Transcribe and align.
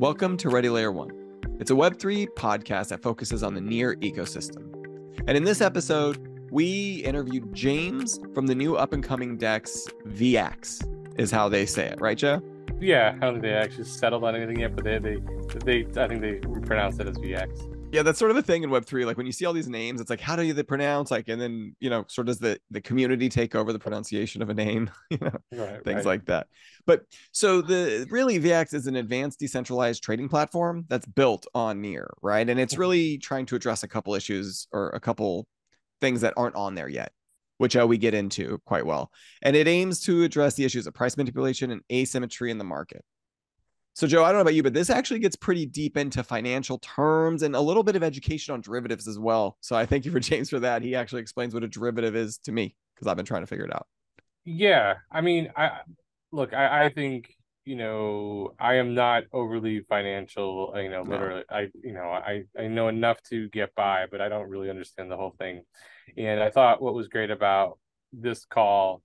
Welcome 0.00 0.38
to 0.38 0.48
Ready 0.48 0.70
Layer 0.70 0.90
One. 0.90 1.10
It's 1.60 1.70
a 1.70 1.74
Web3 1.74 2.28
podcast 2.28 2.88
that 2.88 3.02
focuses 3.02 3.42
on 3.42 3.52
the 3.52 3.60
Near 3.60 3.96
ecosystem. 3.96 4.72
And 5.26 5.36
in 5.36 5.44
this 5.44 5.60
episode, 5.60 6.26
we 6.50 7.02
interviewed 7.04 7.54
James 7.54 8.18
from 8.32 8.46
the 8.46 8.54
new 8.54 8.76
up 8.76 8.94
and 8.94 9.04
coming 9.04 9.36
DEX 9.36 9.88
VEAX, 10.06 10.80
is 11.18 11.30
how 11.30 11.50
they 11.50 11.66
say 11.66 11.88
it, 11.88 12.00
right, 12.00 12.16
Joe? 12.16 12.40
Yeah, 12.80 13.14
I 13.20 13.26
don't 13.26 13.34
think 13.34 13.42
they 13.42 13.52
actually 13.52 13.84
settled 13.84 14.24
on 14.24 14.34
anything 14.34 14.60
yet, 14.60 14.74
but 14.74 14.84
they 14.84 14.98
they, 14.98 15.18
they 15.66 16.02
I 16.02 16.08
think 16.08 16.22
they 16.22 16.36
pronounced 16.62 16.98
it 16.98 17.06
as 17.06 17.18
VEAX. 17.18 17.60
Yeah, 17.92 18.02
that's 18.02 18.20
sort 18.20 18.30
of 18.30 18.36
a 18.36 18.42
thing 18.42 18.62
in 18.62 18.70
Web3. 18.70 19.04
Like 19.04 19.16
when 19.16 19.26
you 19.26 19.32
see 19.32 19.44
all 19.44 19.52
these 19.52 19.68
names, 19.68 20.00
it's 20.00 20.10
like, 20.10 20.20
how 20.20 20.36
do 20.36 20.44
you 20.44 20.54
pronounce? 20.62 21.10
Like, 21.10 21.28
and 21.28 21.40
then, 21.40 21.74
you 21.80 21.90
know, 21.90 22.04
sort 22.06 22.28
of 22.28 22.36
does 22.36 22.38
the, 22.38 22.60
the 22.70 22.80
community 22.80 23.28
take 23.28 23.56
over 23.56 23.72
the 23.72 23.80
pronunciation 23.80 24.42
of 24.42 24.48
a 24.48 24.54
name, 24.54 24.90
you 25.10 25.18
know, 25.20 25.36
Right, 25.52 25.82
things 25.84 25.96
right. 25.96 26.06
like 26.06 26.26
that. 26.26 26.46
But 26.86 27.04
so 27.32 27.60
the 27.60 28.06
really 28.08 28.38
VEAX 28.38 28.74
is 28.74 28.86
an 28.86 28.94
advanced 28.94 29.40
decentralized 29.40 30.04
trading 30.04 30.28
platform 30.28 30.84
that's 30.88 31.04
built 31.04 31.46
on 31.52 31.80
Near, 31.80 32.12
right? 32.22 32.48
And 32.48 32.60
it's 32.60 32.78
really 32.78 33.18
trying 33.18 33.46
to 33.46 33.56
address 33.56 33.82
a 33.82 33.88
couple 33.88 34.14
issues 34.14 34.68
or 34.70 34.90
a 34.90 35.00
couple 35.00 35.48
things 36.00 36.20
that 36.20 36.34
aren't 36.36 36.54
on 36.54 36.76
there 36.76 36.88
yet, 36.88 37.10
which 37.58 37.76
uh, 37.76 37.86
we 37.86 37.98
get 37.98 38.14
into 38.14 38.60
quite 38.66 38.86
well. 38.86 39.10
And 39.42 39.56
it 39.56 39.66
aims 39.66 39.98
to 40.02 40.22
address 40.22 40.54
the 40.54 40.64
issues 40.64 40.86
of 40.86 40.94
price 40.94 41.16
manipulation 41.16 41.72
and 41.72 41.82
asymmetry 41.90 42.52
in 42.52 42.58
the 42.58 42.64
market. 42.64 43.04
So, 43.94 44.06
Joe, 44.06 44.24
I 44.24 44.28
don't 44.28 44.36
know 44.36 44.42
about 44.42 44.54
you, 44.54 44.62
but 44.62 44.72
this 44.72 44.88
actually 44.88 45.18
gets 45.20 45.36
pretty 45.36 45.66
deep 45.66 45.96
into 45.96 46.22
financial 46.22 46.78
terms 46.78 47.42
and 47.42 47.54
a 47.56 47.60
little 47.60 47.82
bit 47.82 47.96
of 47.96 48.02
education 48.02 48.54
on 48.54 48.60
derivatives 48.60 49.08
as 49.08 49.18
well. 49.18 49.56
So, 49.60 49.76
I 49.76 49.86
thank 49.86 50.04
you 50.04 50.12
for 50.12 50.20
James 50.20 50.50
for 50.50 50.60
that. 50.60 50.82
He 50.82 50.94
actually 50.94 51.22
explains 51.22 51.54
what 51.54 51.64
a 51.64 51.68
derivative 51.68 52.16
is 52.16 52.38
to 52.44 52.52
me 52.52 52.74
because 52.94 53.06
I've 53.08 53.16
been 53.16 53.26
trying 53.26 53.42
to 53.42 53.46
figure 53.46 53.64
it 53.64 53.74
out. 53.74 53.86
Yeah, 54.44 54.94
I 55.10 55.20
mean, 55.20 55.52
I 55.56 55.80
look, 56.32 56.54
I, 56.54 56.86
I 56.86 56.88
think 56.88 57.34
you 57.66 57.76
know, 57.76 58.54
I 58.58 58.76
am 58.76 58.94
not 58.94 59.24
overly 59.32 59.80
financial. 59.80 60.72
You 60.76 60.88
know, 60.88 61.02
No. 61.02 61.10
literally, 61.10 61.44
I 61.50 61.68
you 61.82 61.92
know, 61.92 62.10
I 62.10 62.44
I 62.58 62.68
know 62.68 62.88
enough 62.88 63.22
to 63.24 63.48
get 63.50 63.74
by, 63.74 64.06
but 64.10 64.20
I 64.20 64.28
don't 64.28 64.48
really 64.48 64.70
understand 64.70 65.10
the 65.10 65.16
whole 65.16 65.34
thing. 65.38 65.62
And 66.16 66.42
I 66.42 66.50
thought 66.50 66.82
what 66.82 66.94
was 66.94 67.08
great 67.08 67.30
about 67.30 67.78
this 68.12 68.44
call 68.44 69.02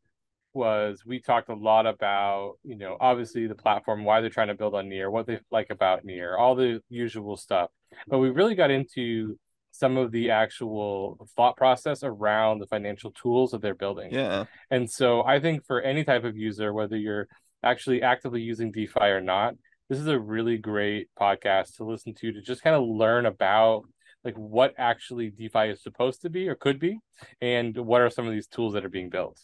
was 0.55 1.03
we 1.05 1.19
talked 1.19 1.49
a 1.49 1.53
lot 1.53 1.85
about 1.85 2.53
you 2.63 2.75
know 2.77 2.97
obviously 2.99 3.45
the 3.47 3.55
platform 3.55 4.03
why 4.03 4.21
they're 4.21 4.29
trying 4.29 4.47
to 4.47 4.55
build 4.55 4.73
on 4.73 4.87
near 4.89 5.11
what 5.11 5.27
they 5.27 5.39
like 5.51 5.69
about 5.69 6.03
near 6.05 6.35
all 6.37 6.55
the 6.55 6.81
usual 6.89 7.35
stuff 7.37 7.69
but 8.07 8.19
we 8.19 8.29
really 8.29 8.55
got 8.55 8.71
into 8.71 9.37
some 9.71 9.97
of 9.97 10.11
the 10.11 10.31
actual 10.31 11.27
thought 11.35 11.57
process 11.57 12.01
around 12.01 12.59
the 12.59 12.67
financial 12.67 13.11
tools 13.11 13.51
that 13.51 13.61
they're 13.61 13.75
building 13.75 14.09
Yeah. 14.13 14.45
and 14.71 14.89
so 14.89 15.23
I 15.23 15.39
think 15.39 15.65
for 15.65 15.81
any 15.81 16.03
type 16.05 16.23
of 16.23 16.37
user, 16.37 16.73
whether 16.73 16.95
you're 16.95 17.27
actually 17.61 18.01
actively 18.01 18.41
using 18.41 18.71
DeFi 18.71 19.05
or 19.05 19.19
not, 19.21 19.55
this 19.89 19.99
is 19.99 20.07
a 20.07 20.17
really 20.19 20.57
great 20.57 21.09
podcast 21.19 21.75
to 21.75 21.83
listen 21.83 22.13
to 22.15 22.31
to 22.31 22.41
just 22.41 22.61
kind 22.63 22.75
of 22.75 22.83
learn 22.87 23.25
about 23.25 23.83
like 24.23 24.35
what 24.35 24.73
actually 24.77 25.29
DeFi 25.29 25.69
is 25.71 25.83
supposed 25.83 26.21
to 26.21 26.29
be 26.29 26.47
or 26.47 26.55
could 26.55 26.79
be, 26.79 26.97
and 27.41 27.75
what 27.77 28.01
are 28.01 28.09
some 28.09 28.25
of 28.25 28.33
these 28.33 28.47
tools 28.47 28.73
that 28.73 28.85
are 28.85 28.89
being 28.89 29.09
built. 29.09 29.39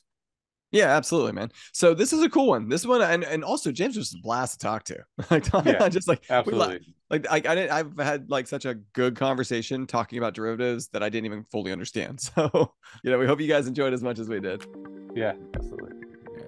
Yeah, 0.72 0.88
absolutely, 0.96 1.34
man. 1.34 1.52
So 1.74 1.94
this 1.94 2.14
is 2.14 2.24
a 2.24 2.30
cool 2.30 2.48
one. 2.48 2.70
This 2.70 2.86
one, 2.86 3.02
and, 3.02 3.24
and 3.26 3.44
also 3.44 3.72
James 3.72 3.98
was 3.98 4.12
just 4.12 4.20
a 4.20 4.22
blast 4.22 4.60
to 4.60 4.66
talk 4.66 4.84
to. 4.86 5.04
like, 5.30 5.46
Yeah, 5.66 5.90
just 5.90 6.08
like 6.08 6.24
we 6.30 6.36
Absolutely. 6.36 6.96
like 7.10 7.28
I, 7.30 7.36
I 7.36 7.56
didn't, 7.56 7.72
I've 7.72 8.00
had 8.00 8.30
like 8.30 8.48
such 8.48 8.66
a 8.66 8.76
good 8.94 9.16
conversation 9.18 9.86
talking 9.86 10.18
about 10.18 10.34
derivatives 10.34 10.88
that 10.90 11.04
I 11.04 11.10
didn't 11.10 11.26
even 11.26 11.44
fully 11.52 11.72
understand. 11.72 12.20
So 12.36 12.74
you 13.04 13.12
know, 13.12 13.20
we 13.20 13.28
hope 13.28 13.42
you 13.42 13.48
guys 13.48 13.68
enjoyed 13.68 13.94
as 13.94 14.02
much 14.02 14.18
as 14.20 14.30
we 14.30 14.40
did. 14.40 14.64
Yeah, 15.14 15.34
absolutely. 15.56 15.98
Yeah. 16.38 16.46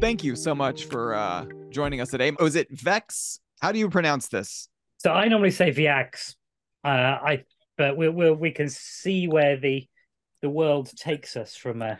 Thank 0.00 0.22
you 0.22 0.36
so 0.36 0.54
much 0.54 0.84
for 0.84 1.14
uh 1.14 1.46
joining 1.70 2.00
us 2.00 2.10
today. 2.10 2.30
Was 2.38 2.54
it 2.54 2.68
Vex? 2.70 3.40
How 3.60 3.72
do 3.72 3.78
you 3.78 3.90
pronounce 3.90 4.28
this? 4.28 4.68
So 4.98 5.12
I 5.12 5.26
normally 5.28 5.50
say 5.50 5.70
VEAX. 5.70 6.36
Uh, 6.84 6.88
I 6.88 7.44
but 7.76 7.96
we 7.96 8.08
we 8.08 8.30
we 8.30 8.50
can 8.52 8.68
see 8.68 9.26
where 9.26 9.56
the 9.56 9.88
the 10.42 10.50
world 10.50 10.90
takes 10.96 11.36
us 11.36 11.56
from 11.56 11.82
a, 11.82 11.98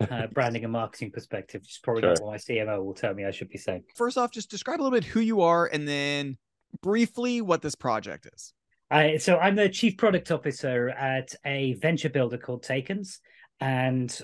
uh 0.00 0.26
branding 0.28 0.64
and 0.64 0.72
marketing 0.72 1.10
perspective. 1.10 1.62
Which 1.62 1.70
is 1.72 1.80
probably 1.82 2.02
not 2.02 2.18
Sure. 2.18 2.26
what 2.26 2.32
my 2.32 2.38
CMO 2.38 2.84
will 2.84 2.94
tell 2.94 3.14
me 3.14 3.24
I 3.24 3.30
should 3.30 3.48
be 3.48 3.58
saying. 3.58 3.84
First 3.94 4.18
off, 4.18 4.30
just 4.30 4.50
describe 4.50 4.80
a 4.80 4.82
little 4.82 4.96
bit 4.96 5.04
who 5.04 5.20
you 5.20 5.40
are, 5.40 5.66
and 5.66 5.86
then 5.86 6.36
briefly 6.82 7.40
what 7.40 7.62
this 7.62 7.74
project 7.74 8.28
is. 8.34 8.52
Uh, 8.90 9.18
so 9.18 9.38
I'm 9.38 9.56
the 9.56 9.68
chief 9.68 9.96
product 9.96 10.30
officer 10.30 10.90
at 10.90 11.34
a 11.44 11.74
venture 11.74 12.08
builder 12.10 12.38
called 12.38 12.62
Takens, 12.64 13.18
and 13.60 14.16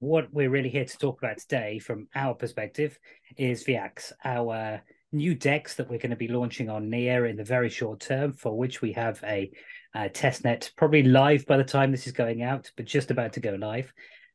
what 0.00 0.32
we're 0.32 0.50
really 0.50 0.68
here 0.70 0.84
to 0.84 0.98
talk 0.98 1.22
about 1.22 1.38
today, 1.38 1.78
from 1.78 2.08
our 2.14 2.34
perspective, 2.34 2.98
is 3.36 3.62
VEAX, 3.64 4.12
our 4.24 4.82
new 5.12 5.34
DEX 5.34 5.74
that 5.74 5.90
we're 5.90 5.98
going 5.98 6.10
to 6.10 6.16
be 6.16 6.28
launching 6.28 6.70
on 6.70 6.88
Near 6.88 7.26
in 7.26 7.36
the 7.36 7.44
very 7.44 7.68
short 7.68 8.00
term, 8.00 8.32
for 8.32 8.56
which 8.56 8.80
we 8.82 8.92
have 8.92 9.22
a, 9.24 9.50
uh 9.94 10.08
testnet 10.12 10.70
probably 10.76 11.02
live 11.02 11.44
by 11.46 11.56
the 11.56 11.64
time 11.64 11.90
this 11.90 12.06
is 12.06 12.12
going 12.12 12.42
out, 12.42 12.70
but 12.76 12.86
just 12.86 13.10
about 13.10 13.32
to 13.34 13.40
go 13.40 13.54
live, 13.58 13.92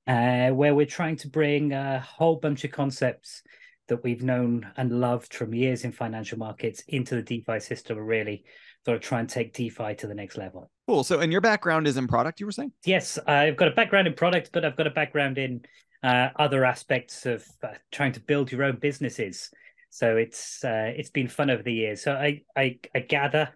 uh, 0.08 0.50
where 0.50 0.76
we're 0.76 0.86
trying 0.86 1.16
to 1.18 1.28
bring 1.28 1.74
a 1.74 2.00
whole 2.00 2.36
bunch 2.36 2.64
of 2.64 2.72
concepts 2.72 3.44
that 3.88 4.04
we've 4.04 4.24
known 4.24 4.72
and 4.78 5.00
loved 5.00 5.34
from 5.34 5.54
years 5.54 5.84
in 5.84 5.92
financial 5.92 6.38
markets 6.38 6.84
into 6.88 7.16
the 7.16 7.22
DeFi 7.22 7.60
system, 7.60 7.98
and 7.98 8.08
really 8.08 8.44
sort 8.84 8.96
of 8.96 9.02
try 9.02 9.20
and 9.20 9.30
take 9.30 9.54
DeFi 9.54 9.96
to 9.96 10.08
the 10.08 10.16
next 10.16 10.38
level. 10.38 10.70
Cool. 10.88 11.04
So, 11.04 11.20
and 11.20 11.32
your 11.32 11.42
background 11.42 11.88
is 11.88 11.98
in 11.98 12.08
product, 12.08 12.40
you 12.40 12.46
were 12.46 12.52
saying? 12.52 12.72
Yes, 12.86 13.18
I've 13.28 13.58
got 13.58 13.68
a 13.68 13.72
background 13.72 14.08
in 14.08 14.14
product, 14.14 14.52
but 14.54 14.66
I've 14.66 14.76
got 14.76 14.88
a 14.88 14.92
background 14.92 15.38
in 15.38 15.62
uh, 16.04 16.30
other 16.36 16.66
aspects 16.66 17.26
of 17.26 17.46
uh, 17.64 17.70
trying 17.92 18.12
to 18.14 18.20
build 18.20 18.52
your 18.52 18.64
own 18.64 18.78
businesses. 18.78 19.50
So 19.90 20.18
it's 20.18 20.64
uh, 20.64 20.92
it's 20.96 21.10
been 21.10 21.28
fun 21.28 21.50
over 21.50 21.64
the 21.64 21.74
years. 21.74 22.04
So 22.04 22.14
I 22.14 22.42
I, 22.56 22.80
I 22.94 23.00
gather, 23.00 23.50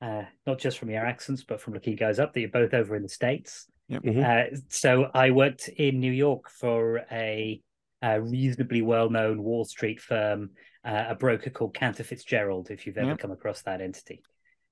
uh, 0.00 0.22
not 0.46 0.58
just 0.58 0.78
from 0.78 0.90
your 0.90 1.04
accents, 1.04 1.44
but 1.44 1.60
from 1.60 1.74
looking 1.74 1.92
you 1.92 1.98
guys 1.98 2.18
up, 2.18 2.32
that 2.32 2.40
you're 2.40 2.48
both 2.48 2.72
over 2.72 2.94
in 2.94 3.02
the 3.02 3.08
states. 3.08 3.66
Mhm. 4.00 4.54
Uh, 4.54 4.56
so 4.68 5.10
I 5.14 5.30
worked 5.30 5.68
in 5.68 6.00
New 6.00 6.12
York 6.12 6.48
for 6.50 7.04
a, 7.10 7.60
a 8.02 8.20
reasonably 8.20 8.82
well-known 8.82 9.42
Wall 9.42 9.64
Street 9.64 10.00
firm, 10.00 10.50
uh, 10.84 11.04
a 11.08 11.14
broker 11.14 11.50
called 11.50 11.74
Cantor 11.74 12.04
Fitzgerald. 12.04 12.70
If 12.70 12.86
you've 12.86 12.98
ever 12.98 13.10
Yep. 13.10 13.18
come 13.18 13.30
across 13.30 13.62
that 13.62 13.80
entity. 13.80 14.22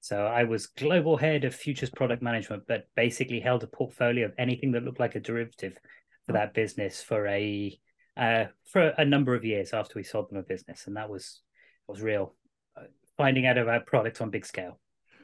So 0.01 0.25
I 0.25 0.45
was 0.45 0.67
global 0.67 1.17
head 1.19 1.45
of 1.45 1.55
futures 1.55 1.91
product 1.91 2.23
management, 2.23 2.63
but 2.67 2.87
basically 2.97 3.39
held 3.41 3.63
a 3.63 3.67
portfolio 3.67 4.25
of 4.27 4.33
anything 4.39 4.73
that 4.73 4.83
looked 4.83 4.99
like 5.01 5.15
a 5.15 5.21
derivative 5.21 5.77
for 6.27 6.33
that 6.33 6.55
business 6.55 7.03
for 7.03 7.27
a 7.27 7.79
uh, 8.17 8.47
for 8.65 8.89
a 8.99 9.05
number 9.05 9.35
of 9.35 9.45
years 9.45 9.73
after 9.73 9.93
we 9.97 10.03
sold 10.03 10.31
them 10.31 10.39
a 10.39 10.43
business, 10.43 10.87
and 10.87 10.97
that 10.97 11.09
was 11.11 11.43
was 11.87 12.01
real. 12.03 12.35
uh, 12.77 12.85
Finding 13.17 13.47
out 13.47 13.59
about 13.59 13.87
product 13.87 14.21
on 14.23 14.31
big 14.31 14.47
scale. 14.47 14.81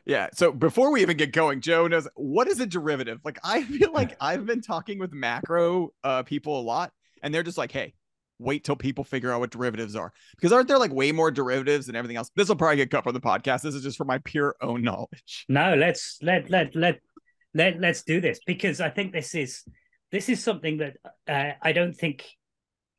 Yeah. 0.06 0.28
So 0.32 0.52
before 0.52 0.92
we 0.92 1.02
even 1.02 1.16
get 1.16 1.32
going, 1.32 1.60
Joe 1.60 1.88
knows 1.88 2.08
what 2.14 2.46
is 2.46 2.60
a 2.60 2.66
derivative. 2.66 3.18
Like 3.24 3.38
I 3.44 3.62
feel 3.62 3.92
like 3.92 4.16
I've 4.20 4.46
been 4.46 4.62
talking 4.62 4.98
with 4.98 5.12
macro 5.12 5.90
uh, 6.04 6.22
people 6.22 6.58
a 6.60 6.62
lot, 6.62 6.92
and 7.22 7.34
they're 7.34 7.42
just 7.42 7.58
like, 7.58 7.72
"Hey, 7.72 7.92
wait 8.38 8.62
till 8.64 8.76
people 8.76 9.02
figure 9.02 9.32
out 9.32 9.40
what 9.40 9.50
derivatives 9.50 9.96
are," 9.96 10.12
because 10.36 10.52
aren't 10.52 10.68
there 10.68 10.78
like 10.78 10.92
way 10.92 11.10
more 11.10 11.32
derivatives 11.32 11.86
than 11.86 11.96
everything 11.96 12.16
else? 12.16 12.30
This 12.36 12.48
will 12.48 12.56
probably 12.56 12.76
get 12.76 12.90
cut 12.90 13.02
from 13.02 13.14
the 13.14 13.20
podcast. 13.20 13.62
This 13.62 13.74
is 13.74 13.82
just 13.82 13.98
for 13.98 14.04
my 14.04 14.18
pure 14.18 14.54
own 14.62 14.82
knowledge. 14.82 15.44
No, 15.48 15.74
let's 15.74 16.18
let 16.22 16.48
let 16.50 16.76
let 16.76 17.00
let 17.52 17.80
let's 17.80 18.04
do 18.04 18.20
this 18.20 18.38
because 18.46 18.80
I 18.80 18.90
think 18.90 19.12
this 19.12 19.34
is 19.34 19.64
this 20.12 20.28
is 20.28 20.42
something 20.42 20.78
that 20.78 20.96
uh, 21.26 21.52
I 21.60 21.72
don't 21.72 21.94
think 21.94 22.24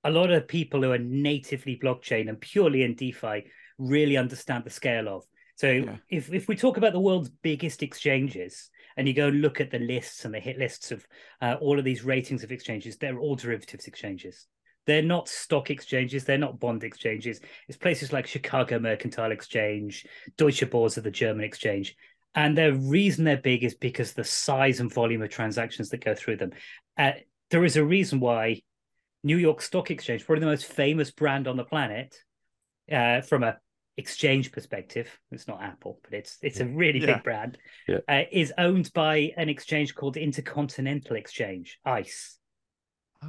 a 0.04 0.12
lot 0.12 0.32
of 0.32 0.48
people 0.48 0.82
who 0.82 0.92
are 0.92 0.98
natively 0.98 1.80
blockchain 1.82 2.28
and 2.28 2.40
purely 2.40 2.84
in 2.84 2.96
DeFi 2.96 3.46
really 3.78 4.18
understand 4.18 4.66
the 4.66 4.70
scale 4.70 5.08
of. 5.08 5.24
So 5.58 5.72
Yeah. 5.72 5.98
if 6.10 6.32
if 6.32 6.48
we 6.48 6.56
talk 6.56 6.78
about 6.78 6.94
the 6.94 7.00
world's 7.00 7.30
biggest 7.30 7.84
exchanges 7.84 8.70
and 8.96 9.08
you 9.08 9.14
go 9.14 9.28
and 9.28 9.42
look 9.42 9.60
at 9.60 9.72
the 9.72 9.80
lists 9.80 10.24
and 10.24 10.34
the 10.34 10.40
hit 10.40 10.58
lists 10.58 10.92
of 10.92 11.06
uh, 11.42 11.58
all 11.60 11.78
of 11.78 11.86
these 11.86 12.04
ratings 12.06 12.44
of 12.44 12.52
exchanges, 12.52 12.98
they're 12.98 13.20
all 13.20 13.36
derivatives 13.36 13.88
exchanges. 13.88 14.48
They're 14.86 15.02
not 15.02 15.28
stock 15.28 15.70
exchanges. 15.70 16.24
They're 16.24 16.38
not 16.38 16.60
bond 16.60 16.84
exchanges. 16.84 17.42
It's 17.68 17.78
places 17.78 18.14
like 18.14 18.26
Chicago 18.26 18.80
Mercantile 18.80 19.34
Exchange, 19.34 20.06
Deutsche 20.38 20.64
Börse, 20.70 21.04
the 21.04 21.12
German 21.12 21.44
exchange. 21.44 21.96
And 22.36 22.58
the 22.58 22.74
reason 22.74 23.26
they're 23.26 23.36
big 23.36 23.64
is 23.64 23.76
because 23.76 24.14
the 24.14 24.24
size 24.24 24.80
and 24.80 24.94
volume 24.94 25.24
of 25.24 25.30
transactions 25.30 25.90
that 25.90 26.06
go 26.06 26.16
through 26.16 26.38
them. 26.38 26.52
Uh, 26.98 27.14
there 27.50 27.66
is 27.66 27.76
a 27.76 27.84
reason 27.84 28.20
why 28.20 28.62
New 29.24 29.38
York 29.38 29.62
Stock 29.62 29.92
Exchange, 29.92 30.26
probably 30.26 30.42
the 30.42 30.52
most 30.52 30.68
famous 30.68 31.12
brand 31.12 31.48
on 31.48 31.58
the 31.58 31.64
planet, 31.66 32.16
uh, 32.92 33.22
from 33.22 33.44
a 33.44 33.58
exchange 33.98 34.52
perspective, 34.52 35.20
it's 35.32 35.48
not 35.48 35.62
Apple, 35.62 36.00
but 36.04 36.14
it's 36.14 36.38
it's 36.42 36.60
a 36.60 36.66
really 36.66 37.00
Yeah. 37.00 37.16
big 37.16 37.24
brand, 37.24 37.58
Yeah. 37.88 38.00
uh, 38.08 38.24
is 38.32 38.54
owned 38.58 38.94
by 38.94 39.34
an 39.38 39.50
exchange 39.50 39.96
called 39.96 40.18
Intercontinental 40.18 41.16
Exchange, 41.16 41.80
ICE. 41.84 42.38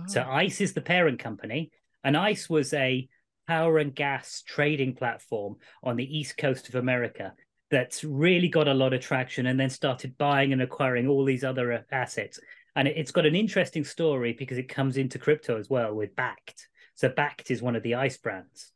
So 0.07 0.23
Oh, 0.23 0.31
ICE 0.31 0.61
is 0.61 0.75
the 0.75 0.83
parent 0.83 1.19
company, 1.19 1.71
and 2.05 2.17
ICE 2.17 2.49
was 2.51 2.73
a 2.75 3.09
power 3.47 3.79
and 3.79 3.95
gas 3.95 4.43
trading 4.43 4.95
platform 4.95 5.57
on 5.83 5.97
the 5.97 6.19
east 6.19 6.37
coast 6.37 6.69
of 6.69 6.75
America 6.75 7.35
that's 7.71 8.05
really 8.05 8.49
got 8.49 8.69
a 8.69 8.75
lot 8.75 8.93
of 8.93 9.01
traction 9.01 9.47
and 9.47 9.59
then 9.59 9.71
started 9.71 10.17
buying 10.19 10.53
and 10.53 10.61
acquiring 10.61 11.09
all 11.09 11.25
these 11.25 11.45
other 11.45 11.73
uh, 11.73 11.83
assets. 11.91 12.39
And 12.77 12.87
it's 12.87 13.11
got 13.11 13.27
an 13.27 13.35
interesting 13.35 13.85
story 13.85 14.35
because 14.35 14.59
it 14.59 14.69
comes 14.69 14.99
into 14.99 15.19
crypto 15.19 15.59
as 15.59 15.69
well 15.71 15.95
with 15.95 16.15
Bakkt. 16.15 16.67
So 16.95 17.09
Bakkt 17.09 17.51
is 17.51 17.63
one 17.63 17.75
of 17.77 17.83
the 17.83 17.95
ICE 17.95 18.17
brands. 18.19 18.71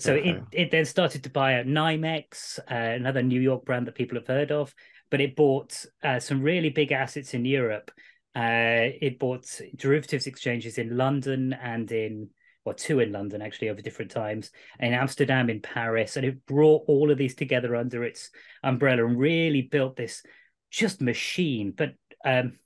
So 0.00 0.14
Okay. 0.14 0.30
it 0.30 0.42
it 0.52 0.70
then 0.70 0.84
started 0.84 1.24
to 1.24 1.30
buy 1.30 1.58
out 1.58 1.66
NYMEX, 1.66 2.58
uh, 2.60 2.74
another 2.74 3.22
New 3.22 3.40
York 3.40 3.64
brand 3.64 3.86
that 3.86 3.94
people 3.94 4.18
have 4.18 4.26
heard 4.26 4.50
of, 4.50 4.74
but 5.10 5.20
it 5.20 5.36
bought 5.36 5.84
uh, 6.02 6.20
some 6.20 6.42
really 6.42 6.70
big 6.70 6.92
assets 6.92 7.34
in 7.34 7.44
Europe. 7.44 7.90
Uh, 8.34 8.94
it 9.00 9.18
bought 9.18 9.60
derivatives 9.76 10.26
exchanges 10.26 10.78
in 10.78 10.96
London 10.96 11.52
and 11.52 11.90
in 11.90 12.30
well, 12.64 12.74
two 12.74 13.00
in 13.00 13.10
London 13.10 13.40
actually 13.40 13.70
over 13.70 13.80
different 13.80 14.10
times, 14.10 14.50
in 14.78 14.92
Amsterdam, 14.92 15.48
in 15.48 15.60
Paris, 15.60 16.16
and 16.16 16.26
it 16.26 16.44
brought 16.46 16.84
all 16.88 17.10
of 17.10 17.18
these 17.18 17.34
together 17.34 17.74
under 17.74 18.04
its 18.04 18.30
umbrella 18.62 19.06
and 19.06 19.18
really 19.18 19.62
built 19.62 19.96
this 19.96 20.22
just 20.70 21.00
machine. 21.00 21.72
But 21.76 21.94
um, 22.24 22.58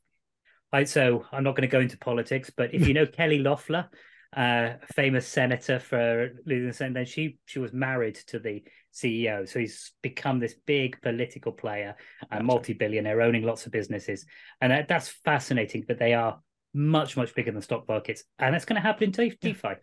I 0.72 0.84
so 0.84 1.24
I'm 1.30 1.44
not 1.44 1.54
going 1.54 1.68
to 1.68 1.72
go 1.72 1.80
into 1.80 1.96
politics, 1.96 2.50
but 2.54 2.74
if 2.74 2.86
you 2.86 2.94
know 2.94 3.06
Kelly 3.18 3.38
Loeffler, 3.38 3.88
uh, 4.36 4.74
famous 4.94 5.26
senator 5.26 5.78
for 5.78 6.30
losing 6.46 6.68
the 6.68 6.72
Senate, 6.72 6.94
then 6.94 7.06
she 7.06 7.38
she 7.46 7.58
was 7.58 7.72
married 7.72 8.16
to 8.26 8.38
the 8.38 8.62
CEO, 8.92 9.48
so 9.48 9.58
he's 9.58 9.92
become 10.02 10.38
this 10.38 10.54
big 10.66 11.00
political 11.02 11.52
player, 11.52 11.96
and 12.22 12.30
Gotcha. 12.30 12.44
multi-billionaire, 12.44 13.20
owning 13.20 13.44
lots 13.44 13.66
of 13.66 13.72
businesses, 13.72 14.26
and 14.60 14.72
that, 14.72 14.88
that's 14.88 15.08
fascinating. 15.08 15.84
But 15.86 15.98
they 15.98 16.14
are 16.14 16.40
much 16.72 17.16
much 17.16 17.34
bigger 17.34 17.52
than 17.52 17.62
stock 17.62 17.88
markets, 17.88 18.24
and 18.38 18.54
that's 18.54 18.64
going 18.64 18.76
to 18.76 18.82
happen 18.82 19.04
in 19.04 19.10
De- 19.10 19.36
DeFi. 19.40 19.74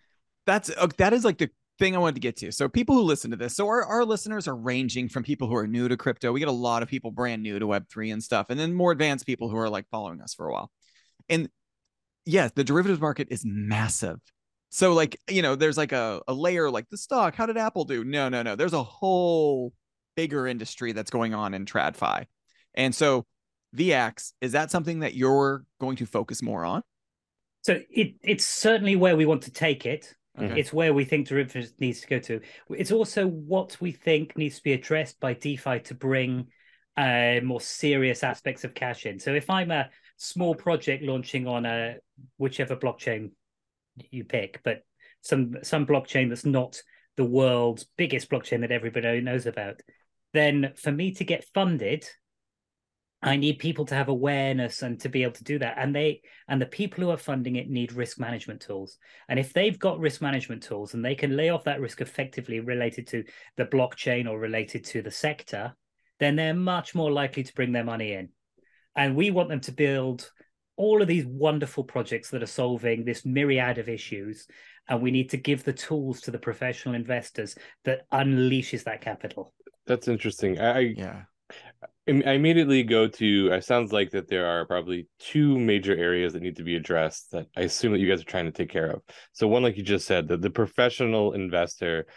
That's 0.45 0.69
uh, 0.69 0.87
that 0.97 1.13
is 1.13 1.23
like 1.23 1.37
the 1.37 1.49
thing 1.79 1.95
I 1.95 1.99
wanted 1.99 2.15
to 2.15 2.21
get 2.21 2.37
to. 2.37 2.51
So 2.51 2.67
people 2.67 2.95
who 2.95 3.01
listen 3.01 3.31
to 3.31 3.37
this, 3.37 3.55
so 3.55 3.67
our, 3.67 3.83
our 3.83 4.05
listeners 4.05 4.47
are 4.47 4.55
ranging 4.55 5.09
from 5.09 5.23
people 5.23 5.47
who 5.47 5.55
are 5.55 5.67
new 5.67 5.87
to 5.87 5.97
crypto. 5.97 6.31
We 6.31 6.39
get 6.39 6.49
a 6.49 6.51
lot 6.51 6.83
of 6.83 6.89
people 6.89 7.11
brand 7.11 7.41
new 7.41 7.57
to 7.57 7.65
Web3 7.65 8.13
and 8.13 8.23
stuff, 8.23 8.47
and 8.49 8.59
then 8.59 8.73
more 8.73 8.91
advanced 8.91 9.25
people 9.25 9.49
who 9.49 9.57
are 9.57 9.69
like 9.69 9.87
following 9.89 10.21
us 10.21 10.33
for 10.33 10.47
a 10.47 10.53
while. 10.53 10.71
And 11.29 11.49
yes, 12.25 12.51
the 12.55 12.63
derivatives 12.63 13.01
market 13.01 13.29
is 13.31 13.43
massive. 13.45 14.19
So 14.71 14.93
like, 14.93 15.19
you 15.29 15.41
know, 15.41 15.55
there's 15.55 15.77
like 15.77 15.91
a, 15.91 16.21
a 16.27 16.33
layer 16.33 16.71
like 16.71 16.89
the 16.89 16.97
stock. 16.97 17.35
How 17.35 17.45
did 17.45 17.57
Apple 17.57 17.83
do? 17.83 18.03
No, 18.05 18.29
no, 18.29 18.41
no. 18.41 18.55
There's 18.55 18.73
a 18.73 18.81
whole 18.81 19.73
bigger 20.15 20.47
industry 20.47 20.93
that's 20.93 21.11
going 21.11 21.33
on 21.33 21.53
in 21.53 21.65
TradFi. 21.65 22.25
And 22.73 22.95
so 22.95 23.25
VEAX, 23.75 24.33
is 24.39 24.53
that 24.53 24.71
something 24.71 24.99
that 24.99 25.13
you're 25.13 25.65
going 25.79 25.97
to 25.97 26.05
focus 26.05 26.41
more 26.41 26.63
on? 26.63 26.83
So 27.63 27.79
it 27.89 28.15
it's 28.23 28.45
certainly 28.45 28.95
where 28.95 29.15
we 29.15 29.25
want 29.25 29.43
to 29.43 29.51
take 29.51 29.85
it. 29.85 30.15
Mhm. 30.39 30.57
It's 30.57 30.71
where 30.71 30.93
we 30.93 31.03
think 31.03 31.27
derivatives 31.27 31.73
needs 31.79 32.01
to 32.01 32.07
go 32.07 32.19
to. 32.19 32.39
It's 32.69 32.91
also 32.91 33.27
what 33.27 33.77
we 33.81 33.91
think 33.91 34.37
needs 34.37 34.55
to 34.55 34.63
be 34.63 34.73
addressed 34.73 35.19
by 35.19 35.33
DeFi 35.33 35.79
to 35.81 35.93
bring 35.93 36.47
uh, 36.95 37.41
more 37.43 37.61
serious 37.61 38.23
aspects 38.23 38.63
of 38.63 38.73
cash 38.73 39.05
in. 39.05 39.19
So 39.19 39.33
if 39.33 39.49
I'm 39.49 39.71
a 39.71 39.89
small 40.15 40.55
project 40.55 41.03
launching 41.03 41.47
on 41.47 41.65
a 41.65 41.97
whichever 42.37 42.75
blockchain 42.75 43.31
you 44.09 44.23
pick, 44.23 44.61
but 44.63 44.83
some 45.21 45.55
some 45.63 45.85
blockchain 45.85 46.29
that's 46.29 46.45
not 46.45 46.81
the 47.17 47.23
world's 47.25 47.85
biggest 47.97 48.29
blockchain 48.29 48.61
that 48.61 48.71
everybody 48.71 49.21
knows 49.21 49.45
about, 49.45 49.81
then 50.33 50.73
for 50.75 50.91
me 50.91 51.13
to 51.13 51.23
get 51.23 51.45
funded, 51.53 52.07
I 53.21 53.35
need 53.35 53.59
people 53.59 53.85
to 53.85 53.95
have 53.95 54.07
awareness 54.07 54.81
and 54.81 54.99
to 55.01 55.09
be 55.09 55.21
able 55.23 55.33
to 55.33 55.43
do 55.43 55.59
that. 55.59 55.75
And 55.77 55.95
they 55.95 56.21
and 56.47 56.59
the 56.59 56.65
people 56.65 57.03
who 57.03 57.11
are 57.11 57.17
funding 57.17 57.55
it 57.55 57.69
need 57.69 57.93
risk 57.93 58.19
management 58.19 58.61
tools. 58.61 58.97
And 59.29 59.37
if 59.37 59.53
they've 59.53 59.77
got 59.77 59.99
risk 59.99 60.21
management 60.21 60.63
tools 60.63 60.93
and 60.93 61.05
they 61.05 61.15
can 61.15 61.37
lay 61.37 61.49
off 61.49 61.65
that 61.65 61.81
risk 61.81 62.01
effectively 62.01 62.59
related 62.59 63.07
to 63.07 63.23
the 63.57 63.65
blockchain 63.65 64.27
or 64.27 64.39
related 64.39 64.85
to 64.85 65.01
the 65.01 65.11
sector, 65.11 65.75
then 66.19 66.35
they're 66.35 66.53
much 66.53 66.95
more 66.95 67.11
likely 67.11 67.43
to 67.43 67.53
bring 67.53 67.71
their 67.71 67.83
money 67.83 68.13
in. 68.13 68.29
And 68.95 69.15
we 69.15 69.29
want 69.29 69.49
them 69.49 69.61
to 69.61 69.71
build 69.71 70.29
all 70.81 70.99
of 70.99 71.07
these 71.07 71.27
wonderful 71.27 71.83
projects 71.83 72.31
that 72.31 72.41
are 72.41 72.47
solving 72.47 73.05
this 73.05 73.23
myriad 73.23 73.77
of 73.77 73.87
issues. 73.87 74.47
And 74.89 74.99
we 74.99 75.11
need 75.11 75.29
to 75.29 75.37
give 75.37 75.63
the 75.63 75.73
tools 75.73 76.21
to 76.21 76.31
the 76.31 76.39
professional 76.39 76.95
investors 76.95 77.55
that 77.85 78.09
unleashes 78.11 78.83
that 78.85 79.01
capital. 79.01 79.53
That's 79.85 80.07
interesting. 80.07 80.59
I, 80.59 80.77
I 80.77 80.79
Yeah. 80.97 81.21
Im- 82.07 82.23
I 82.25 82.31
immediately 82.31 82.81
go 82.81 83.07
to. 83.07 83.49
Uh, 83.51 83.57
it 83.57 83.63
sounds 83.63 83.93
like 83.93 84.09
that 84.11 84.27
there 84.27 84.47
are 84.47 84.65
probably 84.65 85.07
two 85.19 85.59
major 85.59 85.95
areas 85.95 86.33
that 86.33 86.41
need 86.41 86.55
to 86.55 86.63
be 86.63 86.75
addressed 86.75 87.29
that 87.31 87.45
I 87.55 87.61
assume 87.61 87.91
that 87.91 87.99
you 87.99 88.09
guys 88.09 88.21
are 88.21 88.33
trying 88.33 88.45
to 88.45 88.51
take 88.51 88.71
care 88.71 88.89
of. 88.89 89.01
So 89.33 89.47
one, 89.47 89.61
like 89.61 89.77
you 89.77 89.83
just 89.83 90.07
said, 90.07 90.27
the, 90.27 90.37
the 90.37 90.49
professional 90.49 91.33
investor, 91.33 92.07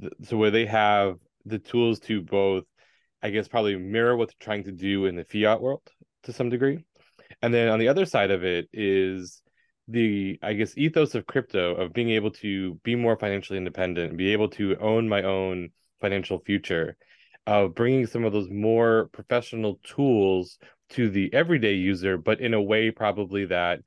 th- 0.00 0.14
so 0.22 0.38
where 0.38 0.50
they 0.50 0.64
have 0.64 1.16
the 1.44 1.58
tools 1.58 2.00
to 2.00 2.22
both, 2.22 2.64
I 3.22 3.28
guess, 3.28 3.46
probably 3.46 3.76
mirror 3.76 4.16
what 4.16 4.28
they're 4.28 4.46
trying 4.46 4.64
to 4.64 4.72
do 4.72 5.04
in 5.04 5.16
the 5.16 5.24
fiat 5.24 5.60
world 5.60 5.82
to 6.22 6.32
some 6.32 6.48
degree, 6.48 6.78
and 7.42 7.52
then 7.52 7.68
on 7.68 7.78
the 7.78 7.88
other 7.88 8.04
side 8.04 8.30
of 8.30 8.44
it 8.44 8.68
is 8.72 9.42
the 9.88 10.38
I 10.42 10.52
guess 10.52 10.76
ethos 10.76 11.14
of 11.14 11.26
crypto 11.26 11.74
of 11.74 11.92
being 11.92 12.10
able 12.10 12.30
to 12.32 12.74
be 12.84 12.94
more 12.94 13.16
financially 13.16 13.58
independent, 13.58 14.16
be 14.16 14.32
able 14.32 14.48
to 14.50 14.76
own 14.76 15.08
my 15.08 15.22
own 15.22 15.70
financial 16.00 16.40
future 16.40 16.96
of 17.46 17.74
bringing 17.74 18.06
some 18.06 18.24
of 18.24 18.32
those 18.32 18.48
more 18.50 19.08
professional 19.12 19.80
tools 19.82 20.58
to 20.90 21.08
the 21.10 21.32
everyday 21.32 21.74
user, 21.74 22.18
but 22.18 22.40
in 22.40 22.54
a 22.54 22.62
way 22.62 22.90
probably 22.90 23.46
that 23.46 23.80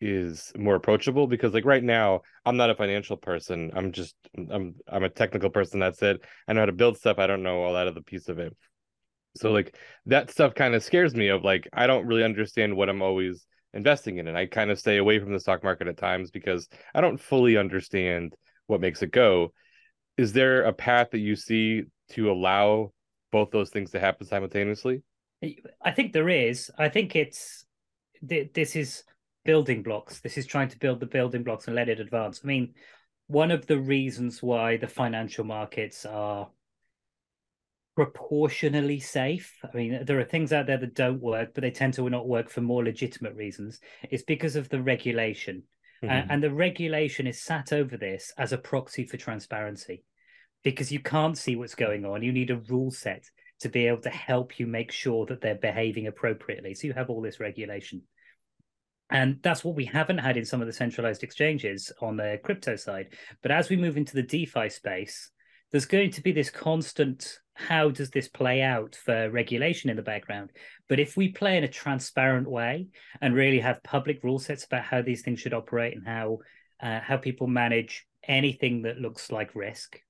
is 0.00 0.52
more 0.56 0.74
approachable 0.74 1.28
because 1.28 1.54
like 1.54 1.64
right 1.64 1.84
now 1.84 2.22
I'm 2.44 2.56
not 2.56 2.70
a 2.70 2.74
financial 2.74 3.16
person. 3.16 3.70
I'm 3.74 3.92
just 3.92 4.16
I'm 4.36 4.74
I'm 4.88 5.04
a 5.04 5.08
technical 5.08 5.50
person. 5.50 5.80
That's 5.80 6.02
it. 6.02 6.20
I 6.48 6.52
know 6.52 6.60
how 6.60 6.66
to 6.66 6.72
build 6.72 6.96
stuff. 6.96 7.18
I 7.18 7.26
don't 7.26 7.42
know 7.42 7.62
all 7.62 7.74
that 7.74 7.86
other 7.86 8.00
piece 8.00 8.28
of 8.28 8.38
it. 8.38 8.56
So 9.36 9.50
like 9.50 9.76
that 10.06 10.30
stuff 10.30 10.54
kind 10.54 10.74
of 10.74 10.82
scares 10.82 11.14
me 11.14 11.28
of 11.28 11.42
like 11.44 11.68
I 11.72 11.86
don't 11.86 12.06
really 12.06 12.24
understand 12.24 12.76
what 12.76 12.88
I'm 12.88 13.02
always 13.02 13.46
investing 13.74 14.18
in 14.18 14.28
and 14.28 14.36
I 14.36 14.46
kind 14.46 14.70
of 14.70 14.78
stay 14.78 14.98
away 14.98 15.18
from 15.18 15.32
the 15.32 15.40
stock 15.40 15.64
market 15.64 15.88
at 15.88 15.96
times 15.96 16.30
because 16.30 16.68
I 16.94 17.00
don't 17.00 17.20
fully 17.20 17.56
understand 17.56 18.34
what 18.66 18.80
makes 18.80 19.02
it 19.02 19.10
go. 19.10 19.52
Is 20.18 20.32
there 20.32 20.64
a 20.64 20.72
path 20.72 21.08
that 21.12 21.18
you 21.18 21.36
see 21.36 21.84
to 22.10 22.30
allow 22.30 22.92
both 23.30 23.50
those 23.50 23.70
things 23.70 23.90
to 23.92 24.00
happen 24.00 24.26
simultaneously? 24.26 25.02
I 25.80 25.90
think 25.90 26.12
there 26.12 26.28
is. 26.28 26.70
I 26.78 26.88
think 26.88 27.16
it's 27.16 27.64
th- 28.28 28.52
this 28.52 28.76
is 28.76 29.04
building 29.44 29.82
blocks. 29.82 30.20
This 30.20 30.38
is 30.38 30.46
trying 30.46 30.68
to 30.68 30.78
build 30.78 31.00
the 31.00 31.06
building 31.06 31.42
blocks 31.42 31.66
and 31.66 31.74
let 31.74 31.88
it 31.88 31.98
advance. 31.98 32.42
I 32.44 32.46
mean, 32.46 32.74
one 33.26 33.50
of 33.50 33.66
the 33.66 33.78
reasons 33.78 34.42
why 34.42 34.76
the 34.76 34.86
financial 34.86 35.44
markets 35.44 36.06
are 36.06 36.48
proportionally 37.94 39.00
safe. 39.00 39.54
I 39.62 39.76
mean, 39.76 40.04
there 40.04 40.18
are 40.18 40.24
things 40.24 40.52
out 40.52 40.66
there 40.66 40.78
that 40.78 40.94
don't 40.94 41.20
work, 41.20 41.50
but 41.54 41.62
they 41.62 41.70
tend 41.70 41.94
to 41.94 42.08
not 42.08 42.26
work 42.26 42.48
for 42.48 42.60
more 42.60 42.84
legitimate 42.84 43.34
reasons. 43.34 43.80
It's 44.10 44.22
because 44.22 44.56
of 44.56 44.68
the 44.68 44.82
regulation. 44.82 45.64
Uh, 46.02 46.06
Mhm. 46.06 46.26
and 46.30 46.42
the 46.42 46.52
regulation 46.52 47.28
is 47.28 47.40
sat 47.40 47.72
over 47.72 47.96
this 47.96 48.32
as 48.36 48.52
a 48.52 48.58
proxy 48.58 49.04
for 49.04 49.16
transparency 49.16 50.02
because 50.64 50.90
you 50.90 50.98
can't 50.98 51.38
see 51.38 51.54
what's 51.54 51.76
going 51.76 52.04
on. 52.04 52.22
You 52.22 52.32
need 52.32 52.50
a 52.50 52.56
rule 52.56 52.90
set 52.90 53.30
to 53.60 53.68
be 53.68 53.86
able 53.86 54.00
to 54.00 54.10
help 54.10 54.58
you 54.58 54.66
make 54.66 54.90
sure 54.90 55.26
that 55.26 55.40
they're 55.40 55.54
behaving 55.54 56.08
appropriately. 56.08 56.74
So 56.74 56.88
you 56.88 56.92
have 56.94 57.08
all 57.08 57.20
this 57.20 57.38
regulation. 57.38 58.02
And 59.10 59.40
that's 59.42 59.62
what 59.62 59.76
we 59.76 59.84
haven't 59.84 60.18
had 60.18 60.36
in 60.36 60.44
some 60.44 60.60
of 60.60 60.66
the 60.66 60.72
centralized 60.72 61.22
exchanges 61.22 61.92
on 62.00 62.16
the 62.16 62.40
crypto 62.42 62.76
side. 62.76 63.14
But 63.42 63.52
as 63.52 63.68
we 63.68 63.76
move 63.76 63.96
into 63.96 64.14
the 64.14 64.22
DeFi 64.22 64.70
space, 64.70 65.30
there's 65.72 65.86
going 65.86 66.10
to 66.12 66.22
be 66.22 66.32
this 66.32 66.50
constant 66.50 67.38
how 67.54 67.90
does 67.90 68.10
this 68.10 68.28
play 68.28 68.62
out 68.62 68.94
for 68.94 69.30
regulation 69.30 69.90
in 69.90 69.96
the 69.96 70.02
background? 70.02 70.50
But 70.88 71.00
if 71.00 71.16
we 71.16 71.28
play 71.28 71.56
in 71.56 71.64
a 71.64 71.68
transparent 71.68 72.48
way 72.48 72.88
and 73.20 73.34
really 73.34 73.60
have 73.60 73.82
public 73.82 74.22
rule 74.22 74.38
sets 74.38 74.64
about 74.64 74.84
how 74.84 75.02
these 75.02 75.22
things 75.22 75.40
should 75.40 75.54
operate 75.54 75.96
and 75.96 76.06
how 76.06 76.38
uh, 76.82 77.00
how 77.00 77.16
people 77.16 77.46
manage 77.46 78.06
anything 78.26 78.82
that 78.82 78.98
looks 78.98 79.30
like 79.30 79.54
risk, 79.54 80.00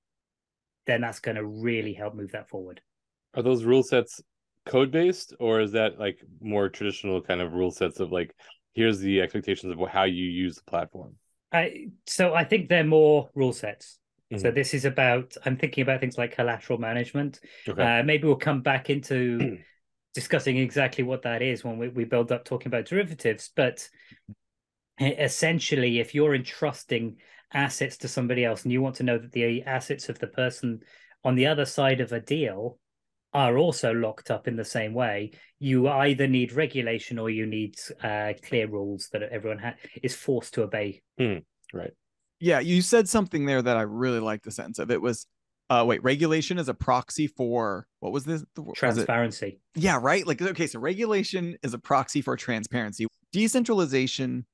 then 0.87 1.01
that's 1.01 1.19
going 1.19 1.35
to 1.35 1.45
really 1.45 1.93
help 1.93 2.15
move 2.15 2.31
that 2.31 2.49
forward. 2.49 2.81
Are 3.35 3.43
those 3.43 3.63
rule 3.63 3.83
sets 3.83 4.21
code 4.65 4.91
based 4.91 5.33
or 5.39 5.59
is 5.59 5.73
that 5.73 5.99
like 5.99 6.19
more 6.39 6.69
traditional 6.69 7.21
kind 7.21 7.41
of 7.41 7.53
rule 7.53 7.71
sets 7.71 7.99
of 7.99 8.11
like 8.11 8.33
here's 8.73 8.99
the 8.99 9.21
expectations 9.21 9.71
of 9.71 9.89
how 9.89 10.03
you 10.03 10.25
use 10.25 10.55
the 10.55 10.63
platform? 10.63 11.15
I, 11.51 11.87
so 12.07 12.33
I 12.33 12.45
think 12.45 12.69
they're 12.69 12.83
more 12.83 13.29
rule 13.35 13.53
sets. 13.53 13.99
So 14.37 14.51
Mhm. 14.51 14.55
this 14.55 14.73
is 14.73 14.85
about 14.85 15.35
I'm 15.45 15.57
thinking 15.57 15.81
about 15.81 15.99
things 15.99 16.17
like 16.17 16.35
collateral 16.35 16.79
management. 16.79 17.39
Okay. 17.67 17.81
Uh, 17.81 18.03
maybe 18.03 18.27
we'll 18.27 18.35
come 18.35 18.61
back 18.61 18.89
into 18.89 19.39
discussing 20.13 20.57
exactly 20.57 21.03
what 21.03 21.23
that 21.23 21.41
is 21.41 21.63
when 21.63 21.77
we, 21.77 21.89
we 21.89 22.05
build 22.05 22.31
up 22.31 22.45
talking 22.45 22.67
about 22.67 22.85
derivatives. 22.85 23.49
But 23.55 23.87
essentially, 24.99 25.99
if 25.99 26.13
you're 26.13 26.35
entrusting 26.35 27.17
assets 27.51 27.97
to 27.97 28.07
somebody 28.07 28.45
else 28.45 28.63
and 28.63 28.71
you 28.71 28.81
want 28.81 28.95
to 28.95 29.03
know 29.03 29.17
that 29.17 29.31
the 29.31 29.63
assets 29.63 30.09
of 30.09 30.19
the 30.19 30.27
person 30.27 30.81
on 31.23 31.35
the 31.35 31.47
other 31.47 31.65
side 31.65 32.01
of 32.01 32.11
a 32.11 32.19
deal 32.19 32.79
are 33.33 33.57
also 33.57 33.91
locked 33.93 34.29
up 34.29 34.47
in 34.47 34.55
the 34.55 34.65
same 34.65 34.93
way, 34.93 35.31
you 35.59 35.87
either 35.87 36.27
need 36.27 36.51
regulation 36.51 37.17
or 37.17 37.29
you 37.29 37.45
need 37.45 37.75
uh, 38.03 38.33
clear 38.43 38.67
rules 38.67 39.09
that 39.11 39.23
everyone 39.23 39.57
ha- 39.57 39.75
is 40.03 40.15
forced 40.15 40.53
to 40.53 40.63
obey. 40.63 41.01
Yeah, 42.43 42.59
you 42.59 42.81
said 42.81 43.07
something 43.07 43.45
there 43.45 43.61
that 43.61 43.77
I 43.77 43.83
really 43.83 44.19
like 44.19 44.43
the 44.43 44.51
sense 44.51 44.77
of. 44.77 44.91
It 44.91 45.01
was 45.01 45.27
uh 45.69 45.85
wait, 45.87 46.03
regulation 46.03 46.59
is 46.59 46.67
a 46.67 46.73
proxy 46.73 47.25
for 47.25 47.87
what 48.01 48.11
was 48.11 48.25
this? 48.25 48.43
the- 48.55 48.63
was 48.63 48.77
Transparency. 48.77 49.61
Yeah, 49.75 49.97
right? 50.01 50.27
Like 50.27 50.41
okay, 50.41 50.67
so 50.67 50.79
regulation 50.79 51.55
is 51.63 51.73
a 51.73 51.79
proxy 51.79 52.21
for 52.21 52.35
transparency. 52.35 53.07
Decentralization 53.31 54.45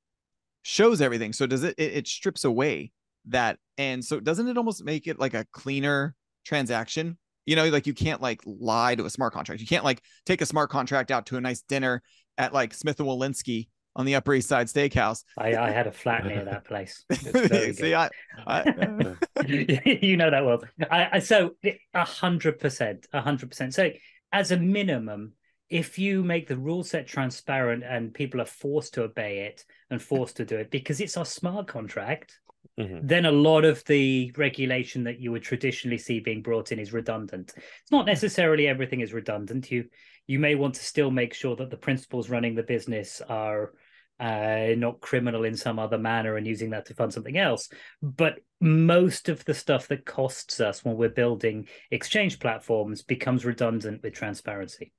shows 0.62 1.00
everything. 1.00 1.32
So 1.32 1.48
does 1.48 1.64
it 1.64 1.74
it, 1.78 1.92
it 1.94 2.06
strips 2.06 2.44
away 2.44 2.92
that 3.26 3.58
and 3.76 4.04
so 4.04 4.20
doesn't 4.20 4.46
it 4.46 4.56
almost 4.56 4.84
make 4.84 5.08
it 5.08 5.18
like 5.18 5.34
a 5.34 5.44
cleaner 5.52 6.14
transaction 6.44 7.18
you 7.44 7.54
know 7.54 7.68
like 7.68 7.86
you 7.86 7.92
can't 7.92 8.22
like 8.22 8.40
lie 8.46 8.94
to 8.94 9.04
a 9.04 9.10
smart 9.10 9.32
contract 9.34 9.60
you 9.60 9.66
can't 9.66 9.84
like 9.84 10.00
take 10.24 10.40
a 10.40 10.46
smart 10.46 10.70
contract 10.70 11.10
out 11.10 11.26
to 11.26 11.36
a 11.36 11.40
nice 11.40 11.60
dinner 11.60 12.02
at 12.38 12.54
like 12.54 12.72
smith 12.72 12.98
and 12.98 13.06
Wollensky 13.06 13.68
on 13.96 14.04
the 14.06 14.14
upper 14.14 14.34
east 14.34 14.48
side 14.48 14.66
steakhouse 14.66 15.24
I, 15.36 15.56
I 15.56 15.70
had 15.70 15.86
a 15.86 15.92
flat 15.92 16.24
near 16.24 16.44
that 16.44 16.64
place. 16.64 17.04
see 17.12 17.94
i, 17.94 18.08
I 18.46 18.62
you 19.46 20.16
know 20.16 20.30
that 20.30 20.44
well. 20.44 20.62
I, 20.90 21.08
I 21.12 21.18
so 21.18 21.56
a 21.94 22.04
hundred 22.04 22.58
percent, 22.58 23.06
a 23.12 23.20
hundred 23.20 23.50
percent. 23.50 23.74
So 23.74 23.90
as 24.32 24.52
a 24.52 24.56
minimum, 24.56 25.32
if 25.68 25.98
you 25.98 26.22
make 26.22 26.46
the 26.48 26.56
rule 26.56 26.84
set 26.84 27.06
transparent 27.06 27.82
and 27.84 28.14
people 28.14 28.40
are 28.40 28.46
forced 28.46 28.94
to 28.94 29.02
obey 29.04 29.40
it 29.40 29.64
and 29.90 30.00
forced 30.00 30.36
to 30.36 30.44
do 30.44 30.56
it 30.56 30.70
because 30.70 31.00
it's 31.00 31.16
our 31.16 31.24
smart 31.24 31.66
contract, 31.68 32.38
Mhm. 32.78 33.00
then 33.02 33.24
a 33.26 33.32
lot 33.32 33.64
of 33.64 33.84
the 33.84 34.32
regulation 34.36 35.04
that 35.04 35.18
you 35.18 35.32
would 35.32 35.42
traditionally 35.42 35.98
see 35.98 36.20
being 36.20 36.42
brought 36.42 36.72
in 36.72 36.78
is 36.78 36.92
redundant. 36.92 37.52
It's 37.56 37.90
not 37.90 38.06
necessarily 38.06 38.68
everything 38.68 39.00
is 39.00 39.12
redundant. 39.12 39.70
You 39.70 39.86
you 40.26 40.38
may 40.38 40.54
want 40.54 40.74
to 40.74 40.84
still 40.84 41.10
make 41.10 41.34
sure 41.34 41.56
that 41.56 41.70
the 41.70 41.76
principals 41.76 42.30
running 42.30 42.54
the 42.54 42.62
business 42.62 43.20
are 43.28 43.72
uh, 44.20 44.74
not 44.76 45.00
criminal 45.00 45.44
in 45.44 45.56
some 45.56 45.78
other 45.78 45.98
manner 45.98 46.36
and 46.36 46.46
using 46.46 46.70
that 46.70 46.86
to 46.86 46.94
fund 46.94 47.12
something 47.12 47.38
else. 47.38 47.68
But 48.02 48.40
most 48.60 49.28
of 49.28 49.44
the 49.46 49.54
stuff 49.54 49.88
that 49.88 50.04
costs 50.04 50.60
us 50.60 50.84
when 50.84 50.96
we're 50.96 51.08
building 51.08 51.68
exchange 51.90 52.38
platforms 52.38 53.02
becomes 53.02 53.46
redundant 53.46 54.02
with 54.02 54.12
transparency. 54.12 54.92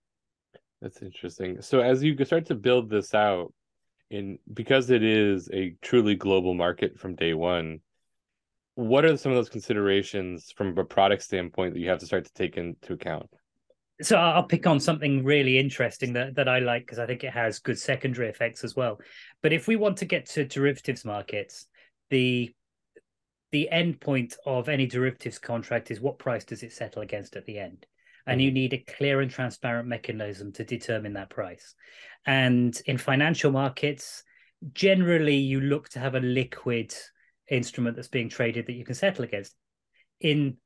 That's 0.82 1.04
interesting. 1.04 1.62
So 1.62 1.82
as 1.82 2.04
you 2.04 2.18
start 2.26 2.48
to 2.48 2.56
build 2.56 2.90
this 2.90 3.14
out, 3.14 3.54
in 4.10 4.40
because 4.54 4.90
it 4.90 5.04
is 5.04 5.50
a 5.54 5.76
truly 5.82 6.16
global 6.16 6.54
market 6.54 7.00
from 7.00 7.16
day 7.16 7.34
one, 7.34 7.80
what 8.76 9.06
are 9.06 9.16
some 9.16 9.32
of 9.32 9.38
those 9.38 9.50
considerations 9.50 10.52
from 10.56 10.78
a 10.78 10.84
product 10.84 11.24
standpoint 11.24 11.74
that 11.74 11.80
you 11.80 11.90
have 11.90 12.00
to 12.00 12.06
start 12.06 12.26
to 12.26 12.34
take 12.34 12.58
into 12.58 12.94
account? 12.94 13.30
So 14.02 14.18
I'll 14.18 14.44
pick 14.44 14.68
on 14.68 14.80
something 14.80 15.24
really 15.24 15.58
interesting 15.58 16.14
that, 16.14 16.36
that 16.36 16.48
I 16.48 16.60
like 16.60 16.84
because 16.84 17.00
I 17.00 17.06
think 17.06 17.24
it 17.24 17.34
has 17.34 17.60
good 17.60 17.78
secondary 17.78 18.30
effects 18.30 18.64
as 18.64 18.76
well. 18.76 19.00
But 19.42 19.54
if 19.54 19.68
we 19.68 19.76
want 19.76 19.98
to 19.98 20.06
get 20.06 20.28
to 20.30 20.46
derivatives 20.46 21.06
markets, 21.06 21.68
the 22.10 22.54
the 23.52 23.70
end 23.70 24.00
point 24.00 24.38
of 24.46 24.70
any 24.70 24.88
derivatives 24.88 25.38
contract 25.38 25.92
is 25.92 26.00
what 26.00 26.20
price 26.20 26.46
does 26.46 26.64
it 26.64 26.72
settle 26.72 27.02
against 27.02 27.36
at 27.36 27.46
the 27.46 27.60
end? 27.60 27.86
And 28.26 28.42
you 28.42 28.48
mm-hmm. 28.48 28.56
need 28.56 28.74
a 28.74 28.86
clear 28.98 29.20
and 29.20 29.30
transparent 29.30 29.90
mechanism 29.90 30.54
to 30.54 30.64
determine 30.64 31.14
that 31.14 31.30
price. 31.30 31.76
And 32.26 32.80
in 32.86 32.98
financial 32.98 33.52
markets, 33.52 34.24
generally 34.74 35.36
you 35.36 35.60
look 35.60 35.90
to 35.90 36.00
have 36.00 36.16
a 36.16 36.22
liquid 36.22 36.94
instrument 37.50 37.96
that's 37.96 38.08
being 38.08 38.30
traded 38.30 38.68
that 38.68 38.74
you 38.74 38.86
can 38.86 38.96
settle 38.96 39.26
against. 39.26 39.54
In 40.22 40.58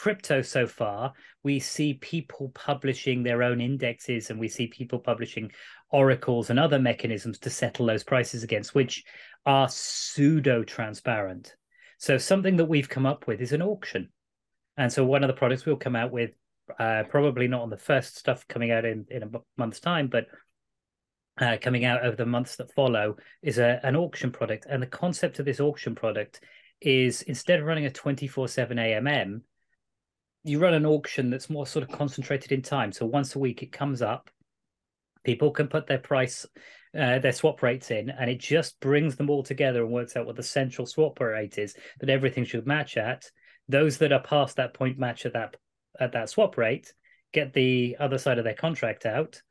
crypto 0.00 0.40
so 0.40 0.66
far, 0.66 1.12
we 1.42 1.60
see 1.60 1.92
people 1.92 2.50
publishing 2.54 3.22
their 3.22 3.42
own 3.42 3.60
indexes 3.60 4.30
and 4.30 4.40
we 4.40 4.48
see 4.48 4.66
people 4.66 4.98
publishing 4.98 5.52
oracles 5.90 6.48
and 6.48 6.58
other 6.58 6.78
mechanisms 6.78 7.38
to 7.38 7.50
settle 7.50 7.84
those 7.84 8.02
prices 8.02 8.42
against, 8.42 8.74
which 8.74 9.04
are 9.44 9.68
pseudo 9.68 10.64
transparent. 10.64 11.54
So, 11.98 12.16
something 12.16 12.56
that 12.56 12.64
we've 12.64 12.88
come 12.88 13.04
up 13.04 13.26
with 13.26 13.42
is 13.42 13.52
an 13.52 13.60
auction. 13.60 14.08
And 14.78 14.90
so, 14.90 15.04
one 15.04 15.22
of 15.22 15.28
the 15.28 15.34
products 15.34 15.66
we'll 15.66 15.76
come 15.76 15.96
out 15.96 16.10
with, 16.10 16.30
uh, 16.78 17.02
probably 17.10 17.46
not 17.46 17.60
on 17.60 17.68
the 17.68 17.76
first 17.76 18.16
stuff 18.16 18.48
coming 18.48 18.70
out 18.70 18.86
in, 18.86 19.04
in 19.10 19.22
a 19.22 19.28
month's 19.58 19.80
time, 19.80 20.08
but 20.08 20.28
uh, 21.38 21.58
coming 21.60 21.84
out 21.84 22.06
over 22.06 22.16
the 22.16 22.24
months 22.24 22.56
that 22.56 22.72
follow, 22.72 23.16
is 23.42 23.58
a, 23.58 23.78
an 23.82 23.96
auction 23.96 24.32
product. 24.32 24.64
And 24.66 24.82
the 24.82 24.86
concept 24.86 25.40
of 25.40 25.44
this 25.44 25.60
auction 25.60 25.94
product 25.94 26.40
is 26.80 27.20
instead 27.20 27.60
of 27.60 27.66
running 27.66 27.84
a 27.84 27.90
24 27.90 28.48
7 28.48 28.78
AMM, 28.78 29.42
you 30.44 30.58
run 30.58 30.74
an 30.74 30.86
auction 30.86 31.30
that's 31.30 31.50
more 31.50 31.66
sort 31.66 31.82
of 31.82 31.96
concentrated 31.96 32.52
in 32.52 32.62
time. 32.62 32.92
So 32.92 33.06
once 33.06 33.34
a 33.34 33.38
week 33.38 33.62
it 33.62 33.72
comes 33.72 34.02
up, 34.02 34.30
people 35.24 35.50
can 35.50 35.68
put 35.68 35.86
their 35.86 35.98
price, 35.98 36.46
uh, 36.98 37.18
their 37.18 37.32
swap 37.32 37.62
rates 37.62 37.90
in, 37.90 38.10
and 38.10 38.30
it 38.30 38.40
just 38.40 38.80
brings 38.80 39.16
them 39.16 39.28
all 39.28 39.42
together 39.42 39.82
and 39.82 39.92
works 39.92 40.16
out 40.16 40.26
what 40.26 40.36
the 40.36 40.42
central 40.42 40.86
swap 40.86 41.20
rate 41.20 41.58
is 41.58 41.74
that 42.00 42.10
everything 42.10 42.44
should 42.44 42.66
match 42.66 42.96
at. 42.96 43.30
Those 43.68 43.98
that 43.98 44.12
are 44.12 44.22
past 44.22 44.56
that 44.56 44.74
point 44.74 44.98
match 44.98 45.26
at 45.26 45.34
that 45.34 45.56
at 45.98 46.12
that 46.12 46.30
swap 46.30 46.56
rate, 46.56 46.92
get 47.32 47.52
the 47.52 47.96
other 48.00 48.18
side 48.18 48.38
of 48.38 48.44
their 48.44 48.54
contract 48.54 49.04
out, 49.04 49.42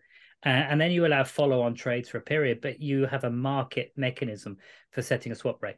uh, 0.45 0.49
and 0.49 0.81
then 0.81 0.91
you 0.91 1.05
allow 1.05 1.23
follow-on 1.23 1.75
trades 1.75 2.09
for 2.09 2.17
a 2.17 2.21
period. 2.21 2.59
But 2.61 2.81
you 2.81 3.05
have 3.05 3.23
a 3.23 3.29
market 3.29 3.91
mechanism 3.95 4.57
for 4.91 5.01
setting 5.01 5.31
a 5.31 5.35
swap 5.35 5.61
rate. 5.61 5.77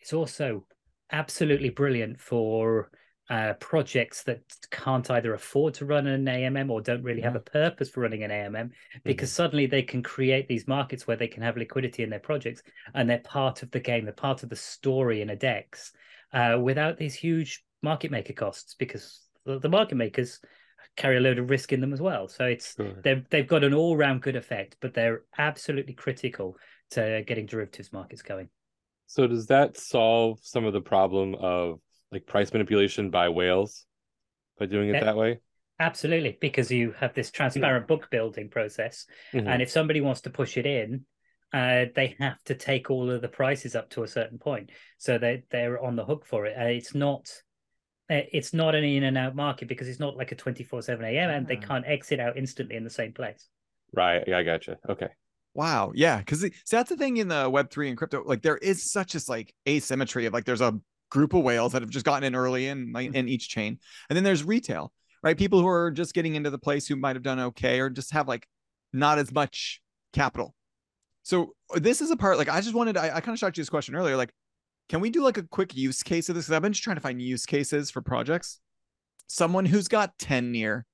It's 0.00 0.12
also 0.12 0.64
absolutely 1.12 1.70
brilliant 1.70 2.20
for 2.20 2.90
uh, 3.30 3.52
projects 3.54 4.22
that 4.22 4.40
can't 4.70 5.10
either 5.10 5.34
afford 5.34 5.74
to 5.74 5.84
run 5.84 6.06
an 6.06 6.24
AMM 6.24 6.70
or 6.70 6.80
don't 6.80 7.02
really 7.02 7.20
have 7.20 7.36
a 7.36 7.40
purpose 7.40 7.90
for 7.90 8.00
running 8.00 8.22
an 8.22 8.30
AMM 8.30 8.70
because 9.04 9.30
suddenly 9.30 9.66
they 9.66 9.82
can 9.82 10.02
create 10.02 10.48
these 10.48 10.66
markets 10.66 11.06
where 11.06 11.16
they 11.16 11.28
can 11.28 11.42
have 11.42 11.56
liquidity 11.56 12.02
in 12.02 12.10
their 12.10 12.20
projects 12.20 12.62
and 12.94 13.08
they're 13.08 13.18
part 13.18 13.62
of 13.62 13.70
the 13.70 13.80
game, 13.80 14.04
they're 14.04 14.14
part 14.14 14.42
of 14.42 14.48
the 14.48 14.56
story 14.56 15.20
in 15.20 15.30
a 15.30 15.36
DEX 15.36 15.92
uh, 16.32 16.58
without 16.60 16.96
these 16.96 17.14
huge 17.14 17.62
market 17.82 18.10
maker 18.10 18.32
costs 18.32 18.74
because 18.74 19.20
the, 19.44 19.58
the 19.58 19.68
market 19.68 19.96
makers 19.96 20.40
carry 20.96 21.18
a 21.18 21.20
load 21.20 21.38
of 21.38 21.50
risk 21.50 21.72
in 21.72 21.80
them 21.80 21.92
as 21.92 22.00
well. 22.00 22.28
So 22.28 22.44
it's 22.44 22.74
Sure. 22.74 22.94
they've 23.04 23.24
they've 23.30 23.46
got 23.46 23.62
an 23.62 23.74
all 23.74 23.96
round 23.96 24.22
good 24.22 24.36
effect, 24.36 24.76
but 24.80 24.94
they're 24.94 25.22
absolutely 25.36 25.94
critical 25.94 26.56
to 26.90 27.22
getting 27.26 27.46
derivatives 27.46 27.92
markets 27.92 28.22
going. 28.22 28.48
So 29.06 29.26
does 29.26 29.46
that 29.46 29.76
solve 29.76 30.38
some 30.42 30.64
of 30.64 30.72
the 30.72 30.80
problem 30.80 31.34
of 31.34 31.80
like 32.12 32.26
price 32.26 32.52
manipulation 32.52 33.10
by 33.10 33.28
whales 33.28 33.84
by 34.58 34.66
doing 34.66 34.88
it 34.88 34.94
Yeah. 34.94 35.04
that 35.04 35.16
way? 35.16 35.40
Absolutely, 35.80 36.36
because 36.40 36.70
you 36.70 36.92
have 36.92 37.14
this 37.14 37.30
transparent 37.30 37.86
book 37.86 38.10
building 38.10 38.48
process, 38.48 39.06
Mhm. 39.32 39.46
and 39.46 39.62
if 39.62 39.70
somebody 39.70 40.00
wants 40.00 40.22
to 40.22 40.30
push 40.30 40.56
it 40.56 40.66
in, 40.66 41.04
uh, 41.52 41.86
they 41.94 42.16
have 42.18 42.42
to 42.44 42.54
take 42.54 42.90
all 42.90 43.10
of 43.10 43.22
the 43.22 43.28
prices 43.28 43.76
up 43.76 43.88
to 43.90 44.02
a 44.02 44.08
certain 44.08 44.38
point, 44.38 44.70
so 44.98 45.18
they 45.18 45.44
they're 45.50 45.80
on 45.80 45.94
the 45.96 46.04
hook 46.04 46.24
for 46.26 46.46
it. 46.46 46.56
Uh, 46.58 46.64
it's 46.64 46.94
not. 46.94 47.30
uh, 48.10 48.22
It's 48.32 48.54
not 48.54 48.74
an 48.74 48.84
in 48.84 49.02
and 49.04 49.18
out 49.18 49.36
market 49.36 49.68
because 49.68 49.86
it's 49.86 50.00
not 50.00 50.16
like 50.16 50.32
a 50.32 50.34
twenty 50.34 50.64
four 50.64 50.80
seven 50.80 51.04
AMM, 51.04 51.28
and 51.30 51.46
they 51.46 51.58
Ah. 51.58 51.60
can't 51.60 51.86
exit 51.86 52.18
out 52.18 52.38
instantly 52.38 52.74
in 52.74 52.82
the 52.82 52.88
same 52.90 53.12
place. 53.12 53.48
Right. 53.92 54.24
Yeah, 54.26 54.38
I 54.38 54.42
gotcha. 54.44 54.78
Okay. 54.88 55.08
Wow. 55.52 55.92
Yeah. 55.94 56.22
Cause 56.22 56.40
see, 56.40 56.52
that's 56.70 56.88
the 56.88 56.96
thing 56.96 57.18
in 57.18 57.28
the 57.28 57.50
web 57.50 57.70
three 57.70 57.88
and 57.90 57.98
crypto. 57.98 58.24
Like 58.24 58.40
there 58.40 58.56
is 58.56 58.90
such 58.90 59.12
this 59.12 59.28
like 59.28 59.54
asymmetry 59.68 60.24
of 60.24 60.32
like 60.32 60.46
there's 60.46 60.62
a 60.62 60.80
group 61.10 61.34
of 61.34 61.42
whales 61.42 61.72
that 61.72 61.82
have 61.82 61.90
just 61.90 62.04
gotten 62.04 62.24
in 62.24 62.34
early 62.34 62.68
in 62.68 62.92
mm-hmm. 62.92 63.14
in 63.14 63.28
each 63.28 63.48
chain. 63.48 63.78
And 64.08 64.16
then 64.16 64.24
there's 64.24 64.44
retail, 64.44 64.92
right? 65.22 65.36
People 65.36 65.60
who 65.60 65.68
are 65.68 65.90
just 65.90 66.14
getting 66.14 66.34
into 66.34 66.50
the 66.50 66.58
place 66.58 66.86
who 66.86 66.96
might 66.96 67.16
have 67.16 67.22
done 67.22 67.40
okay 67.40 67.80
or 67.80 67.90
just 67.90 68.12
have 68.12 68.28
like 68.28 68.46
not 68.92 69.18
as 69.18 69.32
much 69.32 69.80
capital. 70.12 70.54
So 71.22 71.54
uh, 71.74 71.78
this 71.78 72.00
is 72.00 72.10
a 72.10 72.16
part 72.16 72.38
like 72.38 72.48
I 72.48 72.60
just 72.60 72.74
wanted 72.74 72.96
I, 72.96 73.16
I 73.16 73.20
kind 73.20 73.34
of 73.34 73.38
shot 73.38 73.56
you 73.56 73.60
this 73.62 73.70
question 73.70 73.94
earlier. 73.94 74.16
Like, 74.16 74.32
can 74.88 75.00
we 75.00 75.10
do 75.10 75.22
like 75.22 75.36
a 75.36 75.42
quick 75.42 75.76
use 75.76 76.02
case 76.02 76.28
of 76.28 76.34
this? 76.34 76.46
Because 76.46 76.56
I've 76.56 76.62
been 76.62 76.72
just 76.72 76.84
trying 76.84 76.96
to 76.96 77.02
find 77.02 77.20
use 77.20 77.46
cases 77.46 77.90
for 77.90 78.00
projects. 78.00 78.60
Someone 79.26 79.66
who's 79.66 79.88
got 79.88 80.18
10 80.18 80.50
near, 80.52 80.86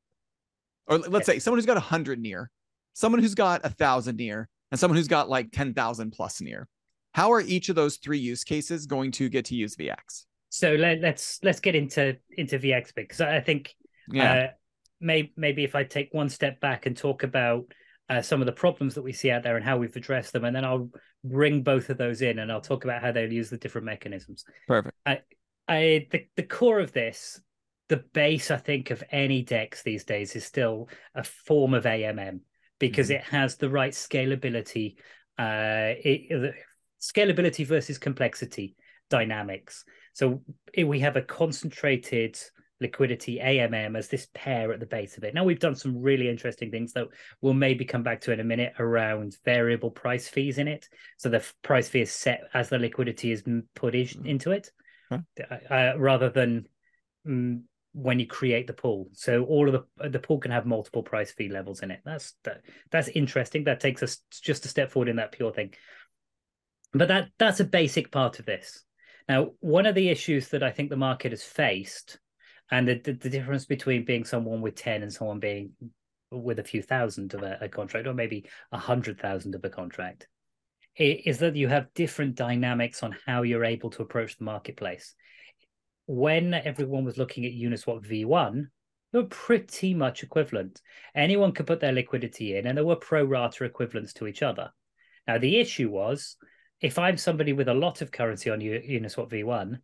or 0.89 0.99
let's 0.99 1.27
say 1.27 1.39
someone 1.39 1.59
who's 1.59 1.67
got 1.67 1.77
100 1.77 2.19
near, 2.19 2.51
someone 2.95 3.23
who's 3.23 3.37
got 3.37 3.61
a 3.63 3.69
thousand 3.69 4.17
near, 4.17 4.49
and 4.73 4.81
someone 4.81 4.97
who's 4.97 5.07
got 5.07 5.29
like 5.29 5.53
10,000 5.53 6.11
plus 6.11 6.41
near. 6.41 6.67
How 7.15 7.33
are 7.33 7.41
each 7.41 7.69
of 7.69 7.77
those 7.77 7.97
three 7.97 8.19
use 8.19 8.43
cases 8.43 8.87
going 8.87 9.13
to 9.13 9.29
get 9.29 9.45
to 9.47 9.55
use 9.55 9.77
VEAX? 9.77 10.27
So 10.51 10.75
let, 10.75 11.01
let's 11.01 11.39
let's 11.43 11.61
get 11.61 11.75
into 11.75 12.17
into 12.37 12.59
VEAX 12.59 12.93
because 12.93 13.21
I 13.21 13.41
think 13.41 13.75
Yeah. 14.13 14.33
Uh, 14.33 14.49
may, 15.01 15.33
maybe 15.37 15.65
if 15.65 15.75
I 15.75 15.85
take 15.85 16.09
one 16.13 16.29
step 16.29 16.61
back 16.61 16.87
and 16.87 16.97
talk 16.97 17.23
about 17.23 17.67
uh, 18.11 18.21
some 18.21 18.41
of 18.43 18.47
the 18.47 18.53
problems 18.53 18.95
that 18.97 19.03
we 19.03 19.13
see 19.13 19.31
out 19.31 19.43
there 19.45 19.57
and 19.57 19.65
how 19.65 19.79
we've 19.79 19.95
addressed 19.97 20.33
them, 20.33 20.45
and 20.45 20.55
then 20.55 20.65
I'll 20.65 20.91
bring 21.25 21.63
both 21.63 21.89
of 21.89 21.99
those 21.99 22.21
in 22.21 22.39
and 22.41 22.51
I'll 22.53 22.61
talk 22.61 22.85
about 22.85 23.01
how 23.01 23.13
they'll 23.13 23.33
use 23.33 23.49
the 23.49 23.57
different 23.59 23.87
mechanisms. 23.87 24.45
Perfect. 24.69 24.95
I 25.07 26.07
the 26.11 26.27
the 26.37 26.43
core 26.43 26.81
of 26.81 26.93
this, 26.93 27.41
the 27.89 28.05
base 28.13 28.51
I 28.51 28.57
think 28.57 28.91
of 28.91 29.05
any 29.11 29.43
DEX 29.43 29.83
these 29.85 30.05
days 30.05 30.35
is 30.35 30.45
still 30.45 30.89
a 31.15 31.23
form 31.23 31.75
of 31.75 31.85
AMM 31.85 32.41
because 32.81 33.09
Mhm. 33.09 33.15
it 33.17 33.23
has 33.23 33.57
the 33.57 33.71
right 33.71 33.93
scalability, 33.93 34.97
uh, 35.39 35.95
it, 36.05 36.55
scalability 37.13 37.67
versus 37.67 37.99
complexity 37.99 38.77
dynamics. 39.11 39.85
So 40.15 40.43
we 40.77 41.01
have 41.01 41.17
a 41.17 41.23
concentrated 41.23 42.39
liquidity 42.81 43.39
AMM 43.39 43.97
as 43.97 44.09
this 44.09 44.27
pair 44.35 44.73
at 44.73 44.81
the 44.81 44.87
base 44.87 45.17
of 45.17 45.25
it. 45.25 45.35
Now 45.35 45.45
we've 45.45 45.61
done 45.61 45.77
some 45.77 46.01
really 46.01 46.29
interesting 46.29 46.71
things 46.71 46.93
that 46.95 47.07
we'll 47.41 47.55
maybe 47.55 47.85
come 47.85 48.03
back 48.03 48.21
to 48.23 48.33
in 48.33 48.41
a 48.41 48.45
minute 48.45 48.75
around 48.79 49.37
variable 49.45 49.91
price 49.91 50.29
fees 50.29 50.59
in 50.59 50.69
it. 50.69 50.89
So 51.19 51.29
the 51.29 51.45
price 51.63 51.89
fee 51.89 52.03
is 52.03 52.13
set 52.13 52.43
as 52.53 52.69
the 52.69 52.79
liquidity 52.79 53.33
is 53.33 53.43
put 53.75 53.95
is- 53.95 54.15
Mhm. 54.15 54.27
into 54.27 54.51
it, 54.53 54.71
Huh. 55.09 55.21
uh, 55.71 55.95
rather 55.97 56.31
than 56.31 56.67
mm, 57.27 57.63
when 57.93 58.19
you 58.19 58.27
create 58.27 58.67
the 58.67 58.73
pool. 58.73 59.09
So 59.13 59.45
all 59.45 59.67
of 59.69 59.73
the 59.99 60.09
the 60.11 60.19
pool 60.19 60.39
can 60.39 60.51
have 60.51 60.67
multiple 60.67 61.03
price 61.03 61.33
fee 61.33 61.49
levels 61.49 61.81
in 61.83 61.91
it. 61.91 62.01
That's 62.05 62.35
that, 62.43 62.63
that's 62.91 63.09
interesting. 63.09 63.65
That 63.65 63.81
takes 63.81 64.03
us 64.03 64.19
just 64.43 64.65
a 64.67 64.69
step 64.69 64.91
forward 64.91 65.09
in 65.09 65.17
that 65.17 65.33
pure 65.33 65.53
thing. 65.53 65.73
But 66.95 67.09
that 67.09 67.29
that's 67.39 67.61
a 67.61 67.65
basic 67.65 68.13
part 68.13 68.39
of 68.39 68.47
this. 68.47 68.85
Now, 69.29 69.53
one 69.61 69.87
of 69.87 69.95
the 69.95 70.11
issues 70.11 70.49
that 70.49 70.63
I 70.63 70.71
think 70.71 70.91
the 70.91 70.97
market 70.97 71.33
has 71.33 71.43
faced, 71.43 72.19
and 72.71 72.87
the, 72.87 72.95
the, 72.95 73.13
the 73.15 73.31
difference 73.31 73.65
between 73.65 74.05
being 74.05 74.25
someone 74.25 74.61
with 74.61 74.77
10 74.77 75.03
and 75.03 75.13
someone 75.13 75.41
being 75.41 75.73
with 76.31 76.59
a 76.59 76.65
few 76.65 76.83
thousand 76.83 77.35
of 77.35 77.43
a, 77.43 77.59
a 77.63 77.69
contract, 77.69 78.07
or 78.07 78.15
maybe 78.15 78.47
a 78.71 78.79
hundred 78.79 79.21
thousand 79.21 79.55
of 79.55 79.65
a 79.65 79.71
contract, 79.71 80.29
is 80.97 81.39
that 81.39 81.57
you 81.57 81.69
have 81.69 81.93
different 81.95 82.37
dynamics 82.37 83.03
on 83.03 83.17
how 83.27 83.43
you're 83.43 83.65
able 83.65 83.91
to 83.91 84.03
approach 84.03 84.37
the 84.39 84.45
marketplace. 84.45 85.15
When 86.07 86.55
everyone 86.55 87.05
was 87.05 87.19
looking 87.19 87.45
at 87.45 87.53
Uniswap 87.53 88.07
V1, 88.07 88.67
they 89.13 89.19
were 89.19 89.27
pretty 89.27 89.95
much 89.95 90.23
equivalent. 90.23 90.81
Anyone 91.15 91.53
could 91.53 91.67
put 91.67 91.81
their 91.81 91.93
liquidity 91.93 92.57
in, 92.57 92.67
and 92.67 92.77
there 92.77 92.85
were 92.85 92.97
pro 92.97 93.25
rata 93.25 93.65
equivalents 93.65 94.13
to 94.15 94.27
each 94.27 94.43
other. 94.43 94.71
Now, 95.27 95.39
the 95.39 95.57
issue 95.57 95.91
was 95.91 96.37
if 96.85 96.99
I'm 96.99 97.17
somebody 97.17 97.55
with 97.55 97.69
a 97.69 97.75
lot 97.75 98.03
of 98.03 98.13
currency 98.13 98.51
on 98.51 98.61
Uniswap 98.61 99.31
V1, 99.31 99.79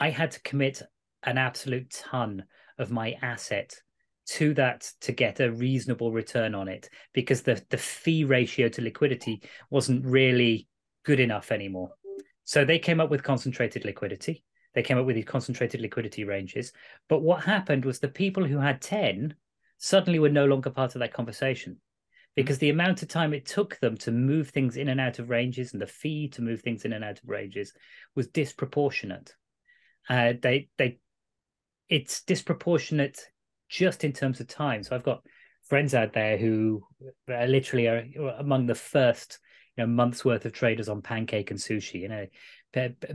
I 0.00 0.10
had 0.10 0.32
to 0.32 0.42
commit 0.42 0.82
an 1.22 1.38
absolute 1.38 1.88
ton 1.88 2.46
of 2.78 2.90
my 2.90 3.14
asset 3.22 3.80
to 4.26 4.52
that 4.54 4.90
to 5.02 5.12
get 5.12 5.38
a 5.38 5.52
reasonable 5.52 6.10
return 6.10 6.52
on 6.52 6.66
it 6.66 6.90
because 7.12 7.42
the, 7.42 7.62
the 7.70 7.78
fee 7.78 8.24
ratio 8.24 8.68
to 8.70 8.82
liquidity 8.82 9.40
wasn't 9.70 10.04
really 10.04 10.66
good 11.04 11.20
enough 11.20 11.52
anymore. 11.52 11.92
So 12.42 12.64
they 12.64 12.80
came 12.80 12.98
up 12.98 13.08
with 13.10 13.22
concentrated 13.22 13.84
liquidity. 13.84 14.42
They 14.74 14.82
came 14.82 14.98
up 14.98 15.06
with 15.06 15.14
these 15.14 15.26
concentrated 15.26 15.80
liquidity 15.80 16.24
ranges. 16.24 16.72
But 17.08 17.22
what 17.22 17.44
happened 17.44 17.84
was 17.84 18.00
the 18.00 18.08
people 18.08 18.44
who 18.44 18.58
had 18.58 18.82
10 18.82 19.36
suddenly 19.78 20.18
were 20.18 20.28
no 20.28 20.46
longer 20.46 20.70
part 20.70 20.96
of 20.96 20.98
that 21.02 21.14
conversation 21.14 21.76
because 22.36 22.58
the 22.58 22.70
amount 22.70 23.02
of 23.02 23.08
time 23.08 23.34
it 23.34 23.46
took 23.46 23.78
them 23.80 23.96
to 23.98 24.12
move 24.12 24.50
things 24.50 24.76
in 24.76 24.88
and 24.88 25.00
out 25.00 25.18
of 25.18 25.30
ranges 25.30 25.72
and 25.72 25.82
the 25.82 25.86
fee 25.86 26.28
to 26.28 26.42
move 26.42 26.62
things 26.62 26.84
in 26.84 26.92
and 26.92 27.04
out 27.04 27.20
of 27.22 27.28
ranges 27.28 27.72
was 28.14 28.28
disproportionate. 28.28 29.34
Uh, 30.08 30.32
they 30.40 30.68
they 30.78 30.98
it's 31.88 32.22
disproportionate 32.22 33.18
just 33.68 34.04
in 34.04 34.12
terms 34.12 34.40
of 34.40 34.46
time. 34.46 34.82
So 34.82 34.94
I've 34.94 35.02
got 35.02 35.24
friends 35.68 35.94
out 35.94 36.12
there 36.12 36.36
who 36.36 36.82
are 37.28 37.46
literally 37.46 37.88
are 37.88 38.04
among 38.38 38.66
the 38.66 38.74
first 38.74 39.38
you 39.76 39.84
know 39.84 39.88
months 39.88 40.24
worth 40.24 40.44
of 40.44 40.52
traders 40.52 40.88
on 40.88 41.02
pancake 41.02 41.50
and 41.50 41.60
sushi. 41.60 42.00
You 42.00 42.08
know, 42.08 42.26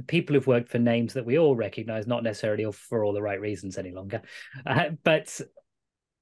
people 0.08 0.36
who've 0.36 0.48
worked 0.48 0.70
for 0.70 0.80
names 0.80 1.14
that 1.14 1.26
we 1.26 1.38
all 1.38 1.56
recognize, 1.56 2.06
not 2.06 2.24
necessarily 2.24 2.70
for 2.72 3.04
all 3.04 3.14
the 3.14 3.22
right 3.22 3.40
reasons 3.40 3.78
any 3.78 3.92
longer, 3.92 4.22
uh, 4.66 4.90
but 5.04 5.40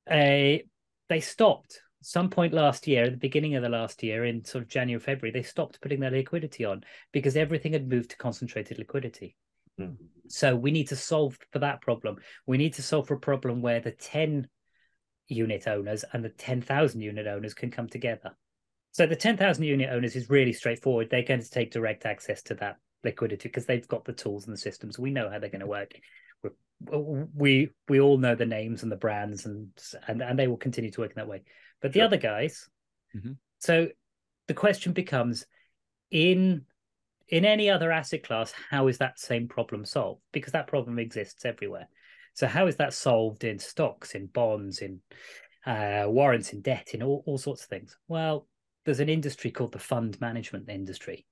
uh, 0.09 0.61
they 1.09 1.19
stopped 1.19 1.81
some 2.03 2.29
point 2.29 2.53
last 2.53 2.87
year, 2.87 3.05
at 3.05 3.11
the 3.11 3.17
beginning 3.17 3.55
of 3.55 3.63
the 3.63 3.69
last 3.69 4.03
year, 4.03 4.25
in 4.25 4.43
sort 4.45 4.63
of 4.63 4.69
January, 4.69 4.99
February, 4.99 5.31
they 5.31 5.43
stopped 5.43 5.81
putting 5.81 5.99
their 5.99 6.11
liquidity 6.11 6.65
on 6.65 6.83
because 7.11 7.35
everything 7.35 7.73
had 7.73 7.87
moved 7.87 8.11
to 8.11 8.17
concentrated 8.17 8.77
liquidity. 8.77 9.35
Mm. 9.79 9.95
So 10.27 10.55
we 10.55 10.71
need 10.71 10.89
to 10.89 10.95
solve 10.95 11.37
for 11.51 11.59
that 11.59 11.81
problem. 11.81 12.17
We 12.45 12.57
need 12.57 12.73
to 12.75 12.83
solve 12.83 13.07
for 13.07 13.15
a 13.15 13.19
problem 13.19 13.61
where 13.61 13.79
the 13.79 13.91
10 13.91 14.47
unit 15.27 15.67
owners 15.67 16.03
and 16.13 16.23
the 16.23 16.29
10,000 16.29 17.01
unit 17.01 17.27
owners 17.27 17.53
can 17.53 17.71
come 17.71 17.87
together. 17.87 18.35
So 18.91 19.07
the 19.07 19.15
10,000 19.15 19.63
unit 19.63 19.89
owners 19.89 20.15
is 20.15 20.29
really 20.29 20.53
straightforward. 20.53 21.09
They're 21.09 21.23
going 21.23 21.41
to 21.41 21.49
take 21.49 21.71
direct 21.71 22.05
access 22.05 22.43
to 22.43 22.55
that 22.55 22.77
liquidity 23.03 23.49
because 23.49 23.65
they've 23.65 23.87
got 23.87 24.05
the 24.05 24.13
tools 24.13 24.45
and 24.45 24.53
the 24.53 24.59
systems. 24.59 24.99
We 24.99 25.11
know 25.11 25.29
how 25.29 25.39
they're 25.39 25.49
going 25.49 25.61
to 25.61 25.67
work. 25.67 25.93
we 27.33 27.69
we 27.87 27.99
all 27.99 28.17
know 28.17 28.35
the 28.35 28.45
names 28.45 28.83
and 28.83 28.91
the 28.91 28.97
brands 28.97 29.45
and 29.45 29.69
and 30.07 30.21
and 30.21 30.37
they 30.37 30.47
will 30.47 30.57
continue 30.57 30.91
to 30.91 31.01
work 31.01 31.11
in 31.11 31.15
that 31.15 31.27
way. 31.27 31.43
But 31.83 31.93
the 31.93 32.01
other 32.01 32.17
guys, 32.17 32.67
mm-hmm. 33.15 33.33
so 33.59 33.89
the 34.47 34.53
question 34.55 34.93
becomes 34.93 35.45
in 36.09 36.65
in 37.27 37.45
any 37.45 37.69
other 37.69 37.91
asset 37.91 38.23
class, 38.23 38.53
how 38.69 38.87
is 38.87 38.97
that 38.99 39.19
same 39.19 39.47
problem 39.47 39.85
solved? 39.85 40.21
Because 40.31 40.53
that 40.53 40.67
problem 40.67 40.97
exists 40.97 41.45
everywhere. 41.45 41.87
So 42.33 42.47
how 42.47 42.67
is 42.67 42.77
that 42.77 42.93
solved 42.93 43.43
in 43.43 43.59
stocks, 43.59 44.13
in 44.13 44.27
bonds, 44.27 44.79
in 44.79 44.99
uh, 45.65 46.05
warrants, 46.07 46.53
in 46.53 46.61
debt, 46.61 46.91
in 46.93 47.03
all, 47.03 47.23
all 47.25 47.37
sorts 47.37 47.63
of 47.63 47.69
things? 47.69 47.97
Well, 48.07 48.47
there's 48.85 48.99
an 48.99 49.09
industry 49.09 49.51
called 49.51 49.71
the 49.71 49.79
fund 49.79 50.19
management 50.21 50.69
industry. 50.69 51.25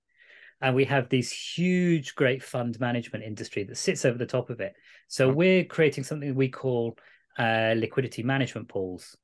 And 0.61 0.75
we 0.75 0.85
have 0.85 1.09
this 1.09 1.31
huge, 1.31 2.15
great 2.15 2.43
fund 2.43 2.79
management 2.79 3.23
industry 3.25 3.63
that 3.63 3.77
sits 3.77 4.05
over 4.05 4.17
the 4.17 4.25
top 4.25 4.49
of 4.49 4.59
it. 4.59 4.73
So 5.07 5.29
we're 5.29 5.65
creating 5.65 6.03
something 6.03 6.35
we 6.35 6.49
call 6.49 6.97
uh, 7.37 7.73
liquidity 7.75 8.23
management 8.23 8.69
pools. 8.69 9.15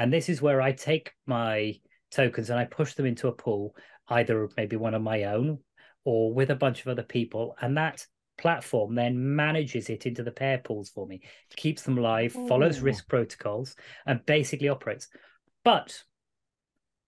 And 0.00 0.10
this 0.10 0.30
is 0.30 0.40
where 0.40 0.62
I 0.62 0.72
take 0.72 1.12
my 1.26 1.74
tokens 2.10 2.48
and 2.48 2.58
I 2.58 2.64
push 2.64 2.94
them 2.94 3.04
into 3.04 3.28
a 3.28 3.32
pool, 3.32 3.76
either 4.08 4.48
maybe 4.56 4.76
one 4.76 4.94
of 4.94 5.02
my 5.02 5.24
own, 5.24 5.58
or 6.04 6.32
with 6.32 6.48
a 6.48 6.54
bunch 6.54 6.80
of 6.80 6.88
other 6.88 7.02
people. 7.02 7.54
And 7.60 7.76
that 7.76 8.06
platform 8.38 8.94
then 8.94 9.36
manages 9.36 9.90
it 9.90 10.06
into 10.06 10.22
the 10.22 10.30
pair 10.30 10.56
pools 10.56 10.88
for 10.88 11.06
me, 11.06 11.20
keeps 11.54 11.82
them 11.82 11.98
live, 11.98 12.32
follows 12.32 12.80
risk 12.80 13.08
protocols, 13.08 13.76
and 14.06 14.24
basically 14.24 14.70
operates. 14.70 15.06
But 15.64 16.02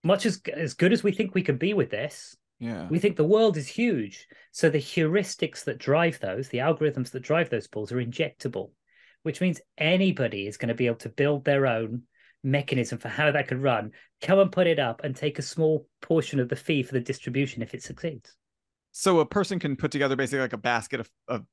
much 0.05 0.27
as 0.27 0.43
as 0.53 0.75
good 0.75 0.93
as 0.93 1.03
we 1.03 1.13
think 1.13 1.35
we 1.35 1.41
can 1.41 1.57
be 1.57 1.73
with 1.73 1.89
this, 1.89 2.37
yeah. 2.59 2.89
we 2.91 2.99
think 2.99 3.17
the 3.17 3.25
world 3.25 3.57
is 3.57 3.69
huge. 3.69 4.27
So 4.51 4.69
the 4.69 4.77
heuristics 4.77 5.65
that 5.65 5.79
drive 5.79 6.21
those, 6.21 6.51
the 6.51 6.59
algorithms 6.59 7.11
that 7.13 7.23
drive 7.23 7.49
those 7.49 7.69
pools 7.69 7.91
are 7.91 8.05
injectable, 8.05 8.73
which 9.23 9.41
means 9.41 9.63
anybody 9.79 10.47
is 10.47 10.59
going 10.59 10.69
to 10.69 10.75
be 10.75 10.89
able 10.89 10.97
to 10.97 11.09
build 11.09 11.47
their 11.47 11.67
own 11.67 12.03
mechanism 12.43 12.99
for 12.99 13.09
how 13.09 13.31
that 13.31 13.49
could 13.49 13.63
run, 13.63 13.93
come 14.21 14.39
and 14.39 14.53
put 14.53 14.67
it 14.67 14.79
up 14.79 15.03
and 15.05 15.15
take 15.15 15.39
a 15.39 15.43
small 15.43 15.87
portion 16.01 16.41
of 16.41 16.49
the 16.49 16.57
fee 16.57 16.83
for 16.83 16.93
the 16.93 17.01
distribution 17.01 17.63
if 17.63 17.75
it 17.75 17.83
succeeds 17.83 18.37
so 18.93 19.21
a 19.21 19.27
person 19.27 19.59
can 19.59 19.75
put 19.75 19.91
together 19.91 20.15
basically 20.15 20.41
like 20.41 20.53
a 20.53 20.59
basket 20.59 21.01
of 21.01 21.11
of, 21.27 21.45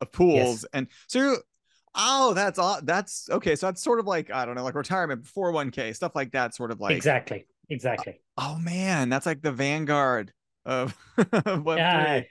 of 0.00 0.10
pools 0.10 0.62
yes. 0.62 0.66
and 0.72 0.88
so 1.06 1.36
oh 1.94 2.32
that's 2.34 2.58
all. 2.58 2.80
that's 2.82 3.28
okay 3.30 3.54
so 3.54 3.66
that's 3.66 3.82
sort 3.82 4.00
of 4.00 4.06
like 4.06 4.30
i 4.32 4.44
don't 4.44 4.56
know 4.56 4.64
like 4.64 4.74
retirement 4.74 5.24
four 5.26 5.50
oh 5.50 5.52
one 5.52 5.70
k 5.70 5.92
stuff 5.92 6.12
like 6.16 6.32
that 6.32 6.54
sort 6.54 6.70
of 6.72 6.80
like 6.80 6.96
exactly 6.96 7.46
exactly 7.68 8.20
oh, 8.38 8.54
oh 8.56 8.58
man 8.58 9.08
that's 9.08 9.26
like 9.26 9.42
the 9.42 9.52
vanguard 9.52 10.32
of 10.64 10.92
what, 11.62 11.78
yeah 11.78 12.22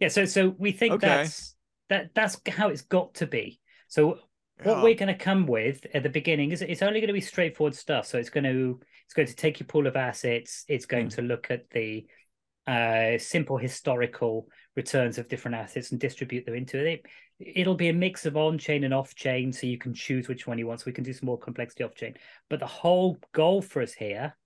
yeah 0.00 0.08
so 0.08 0.24
so 0.24 0.54
we 0.58 0.72
think 0.72 0.94
okay. 0.94 1.06
that's 1.06 1.54
that 1.88 2.10
that's 2.14 2.40
how 2.48 2.68
it's 2.68 2.82
got 2.82 3.14
to 3.14 3.26
be 3.26 3.60
so 3.88 4.18
what 4.64 4.82
we're 4.82 4.94
going 4.94 5.08
to 5.08 5.14
come 5.14 5.46
with 5.46 5.86
at 5.94 6.02
the 6.02 6.08
beginning 6.08 6.52
is 6.52 6.62
it's 6.62 6.82
only 6.82 7.00
going 7.00 7.08
to 7.08 7.14
be 7.14 7.20
straightforward 7.20 7.74
stuff 7.74 8.06
so 8.06 8.18
it's 8.18 8.30
going 8.30 8.44
to 8.44 8.80
it's 9.04 9.14
going 9.14 9.28
to 9.28 9.34
take 9.34 9.60
your 9.60 9.66
pool 9.66 9.86
of 9.86 9.96
assets 9.96 10.64
it's 10.68 10.86
going 10.86 11.06
mm. 11.06 11.14
to 11.14 11.22
look 11.22 11.50
at 11.50 11.68
the 11.70 12.06
uh, 12.66 13.18
simple 13.18 13.56
historical 13.56 14.46
returns 14.76 15.18
of 15.18 15.28
different 15.28 15.56
assets 15.56 15.90
and 15.90 16.00
distribute 16.00 16.46
them 16.46 16.54
into 16.54 16.78
it. 16.78 17.04
It'll 17.40 17.74
be 17.74 17.88
a 17.88 17.92
mix 17.94 18.26
of 18.26 18.36
on 18.36 18.58
chain 18.58 18.84
and 18.84 18.94
off 18.94 19.14
chain, 19.14 19.52
so 19.52 19.66
you 19.66 19.78
can 19.78 19.92
choose 19.92 20.28
which 20.28 20.46
one 20.46 20.58
you 20.58 20.66
want. 20.66 20.80
So 20.80 20.84
we 20.86 20.92
can 20.92 21.02
do 21.02 21.12
some 21.12 21.26
more 21.26 21.38
complexity 21.38 21.82
off 21.82 21.94
chain. 21.94 22.14
But 22.48 22.60
the 22.60 22.66
whole 22.66 23.18
goal 23.32 23.60
for 23.60 23.82
us 23.82 23.92
here 23.92 24.36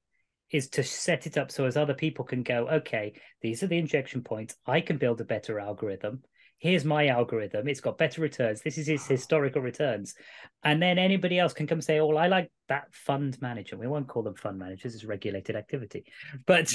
is 0.50 0.68
to 0.70 0.82
set 0.82 1.26
it 1.26 1.36
up 1.36 1.50
so 1.50 1.66
as 1.66 1.76
other 1.76 1.94
people 1.94 2.24
can 2.24 2.42
go, 2.42 2.68
okay, 2.68 3.12
these 3.42 3.62
are 3.62 3.66
the 3.66 3.78
injection 3.78 4.22
points. 4.22 4.54
I 4.66 4.80
can 4.80 4.96
build 4.96 5.20
a 5.20 5.24
better 5.24 5.58
algorithm 5.58 6.22
here's 6.58 6.84
my 6.84 7.08
algorithm. 7.08 7.68
It's 7.68 7.80
got 7.80 7.98
better 7.98 8.22
returns. 8.22 8.62
This 8.62 8.78
is 8.78 8.88
its 8.88 9.06
historical 9.06 9.60
returns. 9.60 10.14
And 10.62 10.80
then 10.80 10.98
anybody 10.98 11.38
else 11.38 11.52
can 11.52 11.66
come 11.66 11.80
say 11.80 12.00
oh 12.00 12.06
well, 12.06 12.18
i 12.18 12.26
like 12.26 12.50
that 12.68 12.94
fund 12.94 13.36
manager. 13.42 13.76
We 13.76 13.86
won't 13.86 14.08
call 14.08 14.22
them 14.22 14.34
fund 14.34 14.58
managers 14.58 14.94
it's 14.94 15.04
regulated 15.04 15.56
activity. 15.56 16.04
But 16.46 16.74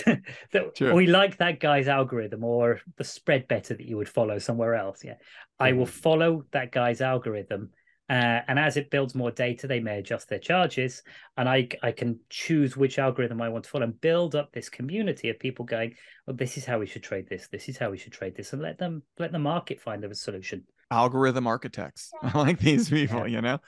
sure. 0.76 0.94
we 0.94 1.08
like 1.08 1.38
that 1.38 1.60
guy's 1.60 1.88
algorithm 1.88 2.44
or 2.44 2.82
the 2.98 3.04
spread 3.04 3.48
better 3.48 3.74
that 3.74 3.86
you 3.86 3.98
would 3.98 4.10
follow 4.10 4.40
somewhere 4.40 4.76
else 4.76 5.04
yeah. 5.04 5.14
Mm-hmm. 5.14 5.64
i 5.64 5.72
will 5.74 5.86
follow 5.86 6.44
that 6.52 6.72
guy's 6.72 7.02
algorithm 7.02 7.72
uh, 8.10 8.42
and 8.48 8.58
as 8.58 8.76
it 8.76 8.90
builds 8.90 9.14
more 9.14 9.30
data, 9.30 9.68
they 9.68 9.80
may 9.80 10.00
adjust 10.00 10.30
their 10.30 10.40
charges, 10.40 11.04
and 11.38 11.48
I 11.48 11.68
I 11.84 11.92
can 11.92 12.20
choose 12.30 12.76
which 12.76 12.98
algorithm 12.98 13.42
I 13.42 13.50
want 13.50 13.66
to 13.66 13.70
follow 13.70 13.84
and 13.84 14.02
build 14.02 14.36
up 14.36 14.52
this 14.52 14.68
community 14.68 15.30
of 15.30 15.38
people 15.40 15.66
going, 15.66 15.96
well, 16.26 16.36
this 16.36 16.58
is 16.58 16.66
how 16.66 16.80
we 16.80 16.88
should 16.88 17.04
trade 17.04 17.28
this, 17.30 17.48
this 17.48 17.70
is 17.70 17.78
how 17.78 17.92
we 17.92 17.98
should 17.98 18.14
trade 18.14 18.36
this, 18.36 18.52
and 18.54 18.62
let 18.62 18.80
them 18.80 19.04
let 19.20 19.32
the 19.32 19.40
market 19.40 19.80
find 19.80 20.04
the 20.04 20.14
solution. 20.16 20.64
Algorithm 20.90 21.46
architects, 21.46 22.12
I 22.24 22.38
like 22.38 22.60
these 22.60 22.90
people, 22.90 23.28
yeah. 23.28 23.36
you 23.36 23.42
know. 23.42 23.60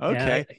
Okay. 0.00 0.46
Yeah. 0.48 0.56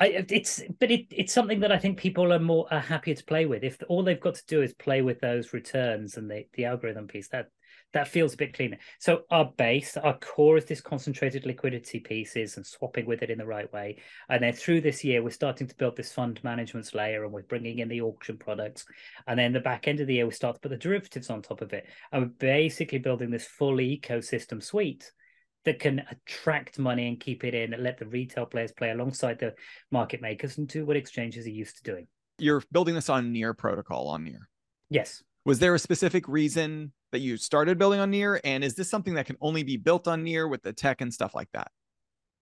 I, 0.00 0.24
it's 0.30 0.62
but 0.78 0.90
it, 0.90 1.06
it's 1.10 1.32
something 1.32 1.60
that 1.60 1.72
I 1.72 1.78
think 1.78 1.98
people 1.98 2.32
are 2.32 2.38
more 2.38 2.66
are 2.70 2.80
happier 2.80 3.14
to 3.14 3.24
play 3.24 3.46
with. 3.46 3.64
If 3.64 3.78
all 3.88 4.04
they've 4.04 4.20
got 4.20 4.36
to 4.36 4.46
do 4.46 4.62
is 4.62 4.72
play 4.72 5.02
with 5.02 5.20
those 5.20 5.52
returns 5.52 6.16
and 6.16 6.30
the, 6.30 6.46
the 6.54 6.66
algorithm 6.66 7.08
piece, 7.08 7.28
that 7.28 7.48
that 7.94 8.08
feels 8.08 8.34
a 8.34 8.36
bit 8.36 8.54
cleaner. 8.54 8.78
So 8.98 9.22
our 9.30 9.50
base, 9.56 9.96
our 9.96 10.18
core 10.18 10.58
is 10.58 10.66
this 10.66 10.80
concentrated 10.80 11.46
liquidity 11.46 12.00
pieces 12.00 12.56
and 12.56 12.66
swapping 12.66 13.06
with 13.06 13.22
it 13.22 13.30
in 13.30 13.38
the 13.38 13.46
right 13.46 13.72
way. 13.72 13.98
And 14.28 14.42
then 14.42 14.52
through 14.52 14.82
this 14.82 15.02
year, 15.02 15.22
we're 15.22 15.30
starting 15.30 15.66
to 15.66 15.74
build 15.74 15.96
this 15.96 16.12
fund 16.12 16.38
management 16.44 16.94
layer 16.94 17.24
and 17.24 17.32
we're 17.32 17.42
bringing 17.42 17.78
in 17.78 17.88
the 17.88 18.02
auction 18.02 18.36
products. 18.36 18.84
And 19.26 19.38
then 19.38 19.52
the 19.52 19.60
back 19.60 19.88
end 19.88 20.00
of 20.00 20.06
the 20.06 20.14
year, 20.14 20.26
we 20.26 20.32
start 20.32 20.56
to 20.56 20.60
put 20.60 20.70
the 20.70 20.76
derivatives 20.76 21.30
on 21.30 21.40
top 21.40 21.62
of 21.62 21.72
it. 21.72 21.86
And 22.12 22.22
we're 22.22 22.28
basically 22.38 22.98
building 22.98 23.30
this 23.30 23.46
full 23.46 23.76
ecosystem 23.76 24.62
suite 24.62 25.10
that 25.64 25.80
can 25.80 26.02
attract 26.10 26.78
money 26.78 27.08
and 27.08 27.18
keep 27.18 27.42
it 27.42 27.54
in 27.54 27.72
and 27.72 27.82
let 27.82 27.98
the 27.98 28.06
retail 28.06 28.46
players 28.46 28.72
play 28.72 28.90
alongside 28.90 29.38
the 29.38 29.54
market 29.90 30.20
makers 30.20 30.58
and 30.58 30.68
do 30.68 30.84
what 30.84 30.96
exchanges 30.96 31.46
are 31.46 31.50
used 31.50 31.78
to 31.78 31.82
doing. 31.82 32.06
You're 32.38 32.62
building 32.70 32.94
this 32.94 33.08
on 33.08 33.32
Near 33.32 33.54
protocol 33.54 34.08
on 34.08 34.24
Near. 34.24 34.48
Yes. 34.90 35.22
Was 35.44 35.58
there 35.58 35.74
a 35.74 35.78
specific 35.78 36.28
reason 36.28 36.92
that 37.12 37.20
you 37.20 37.36
started 37.36 37.78
building 37.78 38.00
on 38.00 38.10
Near? 38.10 38.40
And 38.44 38.62
is 38.62 38.74
this 38.74 38.90
something 38.90 39.14
that 39.14 39.26
can 39.26 39.36
only 39.40 39.62
be 39.62 39.76
built 39.76 40.08
on 40.08 40.22
Near 40.24 40.46
with 40.48 40.62
the 40.62 40.72
tech 40.72 41.00
and 41.00 41.12
stuff 41.12 41.34
like 41.34 41.48
that? 41.52 41.70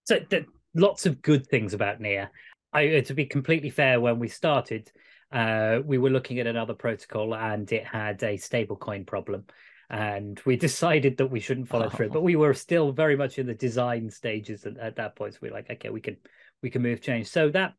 So 0.05 0.21
the, 0.29 0.47
lots 0.75 1.07
of 1.07 1.23
good 1.23 1.47
things 1.47 1.75
about 1.75 2.01
Near. 2.01 2.31
I, 2.73 3.01
to 3.01 3.15
be 3.15 3.27
completely 3.27 3.71
fair, 3.71 4.01
when 4.01 4.19
we 4.19 4.29
started, 4.29 4.91
uh, 5.33 5.81
we 5.85 5.99
were 5.99 6.11
looking 6.11 6.41
at 6.41 6.47
another 6.47 6.75
protocol 6.75 7.35
and 7.35 7.71
it 7.73 7.85
had 7.85 8.23
a 8.23 8.37
stablecoin 8.37 9.07
problem. 9.07 9.45
And 9.89 10.41
we 10.45 10.57
decided 10.69 11.17
that 11.19 11.31
we 11.31 11.41
shouldn't 11.41 11.69
follow 11.69 11.87
oh. 11.87 11.91
through, 11.91 12.11
but 12.11 12.23
we 12.23 12.37
were 12.37 12.55
still 12.55 12.93
very 12.93 13.17
much 13.17 13.39
in 13.39 13.47
the 13.47 13.55
design 13.55 14.11
stages 14.11 14.67
at, 14.67 14.77
at 14.79 14.97
that 14.97 15.17
point. 15.17 15.35
So 15.35 15.41
we 15.43 15.49
are 15.49 15.55
like, 15.55 15.71
okay, 15.71 15.91
we 15.91 16.01
can 16.01 16.17
we 16.63 16.71
can 16.71 16.83
move 16.83 17.01
change. 17.01 17.29
So 17.29 17.51
that 17.51 17.75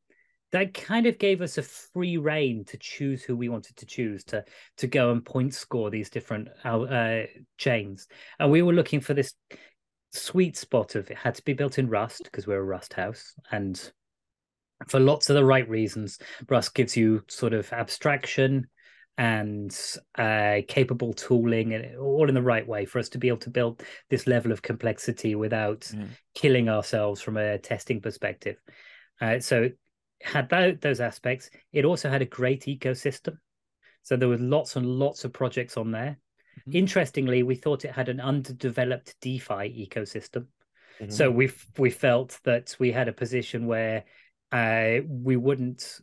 that 0.51 0.73
kind 0.73 1.05
of 1.05 1.17
gave 1.17 1.41
us 1.41 1.57
a 1.57 1.63
free 1.63 2.17
reign 2.17 2.63
to 2.65 2.77
choose 2.77 3.23
who 3.23 3.35
we 3.35 3.49
wanted 3.49 3.75
to 3.77 3.85
choose 3.85 4.23
to 4.25 4.43
to 4.77 4.87
go 4.87 5.11
and 5.11 5.25
point 5.25 5.53
score 5.53 5.89
these 5.89 6.09
different 6.09 6.47
uh, 6.63 7.21
chains. 7.57 8.07
And 8.39 8.51
we 8.51 8.61
were 8.61 8.73
looking 8.73 9.01
for 9.01 9.13
this 9.13 9.33
sweet 10.13 10.55
spot 10.55 10.95
of 10.95 11.11
it 11.11 11.17
had 11.17 11.35
to 11.35 11.43
be 11.43 11.53
built 11.53 11.77
in 11.77 11.89
Rust 11.89 12.23
because 12.23 12.47
we're 12.47 12.59
a 12.59 12.63
Rust 12.63 12.93
house 12.93 13.33
and 13.51 13.91
for 14.87 14.99
lots 14.99 15.29
of 15.29 15.35
the 15.35 15.45
right 15.45 15.67
reasons. 15.67 16.19
Rust 16.49 16.73
gives 16.73 16.95
you 16.95 17.23
sort 17.27 17.53
of 17.53 17.71
abstraction 17.73 18.67
and 19.17 19.75
uh, 20.17 20.57
capable 20.67 21.11
tooling 21.11 21.73
and 21.73 21.97
all 21.97 22.29
in 22.29 22.35
the 22.35 22.41
right 22.41 22.67
way 22.67 22.85
for 22.85 22.99
us 22.99 23.09
to 23.09 23.17
be 23.17 23.27
able 23.27 23.39
to 23.39 23.49
build 23.49 23.81
this 24.09 24.27
level 24.27 24.51
of 24.51 24.61
complexity 24.61 25.33
without 25.33 25.81
mm. 25.81 26.07
killing 26.35 26.69
ourselves 26.69 27.19
from 27.19 27.35
a 27.35 27.57
testing 27.57 27.99
perspective. 27.99 28.57
Uh, 29.19 29.39
so 29.39 29.69
had 30.21 30.49
that, 30.49 30.81
those 30.81 30.99
aspects. 30.99 31.49
It 31.73 31.85
also 31.85 32.09
had 32.09 32.21
a 32.21 32.25
great 32.25 32.63
ecosystem. 32.65 33.37
So 34.03 34.15
there 34.15 34.29
were 34.29 34.37
lots 34.37 34.75
and 34.75 34.85
lots 34.85 35.25
of 35.25 35.33
projects 35.33 35.77
on 35.77 35.91
there. 35.91 36.17
Mm-hmm. 36.61 36.77
Interestingly, 36.77 37.43
we 37.43 37.55
thought 37.55 37.85
it 37.85 37.91
had 37.91 38.09
an 38.09 38.19
underdeveloped 38.19 39.15
DeFi 39.21 39.87
ecosystem. 39.87 40.47
Mm-hmm. 40.99 41.11
So 41.11 41.29
we 41.29 41.51
we 41.77 41.89
felt 41.89 42.39
that 42.43 42.75
we 42.79 42.91
had 42.91 43.07
a 43.07 43.13
position 43.13 43.67
where 43.67 44.05
uh, 44.51 44.99
we 45.07 45.35
wouldn't 45.35 45.99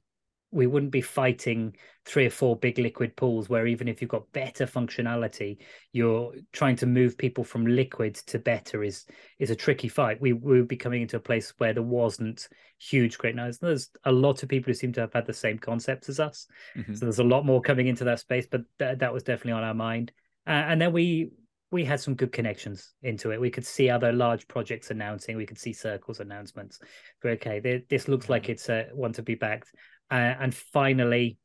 we 0.55 0.67
wouldn't 0.67 0.93
be 0.93 1.01
fighting 1.01 1.75
three 2.07 2.27
or 2.27 2.31
four 2.31 2.57
big 2.57 2.79
liquid 2.79 3.17
pools 3.17 3.49
where 3.49 3.67
even 3.67 3.89
if 3.89 4.01
you've 4.01 4.11
got 4.11 4.31
better 4.33 4.67
functionality 4.67 5.59
you're 5.93 6.33
trying 6.53 6.77
to 6.77 6.87
move 6.87 7.19
people 7.19 7.43
from 7.43 7.67
liquid 7.67 8.15
to 8.15 8.39
better 8.39 8.85
is 8.85 9.05
is 9.39 9.51
a 9.51 9.57
tricky 9.57 9.89
fight 9.89 10.21
we, 10.21 10.33
we 10.33 10.59
would 10.59 10.69
be 10.69 10.77
coming 10.77 11.03
into 11.03 11.17
a 11.17 11.21
place 11.21 11.53
where 11.59 11.73
there 11.73 11.83
wasn't 11.83 12.49
huge 12.79 13.19
great 13.19 13.35
noise 13.35 13.59
there's 13.59 13.91
a 14.05 14.13
lot 14.13 14.43
of 14.43 14.49
people 14.49 14.71
who 14.71 14.75
seem 14.75 14.93
to 14.93 15.01
have 15.01 15.13
had 15.13 15.27
the 15.27 15.33
same 15.33 15.59
concepts 15.59 16.09
as 16.09 16.21
us 16.21 16.47
mm-hmm. 16.77 16.95
so 16.95 17.05
there's 17.05 17.19
a 17.19 17.25
lot 17.25 17.45
more 17.45 17.61
coming 17.61 17.89
into 17.89 18.05
that 18.05 18.21
space 18.21 18.47
but 18.51 18.63
th- 18.79 18.99
that 18.99 19.13
was 19.13 19.25
definitely 19.25 19.53
on 19.53 19.65
our 19.65 19.75
mind 19.75 20.13
uh, 20.47 20.51
and 20.51 20.81
then 20.81 20.93
we 20.93 21.31
we 21.75 21.85
had 21.85 21.99
some 21.99 22.15
good 22.15 22.31
connections 22.31 22.93
into 23.03 23.33
it. 23.33 23.41
We 23.41 23.51
could 23.51 23.67
see 23.67 23.91
other 23.91 24.13
large 24.13 24.47
projects 24.47 24.93
announcing. 24.93 25.37
We 25.37 25.45
could 25.45 25.59
see 25.59 25.73
Circle's 25.73 26.21
announcements. 26.21 26.79
But 27.21 27.33
okay, 27.33 27.83
this 27.91 28.07
looks 28.07 28.29
like 28.29 28.45
mm-hmm. 28.45 28.53
it's 28.53 28.69
a 28.69 28.91
one 28.93 29.13
to 29.15 29.23
be 29.23 29.35
backed. 29.35 29.73
Uh, 30.11 30.35
and 30.41 30.55
finally, 30.55 31.39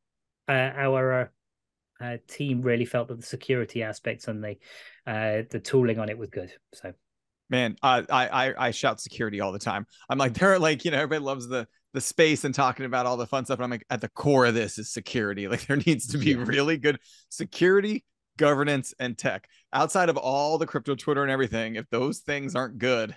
uh, 0.48 0.52
our 0.52 1.32
uh, 2.00 2.16
team 2.28 2.62
really 2.62 2.84
felt 2.84 3.08
that 3.08 3.20
the 3.20 3.26
security 3.26 3.82
aspects 3.82 4.28
and 4.28 4.42
the 4.42 4.56
uh, 5.06 5.42
the 5.50 5.60
tooling 5.62 5.98
on 5.98 6.08
it 6.08 6.18
was 6.18 6.30
good. 6.30 6.52
So, 6.74 6.92
man, 7.48 7.76
I 7.82 8.04
I 8.10 8.54
I 8.66 8.70
shout 8.70 9.00
security 9.00 9.40
all 9.40 9.52
the 9.52 9.58
time. 9.58 9.86
I'm 10.08 10.18
like 10.18 10.34
they're 10.38 10.58
like 10.58 10.84
you 10.84 10.90
know 10.90 10.98
everybody 10.98 11.24
loves 11.24 11.48
the 11.48 11.66
the 11.92 12.00
space 12.00 12.44
and 12.44 12.54
talking 12.54 12.86
about 12.86 13.06
all 13.06 13.16
the 13.16 13.26
fun 13.26 13.44
stuff. 13.44 13.58
And 13.58 13.64
I'm 13.64 13.70
like 13.70 13.86
at 13.90 14.00
the 14.00 14.08
core 14.08 14.46
of 14.46 14.54
this 14.54 14.78
is 14.78 14.92
security. 14.92 15.48
Like 15.48 15.66
there 15.66 15.76
needs 15.76 16.06
to 16.08 16.18
be 16.18 16.36
really 16.36 16.78
good 16.78 16.98
security 17.28 18.04
governance, 18.40 18.94
and 18.98 19.16
tech. 19.16 19.46
Outside 19.72 20.08
of 20.08 20.16
all 20.16 20.56
the 20.56 20.66
crypto 20.66 20.94
Twitter 20.94 21.22
and 21.22 21.30
everything, 21.30 21.76
if 21.76 21.88
those 21.90 22.20
things 22.20 22.56
aren't 22.56 22.78
good, 22.78 23.14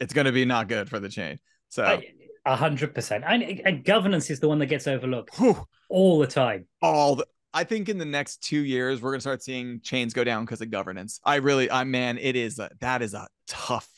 it's 0.00 0.14
going 0.14 0.24
to 0.24 0.32
be 0.32 0.46
not 0.46 0.68
good 0.68 0.88
for 0.88 0.98
the 0.98 1.10
chain. 1.10 1.38
So, 1.68 2.00
a 2.44 2.56
hundred 2.56 2.94
percent. 2.94 3.24
And 3.26 3.84
governance 3.84 4.30
is 4.30 4.40
the 4.40 4.48
one 4.48 4.58
that 4.58 4.66
gets 4.66 4.86
overlooked 4.86 5.36
Whew. 5.38 5.66
all 5.88 6.18
the 6.18 6.26
time. 6.26 6.66
All 6.80 7.16
the, 7.16 7.26
I 7.54 7.64
think 7.64 7.88
in 7.88 7.98
the 7.98 8.04
next 8.04 8.42
two 8.42 8.60
years 8.64 9.00
we're 9.00 9.12
gonna 9.12 9.20
start 9.20 9.42
seeing 9.42 9.80
chains 9.80 10.14
go 10.14 10.24
down 10.24 10.44
because 10.44 10.60
of 10.60 10.70
governance. 10.70 11.20
I 11.24 11.36
really, 11.36 11.70
I 11.70 11.84
man, 11.84 12.18
it 12.18 12.36
is 12.36 12.58
a, 12.58 12.70
that 12.80 13.02
is 13.02 13.14
a 13.14 13.28
tough 13.46 13.88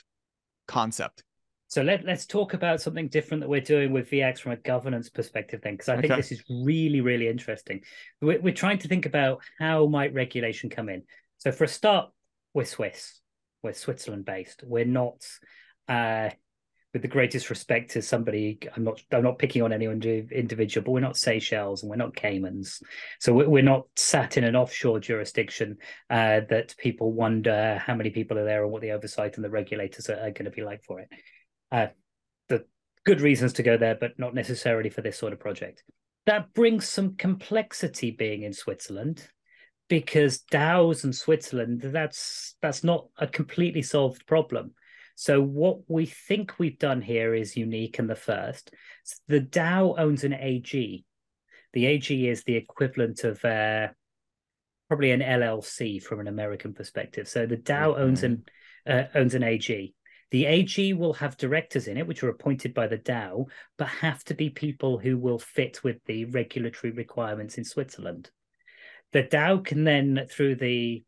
concept. 0.66 1.22
So 1.68 1.82
let, 1.82 2.04
let's 2.04 2.24
talk 2.26 2.54
about 2.54 2.80
something 2.80 3.08
different 3.08 3.40
that 3.40 3.48
we're 3.48 3.60
doing 3.60 3.92
with 3.92 4.08
VEAX 4.08 4.38
from 4.38 4.52
a 4.52 4.56
governance 4.56 5.08
perspective 5.08 5.60
then, 5.64 5.74
because 5.74 5.88
I 5.88 5.94
okay. 5.94 6.02
think 6.02 6.16
this 6.16 6.30
is 6.30 6.44
really, 6.48 7.00
really 7.00 7.26
interesting. 7.26 7.80
We're, 8.20 8.40
we're 8.40 8.54
trying 8.54 8.78
to 8.78 8.88
think 8.88 9.06
about 9.06 9.42
how 9.58 9.86
might 9.86 10.14
regulation 10.14 10.70
come 10.70 10.88
in. 10.88 11.02
So 11.38 11.50
for 11.50 11.64
a 11.64 11.68
start, 11.68 12.10
we're 12.52 12.64
Swiss. 12.64 13.20
We're 13.62 13.72
Switzerland 13.72 14.24
based. 14.24 14.62
We're 14.64 14.84
not 14.84 15.26
uh, 15.88 16.30
with 16.94 17.02
the 17.02 17.08
greatest 17.08 17.50
respect 17.50 17.90
to 17.90 18.00
somebody, 18.00 18.56
I'm 18.74 18.84
not 18.84 19.02
I'm 19.12 19.24
not 19.24 19.40
picking 19.40 19.62
on 19.62 19.72
any 19.72 19.86
individual, 19.86 20.84
but 20.84 20.92
we're 20.92 21.00
not 21.00 21.16
Seychelles 21.16 21.82
and 21.82 21.90
we're 21.90 21.96
not 21.96 22.14
Caymans, 22.14 22.80
so 23.18 23.34
we're 23.34 23.64
not 23.64 23.88
sat 23.96 24.36
in 24.36 24.44
an 24.44 24.54
offshore 24.54 25.00
jurisdiction 25.00 25.76
uh, 26.08 26.40
that 26.48 26.74
people 26.78 27.12
wonder 27.12 27.82
how 27.84 27.96
many 27.96 28.10
people 28.10 28.38
are 28.38 28.44
there 28.44 28.62
and 28.62 28.72
what 28.72 28.80
the 28.80 28.92
oversight 28.92 29.34
and 29.34 29.44
the 29.44 29.50
regulators 29.50 30.08
are, 30.08 30.14
are 30.14 30.30
going 30.30 30.44
to 30.44 30.52
be 30.52 30.62
like 30.62 30.84
for 30.84 31.00
it. 31.00 31.08
Uh, 31.72 31.88
the 32.48 32.64
good 33.04 33.20
reasons 33.20 33.54
to 33.54 33.64
go 33.64 33.76
there, 33.76 33.96
but 33.96 34.16
not 34.16 34.32
necessarily 34.32 34.88
for 34.88 35.02
this 35.02 35.18
sort 35.18 35.32
of 35.32 35.40
project. 35.40 35.82
That 36.26 36.54
brings 36.54 36.88
some 36.88 37.16
complexity 37.16 38.12
being 38.12 38.44
in 38.44 38.52
Switzerland 38.52 39.28
because 39.88 40.44
DAOs 40.50 41.02
and 41.02 41.14
Switzerland, 41.14 41.80
that's 41.82 42.54
that's 42.62 42.84
not 42.84 43.08
a 43.18 43.26
completely 43.26 43.82
solved 43.82 44.24
problem. 44.28 44.74
So 45.14 45.40
what 45.40 45.78
we 45.88 46.06
think 46.06 46.58
we've 46.58 46.78
done 46.78 47.00
here 47.00 47.34
is 47.34 47.56
unique 47.56 47.98
and 47.98 48.10
the 48.10 48.16
first. 48.16 48.72
The 49.28 49.40
DAO 49.40 49.98
owns 49.98 50.24
an 50.24 50.34
AG. 50.34 51.04
The 51.72 51.86
AG 51.86 52.28
is 52.28 52.44
the 52.44 52.56
equivalent 52.56 53.24
of 53.24 53.44
uh, 53.44 53.88
probably 54.88 55.12
an 55.12 55.20
LLC 55.20 56.02
from 56.02 56.20
an 56.20 56.28
American 56.28 56.72
perspective. 56.72 57.28
So 57.28 57.46
the 57.46 57.56
DAO 57.56 57.92
mm-hmm. 57.92 58.02
owns 58.02 58.22
an 58.22 58.44
uh, 58.86 59.04
owns 59.14 59.34
an 59.34 59.42
AG. 59.42 59.94
The 60.30 60.46
AG 60.46 60.92
will 60.94 61.12
have 61.14 61.36
directors 61.36 61.86
in 61.86 61.96
it, 61.96 62.06
which 62.06 62.22
are 62.22 62.28
appointed 62.28 62.74
by 62.74 62.88
the 62.88 62.98
DAO, 62.98 63.46
but 63.78 63.88
have 63.88 64.24
to 64.24 64.34
be 64.34 64.50
people 64.50 64.98
who 64.98 65.16
will 65.16 65.38
fit 65.38 65.84
with 65.84 66.04
the 66.06 66.24
regulatory 66.24 66.92
requirements 66.92 67.56
in 67.56 67.64
Switzerland. 67.64 68.30
The 69.12 69.22
DAO 69.22 69.64
can 69.64 69.84
then, 69.84 70.26
through 70.28 70.56
the 70.56 71.04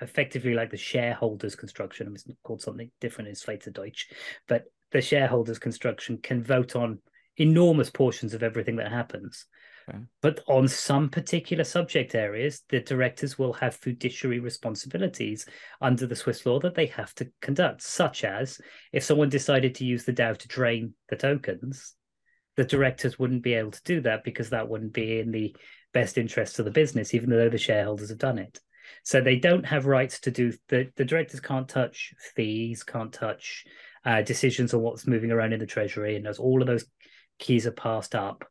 effectively 0.00 0.54
like 0.54 0.70
the 0.70 0.76
shareholders 0.76 1.54
construction, 1.54 2.12
it's 2.14 2.24
called 2.42 2.62
something 2.62 2.90
different 3.00 3.28
in 3.28 3.34
Schweizerdeutsch, 3.34 4.04
but 4.46 4.64
the 4.92 5.00
shareholders 5.00 5.58
construction 5.58 6.18
can 6.18 6.42
vote 6.42 6.76
on 6.76 6.98
enormous 7.36 7.90
portions 7.90 8.34
of 8.34 8.42
everything 8.42 8.76
that 8.76 8.90
happens. 8.90 9.46
Okay. 9.88 9.98
But 10.20 10.40
on 10.48 10.66
some 10.66 11.08
particular 11.08 11.62
subject 11.62 12.14
areas, 12.14 12.62
the 12.68 12.80
directors 12.80 13.38
will 13.38 13.52
have 13.54 13.76
fiduciary 13.76 14.40
responsibilities 14.40 15.46
under 15.80 16.06
the 16.06 16.16
Swiss 16.16 16.44
law 16.44 16.58
that 16.60 16.74
they 16.74 16.86
have 16.86 17.14
to 17.16 17.30
conduct, 17.40 17.82
such 17.82 18.24
as 18.24 18.60
if 18.92 19.04
someone 19.04 19.28
decided 19.28 19.74
to 19.76 19.84
use 19.84 20.04
the 20.04 20.12
DAO 20.12 20.36
to 20.36 20.48
drain 20.48 20.94
the 21.08 21.16
tokens, 21.16 21.94
the 22.56 22.64
directors 22.64 23.18
wouldn't 23.18 23.42
be 23.42 23.54
able 23.54 23.70
to 23.70 23.82
do 23.84 24.00
that 24.00 24.24
because 24.24 24.50
that 24.50 24.68
wouldn't 24.68 24.92
be 24.92 25.20
in 25.20 25.30
the 25.30 25.54
best 25.92 26.18
interests 26.18 26.58
of 26.58 26.64
the 26.64 26.70
business, 26.70 27.14
even 27.14 27.30
though 27.30 27.48
the 27.48 27.58
shareholders 27.58 28.08
have 28.08 28.18
done 28.18 28.38
it. 28.38 28.58
So 29.02 29.20
they 29.20 29.36
don't 29.36 29.66
have 29.66 29.86
rights 29.86 30.20
to 30.20 30.30
do 30.30 30.52
the 30.68 30.90
the 30.96 31.04
directors 31.04 31.40
can't 31.40 31.68
touch 31.68 32.12
fees, 32.34 32.82
can't 32.82 33.12
touch 33.12 33.64
uh, 34.04 34.22
decisions 34.22 34.74
on 34.74 34.80
what's 34.80 35.06
moving 35.06 35.30
around 35.30 35.52
in 35.52 35.60
the 35.60 35.66
treasury, 35.66 36.16
and 36.16 36.26
as 36.26 36.38
all 36.38 36.60
of 36.60 36.66
those 36.66 36.86
keys 37.38 37.66
are 37.66 37.72
passed 37.72 38.14
up 38.14 38.44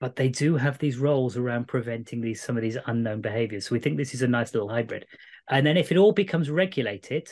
but 0.00 0.16
they 0.16 0.28
do 0.28 0.56
have 0.56 0.78
these 0.78 0.98
roles 0.98 1.36
around 1.36 1.68
preventing 1.68 2.20
these 2.20 2.42
some 2.42 2.56
of 2.56 2.62
these 2.62 2.76
unknown 2.86 3.20
behaviors. 3.20 3.66
So 3.66 3.74
we 3.74 3.80
think 3.80 3.96
this 3.96 4.14
is 4.14 4.22
a 4.22 4.28
nice 4.28 4.52
little 4.52 4.68
hybrid. 4.68 5.06
And 5.48 5.66
then 5.66 5.76
if 5.76 5.90
it 5.90 5.96
all 5.96 6.12
becomes 6.12 6.50
regulated 6.50 7.28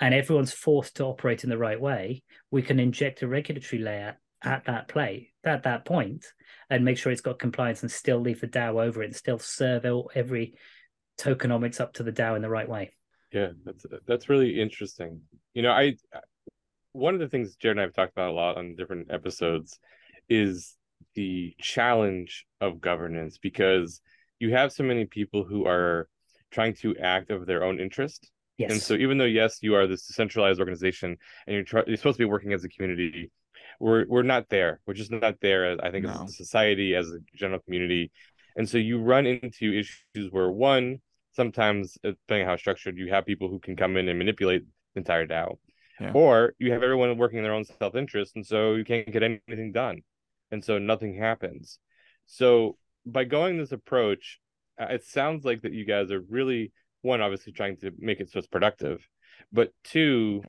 and 0.00 0.12
everyone's 0.12 0.52
forced 0.52 0.96
to 0.96 1.04
operate 1.04 1.44
in 1.44 1.50
the 1.50 1.58
right 1.58 1.80
way, 1.80 2.22
we 2.50 2.62
can 2.62 2.80
inject 2.80 3.22
a 3.22 3.28
regulatory 3.28 3.80
layer 3.80 4.18
at 4.42 4.64
that 4.64 4.88
play 4.88 5.33
at 5.46 5.64
that 5.64 5.84
point 5.84 6.24
and 6.70 6.84
make 6.84 6.98
sure 6.98 7.12
it's 7.12 7.20
got 7.20 7.38
compliance 7.38 7.82
and 7.82 7.90
still 7.90 8.20
leave 8.20 8.40
the 8.40 8.48
DAO 8.48 8.82
over 8.82 9.02
it 9.02 9.06
and 9.06 9.16
still 9.16 9.38
serve 9.38 9.84
every 10.14 10.54
tokenomics 11.18 11.80
up 11.80 11.94
to 11.94 12.02
the 12.02 12.12
DAO 12.12 12.36
in 12.36 12.42
the 12.42 12.50
right 12.50 12.68
way. 12.68 12.92
Yeah, 13.32 13.48
that's 13.64 13.84
that's 14.06 14.28
really 14.28 14.60
interesting. 14.60 15.20
You 15.54 15.62
know, 15.62 15.72
I 15.72 15.96
one 16.92 17.14
of 17.14 17.20
the 17.20 17.28
things 17.28 17.56
Jared 17.56 17.76
and 17.76 17.80
I 17.80 17.84
have 17.84 17.92
talked 17.92 18.12
about 18.12 18.30
a 18.30 18.34
lot 18.34 18.56
on 18.56 18.76
different 18.76 19.10
episodes 19.10 19.78
is 20.28 20.76
the 21.14 21.54
challenge 21.60 22.46
of 22.60 22.80
governance 22.80 23.38
because 23.38 24.00
you 24.38 24.50
have 24.52 24.72
so 24.72 24.84
many 24.84 25.04
people 25.04 25.44
who 25.44 25.66
are 25.66 26.08
trying 26.50 26.74
to 26.74 26.96
act 26.98 27.30
of 27.30 27.46
their 27.46 27.64
own 27.64 27.80
interest. 27.80 28.30
Yes. 28.56 28.70
And 28.70 28.80
so 28.80 28.94
even 28.94 29.18
though 29.18 29.24
yes, 29.24 29.58
you 29.62 29.74
are 29.74 29.88
this 29.88 30.06
decentralized 30.06 30.60
organization 30.60 31.16
and 31.46 31.54
you're 31.54 31.64
try- 31.64 31.82
you're 31.86 31.96
supposed 31.96 32.16
to 32.18 32.22
be 32.22 32.30
working 32.30 32.52
as 32.52 32.64
a 32.64 32.68
community, 32.68 33.32
we're 33.80 34.06
we're 34.08 34.22
not 34.22 34.48
there. 34.48 34.80
We're 34.86 34.94
just 34.94 35.10
not 35.10 35.40
there. 35.40 35.76
I 35.82 35.90
think 35.90 36.06
no. 36.06 36.12
as 36.12 36.20
a 36.20 36.28
society, 36.28 36.94
as 36.94 37.08
a 37.08 37.18
general 37.34 37.60
community, 37.60 38.10
And 38.56 38.68
so 38.68 38.78
you 38.78 39.00
run 39.00 39.26
into 39.26 39.72
issues 39.72 40.30
where 40.30 40.50
one, 40.50 41.00
sometimes 41.32 41.98
depending 42.02 42.46
on 42.46 42.52
how 42.52 42.56
structured, 42.56 42.98
you 42.98 43.10
have 43.10 43.26
people 43.26 43.48
who 43.48 43.58
can 43.58 43.76
come 43.76 43.96
in 43.96 44.08
and 44.08 44.18
manipulate 44.18 44.62
the 44.94 45.00
entire 45.00 45.26
DAO. 45.26 45.56
Yeah. 46.00 46.12
Or 46.12 46.54
you 46.58 46.72
have 46.72 46.82
everyone 46.82 47.16
working 47.18 47.38
in 47.38 47.44
their 47.44 47.54
own 47.54 47.64
self 47.64 47.94
interest, 47.94 48.36
and 48.36 48.46
so 48.46 48.74
you 48.74 48.84
can't 48.84 49.10
get 49.10 49.22
anything 49.22 49.72
done. 49.72 50.02
And 50.50 50.64
so 50.64 50.78
nothing 50.78 51.16
happens. 51.16 51.78
So 52.26 52.76
by 53.06 53.24
going 53.24 53.58
this 53.58 53.72
approach, 53.72 54.40
uh, 54.80 54.86
it 54.90 55.04
sounds 55.04 55.44
like 55.44 55.62
that 55.62 55.72
you 55.72 55.84
guys 55.84 56.10
are 56.10 56.20
really 56.20 56.72
one, 57.02 57.20
obviously 57.20 57.52
trying 57.52 57.76
to 57.78 57.92
make 57.98 58.20
it 58.20 58.30
so 58.30 58.38
it's 58.38 58.48
productive, 58.48 59.06
but 59.52 59.70
two, 59.84 60.42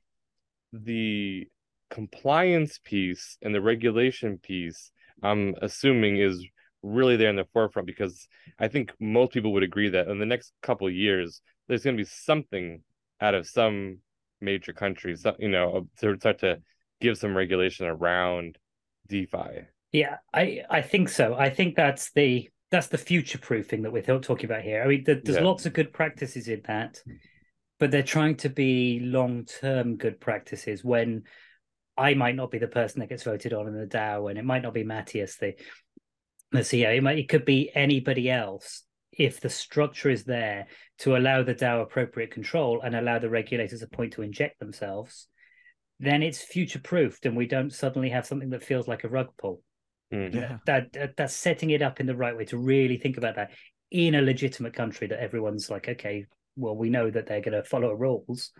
the 0.72 1.48
compliance 1.90 2.78
piece 2.84 3.38
and 3.42 3.54
the 3.54 3.60
regulation 3.60 4.38
piece, 4.38 4.90
I'm 5.22 5.54
assuming 5.62 6.18
is 6.18 6.44
really 6.82 7.16
there 7.16 7.30
in 7.30 7.36
the 7.36 7.46
forefront 7.52 7.86
because 7.86 8.28
I 8.58 8.68
think 8.68 8.92
most 9.00 9.32
people 9.32 9.52
would 9.54 9.62
agree 9.62 9.88
that 9.90 10.08
in 10.08 10.18
the 10.18 10.26
next 10.26 10.52
couple 10.62 10.88
years, 10.90 11.40
there's 11.68 11.82
going 11.82 11.96
to 11.96 12.02
be 12.02 12.08
something 12.08 12.82
out 13.20 13.34
of 13.34 13.46
some 13.46 13.98
major 14.40 14.72
countries, 14.72 15.24
you 15.38 15.48
know, 15.48 15.88
to 16.00 16.16
start 16.18 16.40
to 16.40 16.58
give 17.00 17.18
some 17.18 17.36
regulation 17.36 17.86
around 17.86 18.58
DeFi. 19.08 19.66
Yeah, 19.92 20.16
I 20.32 20.62
I 20.68 20.82
think 20.82 21.08
so. 21.08 21.34
I 21.34 21.50
think 21.50 21.76
that's 21.76 22.12
the 22.12 22.48
that's 22.70 22.88
the 22.88 22.98
future 22.98 23.38
proofing 23.38 23.82
that 23.82 23.92
we're 23.92 24.02
talking 24.02 24.44
about 24.44 24.62
here. 24.62 24.82
I 24.82 24.88
mean, 24.88 25.04
there's 25.04 25.22
yeah. 25.26 25.40
lots 25.40 25.66
of 25.66 25.72
good 25.72 25.92
practices 25.92 26.48
in 26.48 26.62
that, 26.66 27.00
but 27.78 27.90
they're 27.90 28.02
trying 28.02 28.36
to 28.38 28.50
be 28.50 29.00
long 29.00 29.44
term 29.44 29.96
good 29.96 30.20
practices 30.20 30.84
when 30.84 31.22
I 31.96 32.14
might 32.14 32.36
not 32.36 32.50
be 32.50 32.58
the 32.58 32.68
person 32.68 33.00
that 33.00 33.08
gets 33.08 33.22
voted 33.22 33.52
on 33.52 33.68
in 33.68 33.78
the 33.78 33.86
DAO, 33.86 34.28
and 34.28 34.38
it 34.38 34.44
might 34.44 34.62
not 34.62 34.74
be 34.74 34.84
Matthias, 34.84 35.36
the 35.36 35.54
the 36.52 36.60
CEO. 36.60 36.96
It, 36.96 37.02
might, 37.02 37.18
it 37.18 37.28
could 37.28 37.44
be 37.44 37.70
anybody 37.74 38.30
else 38.30 38.82
if 39.12 39.40
the 39.40 39.48
structure 39.48 40.10
is 40.10 40.24
there 40.24 40.66
to 40.98 41.16
allow 41.16 41.42
the 41.42 41.54
DAO 41.54 41.82
appropriate 41.82 42.30
control 42.30 42.80
and 42.82 42.94
allow 42.94 43.18
the 43.18 43.30
regulators 43.30 43.82
a 43.82 43.88
point 43.88 44.12
to 44.12 44.22
inject 44.22 44.58
themselves, 44.58 45.26
then 45.98 46.22
it's 46.22 46.42
future 46.42 46.78
proofed, 46.78 47.26
and 47.26 47.36
we 47.36 47.46
don't 47.46 47.72
suddenly 47.72 48.10
have 48.10 48.26
something 48.26 48.50
that 48.50 48.62
feels 48.62 48.86
like 48.86 49.04
a 49.04 49.08
rug 49.08 49.28
pull. 49.38 49.62
Mm. 50.12 50.34
Yeah. 50.34 50.58
That, 50.66 50.92
that 50.92 51.16
that's 51.16 51.34
setting 51.34 51.70
it 51.70 51.82
up 51.82 51.98
in 51.98 52.06
the 52.06 52.16
right 52.16 52.36
way 52.36 52.44
to 52.46 52.58
really 52.58 52.98
think 52.98 53.16
about 53.16 53.36
that 53.36 53.50
in 53.90 54.14
a 54.14 54.22
legitimate 54.22 54.74
country 54.74 55.06
that 55.08 55.20
everyone's 55.20 55.70
like, 55.70 55.88
okay, 55.88 56.26
well, 56.56 56.76
we 56.76 56.90
know 56.90 57.10
that 57.10 57.26
they're 57.26 57.40
going 57.40 57.54
to 57.54 57.64
follow 57.64 57.92
rules. 57.92 58.50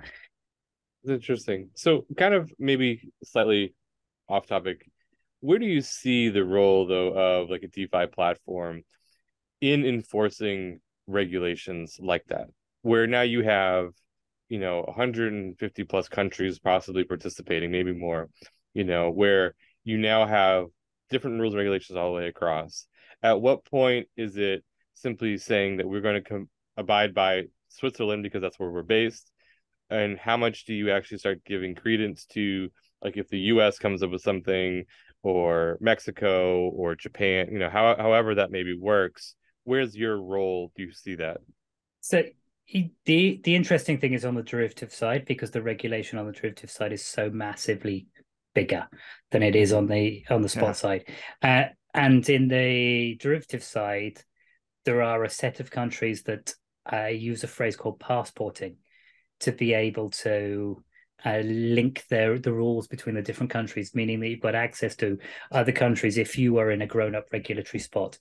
Interesting. 1.08 1.70
So, 1.74 2.04
kind 2.16 2.34
of 2.34 2.52
maybe 2.58 3.10
slightly 3.22 3.74
off 4.28 4.46
topic. 4.46 4.88
Where 5.40 5.58
do 5.58 5.66
you 5.66 5.80
see 5.80 6.28
the 6.28 6.44
role 6.44 6.86
though 6.86 7.12
of 7.12 7.50
like 7.50 7.62
a 7.62 7.68
DeFi 7.68 8.06
platform 8.06 8.82
in 9.60 9.84
enforcing 9.84 10.80
regulations 11.06 11.98
like 12.00 12.24
that? 12.28 12.48
Where 12.82 13.06
now 13.06 13.22
you 13.22 13.42
have, 13.42 13.90
you 14.48 14.58
know, 14.58 14.82
150 14.82 15.84
plus 15.84 16.08
countries 16.08 16.58
possibly 16.58 17.04
participating, 17.04 17.70
maybe 17.70 17.92
more, 17.92 18.28
you 18.74 18.84
know, 18.84 19.10
where 19.10 19.54
you 19.84 19.98
now 19.98 20.26
have 20.26 20.66
different 21.10 21.40
rules 21.40 21.54
and 21.54 21.58
regulations 21.58 21.96
all 21.96 22.10
the 22.10 22.16
way 22.16 22.28
across. 22.28 22.86
At 23.22 23.40
what 23.40 23.64
point 23.64 24.08
is 24.16 24.36
it 24.36 24.64
simply 24.94 25.38
saying 25.38 25.76
that 25.76 25.88
we're 25.88 26.00
going 26.00 26.22
to 26.22 26.28
com- 26.28 26.48
abide 26.76 27.14
by 27.14 27.44
Switzerland 27.68 28.22
because 28.22 28.42
that's 28.42 28.58
where 28.58 28.70
we're 28.70 28.82
based? 28.82 29.30
And 29.90 30.18
how 30.18 30.36
much 30.36 30.64
do 30.64 30.74
you 30.74 30.90
actually 30.90 31.18
start 31.18 31.44
giving 31.44 31.74
credence 31.74 32.26
to, 32.26 32.70
like, 33.02 33.16
if 33.16 33.28
the 33.28 33.38
US 33.38 33.78
comes 33.78 34.02
up 34.02 34.10
with 34.10 34.22
something, 34.22 34.84
or 35.22 35.78
Mexico, 35.80 36.68
or 36.68 36.94
Japan, 36.94 37.48
you 37.50 37.58
know, 37.58 37.70
how, 37.70 37.96
however 37.96 38.36
that 38.36 38.50
maybe 38.50 38.76
works? 38.78 39.34
Where's 39.64 39.96
your 39.96 40.20
role? 40.20 40.70
Do 40.76 40.84
you 40.84 40.92
see 40.92 41.16
that? 41.16 41.38
So 42.00 42.22
the 43.04 43.40
the 43.42 43.54
interesting 43.54 43.98
thing 43.98 44.12
is 44.12 44.24
on 44.24 44.34
the 44.34 44.42
derivative 44.42 44.92
side 44.92 45.24
because 45.24 45.50
the 45.50 45.62
regulation 45.62 46.18
on 46.18 46.26
the 46.26 46.32
derivative 46.32 46.70
side 46.70 46.92
is 46.92 47.04
so 47.04 47.30
massively 47.30 48.06
bigger 48.54 48.88
than 49.30 49.42
it 49.42 49.54
is 49.54 49.72
on 49.72 49.86
the 49.86 50.24
on 50.30 50.42
the 50.42 50.48
spot 50.48 50.68
yeah. 50.68 50.72
side. 50.72 51.04
Uh, 51.42 51.64
and 51.94 52.28
in 52.28 52.48
the 52.48 53.16
derivative 53.20 53.62
side, 53.62 54.20
there 54.84 55.02
are 55.02 55.24
a 55.24 55.30
set 55.30 55.60
of 55.60 55.70
countries 55.70 56.22
that 56.24 56.54
uh, 56.92 57.06
use 57.06 57.42
a 57.42 57.48
phrase 57.48 57.76
called 57.76 57.98
passporting 57.98 58.76
to 59.40 59.52
be 59.52 59.74
able 59.74 60.10
to 60.10 60.82
uh, 61.24 61.38
link 61.38 62.04
their 62.08 62.38
the 62.38 62.52
rules 62.52 62.86
between 62.86 63.14
the 63.14 63.22
different 63.22 63.50
countries, 63.50 63.94
meaning 63.94 64.20
that 64.20 64.28
you've 64.28 64.40
got 64.40 64.54
access 64.54 64.94
to 64.96 65.18
other 65.50 65.72
countries 65.72 66.18
if 66.18 66.38
you 66.38 66.58
are 66.58 66.70
in 66.70 66.82
a 66.82 66.86
grown 66.86 67.14
up 67.14 67.26
regulatory 67.32 67.80
spot. 67.80 68.18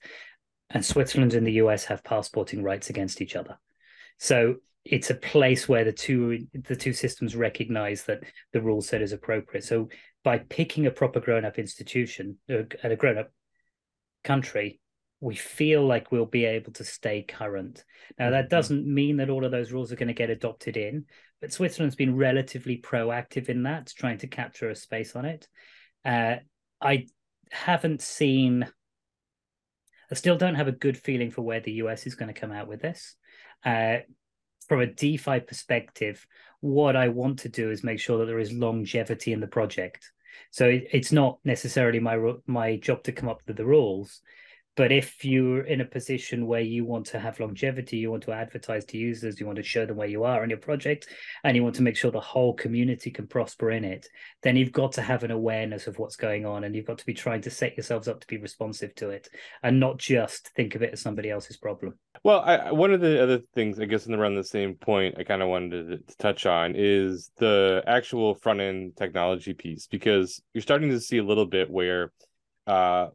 And 0.70 0.84
Switzerland 0.84 1.34
and 1.34 1.46
the 1.46 1.52
US 1.52 1.84
have 1.84 2.02
passporting 2.02 2.62
rights 2.62 2.90
against 2.90 3.20
each 3.20 3.36
other. 3.36 3.58
So 4.18 4.56
it's 4.84 5.10
a 5.10 5.14
place 5.14 5.68
where 5.68 5.84
the 5.84 5.92
two 5.92 6.46
the 6.52 6.76
two 6.76 6.92
systems 6.92 7.36
recognize 7.36 8.04
that 8.04 8.22
the 8.52 8.62
rule 8.62 8.80
set 8.80 9.02
is 9.02 9.12
appropriate. 9.12 9.64
So 9.64 9.88
by 10.24 10.38
picking 10.38 10.86
a 10.86 10.90
proper 10.90 11.20
grown-up 11.20 11.58
institution 11.58 12.38
uh, 12.50 12.62
at 12.82 12.92
a 12.92 12.96
grown-up 12.96 13.30
country, 14.24 14.80
we 15.26 15.34
feel 15.34 15.84
like 15.84 16.12
we'll 16.12 16.24
be 16.24 16.44
able 16.44 16.72
to 16.72 16.84
stay 16.84 17.20
current. 17.20 17.84
Now 18.16 18.30
that 18.30 18.44
mm-hmm. 18.44 18.56
doesn't 18.56 18.86
mean 18.86 19.16
that 19.16 19.28
all 19.28 19.44
of 19.44 19.50
those 19.50 19.72
rules 19.72 19.90
are 19.90 19.96
going 19.96 20.06
to 20.06 20.14
get 20.14 20.30
adopted 20.30 20.76
in, 20.76 21.06
but 21.40 21.52
Switzerland's 21.52 21.96
been 21.96 22.14
relatively 22.14 22.80
proactive 22.80 23.48
in 23.48 23.64
that, 23.64 23.92
trying 23.98 24.18
to 24.18 24.28
capture 24.28 24.70
a 24.70 24.76
space 24.76 25.16
on 25.16 25.24
it. 25.24 25.48
Uh, 26.04 26.36
I 26.80 27.06
haven't 27.50 28.02
seen. 28.02 28.68
I 30.12 30.14
still 30.14 30.36
don't 30.36 30.54
have 30.54 30.68
a 30.68 30.72
good 30.72 30.96
feeling 30.96 31.32
for 31.32 31.42
where 31.42 31.58
the 31.58 31.72
US 31.72 32.06
is 32.06 32.14
going 32.14 32.32
to 32.32 32.40
come 32.40 32.52
out 32.52 32.68
with 32.68 32.80
this. 32.80 33.16
Uh, 33.64 33.96
from 34.68 34.80
a 34.80 34.86
DeFi 34.86 35.40
perspective, 35.40 36.24
what 36.60 36.94
I 36.94 37.08
want 37.08 37.40
to 37.40 37.48
do 37.48 37.72
is 37.72 37.82
make 37.82 37.98
sure 37.98 38.18
that 38.18 38.26
there 38.26 38.38
is 38.38 38.52
longevity 38.52 39.32
in 39.32 39.40
the 39.40 39.48
project. 39.48 40.12
So 40.52 40.66
it, 40.66 40.86
it's 40.92 41.10
not 41.10 41.40
necessarily 41.42 41.98
my 41.98 42.16
my 42.46 42.76
job 42.76 43.02
to 43.04 43.12
come 43.12 43.28
up 43.28 43.42
with 43.48 43.56
the 43.56 43.66
rules. 43.66 44.20
But 44.76 44.92
if 44.92 45.24
you're 45.24 45.62
in 45.62 45.80
a 45.80 45.86
position 45.86 46.46
where 46.46 46.60
you 46.60 46.84
want 46.84 47.06
to 47.06 47.18
have 47.18 47.40
longevity, 47.40 47.96
you 47.96 48.10
want 48.10 48.24
to 48.24 48.32
advertise 48.32 48.84
to 48.86 48.98
users, 48.98 49.40
you 49.40 49.46
want 49.46 49.56
to 49.56 49.62
show 49.62 49.86
them 49.86 49.96
where 49.96 50.06
you 50.06 50.24
are 50.24 50.44
in 50.44 50.50
your 50.50 50.58
project, 50.58 51.08
and 51.44 51.56
you 51.56 51.62
want 51.62 51.74
to 51.76 51.82
make 51.82 51.96
sure 51.96 52.10
the 52.10 52.20
whole 52.20 52.52
community 52.52 53.10
can 53.10 53.26
prosper 53.26 53.70
in 53.70 53.84
it, 53.84 54.06
then 54.42 54.54
you've 54.54 54.72
got 54.72 54.92
to 54.92 55.02
have 55.02 55.24
an 55.24 55.30
awareness 55.30 55.86
of 55.86 55.98
what's 55.98 56.16
going 56.16 56.44
on 56.44 56.64
and 56.64 56.76
you've 56.76 56.86
got 56.86 56.98
to 56.98 57.06
be 57.06 57.14
trying 57.14 57.40
to 57.40 57.50
set 57.50 57.76
yourselves 57.76 58.06
up 58.06 58.20
to 58.20 58.26
be 58.26 58.36
responsive 58.36 58.94
to 58.96 59.10
it 59.10 59.28
and 59.62 59.80
not 59.80 59.96
just 59.96 60.48
think 60.54 60.74
of 60.74 60.82
it 60.82 60.92
as 60.92 61.00
somebody 61.00 61.30
else's 61.30 61.56
problem. 61.56 61.98
Well, 62.22 62.40
I, 62.40 62.70
one 62.72 62.92
of 62.92 63.00
the 63.00 63.22
other 63.22 63.40
things, 63.54 63.80
I 63.80 63.86
guess, 63.86 64.06
in 64.06 64.14
around 64.14 64.34
the 64.34 64.44
same 64.44 64.74
point, 64.74 65.16
I 65.18 65.24
kind 65.24 65.42
of 65.42 65.48
wanted 65.48 65.88
to, 65.88 65.96
to 65.98 66.16
touch 66.18 66.44
on 66.44 66.74
is 66.76 67.30
the 67.38 67.82
actual 67.86 68.34
front 68.34 68.60
end 68.60 68.96
technology 68.96 69.54
piece 69.54 69.86
because 69.86 70.42
you're 70.52 70.62
starting 70.62 70.90
to 70.90 71.00
see 71.00 71.18
a 71.18 71.24
little 71.24 71.46
bit 71.46 71.70
where 71.70 72.12
uh, 72.66 73.08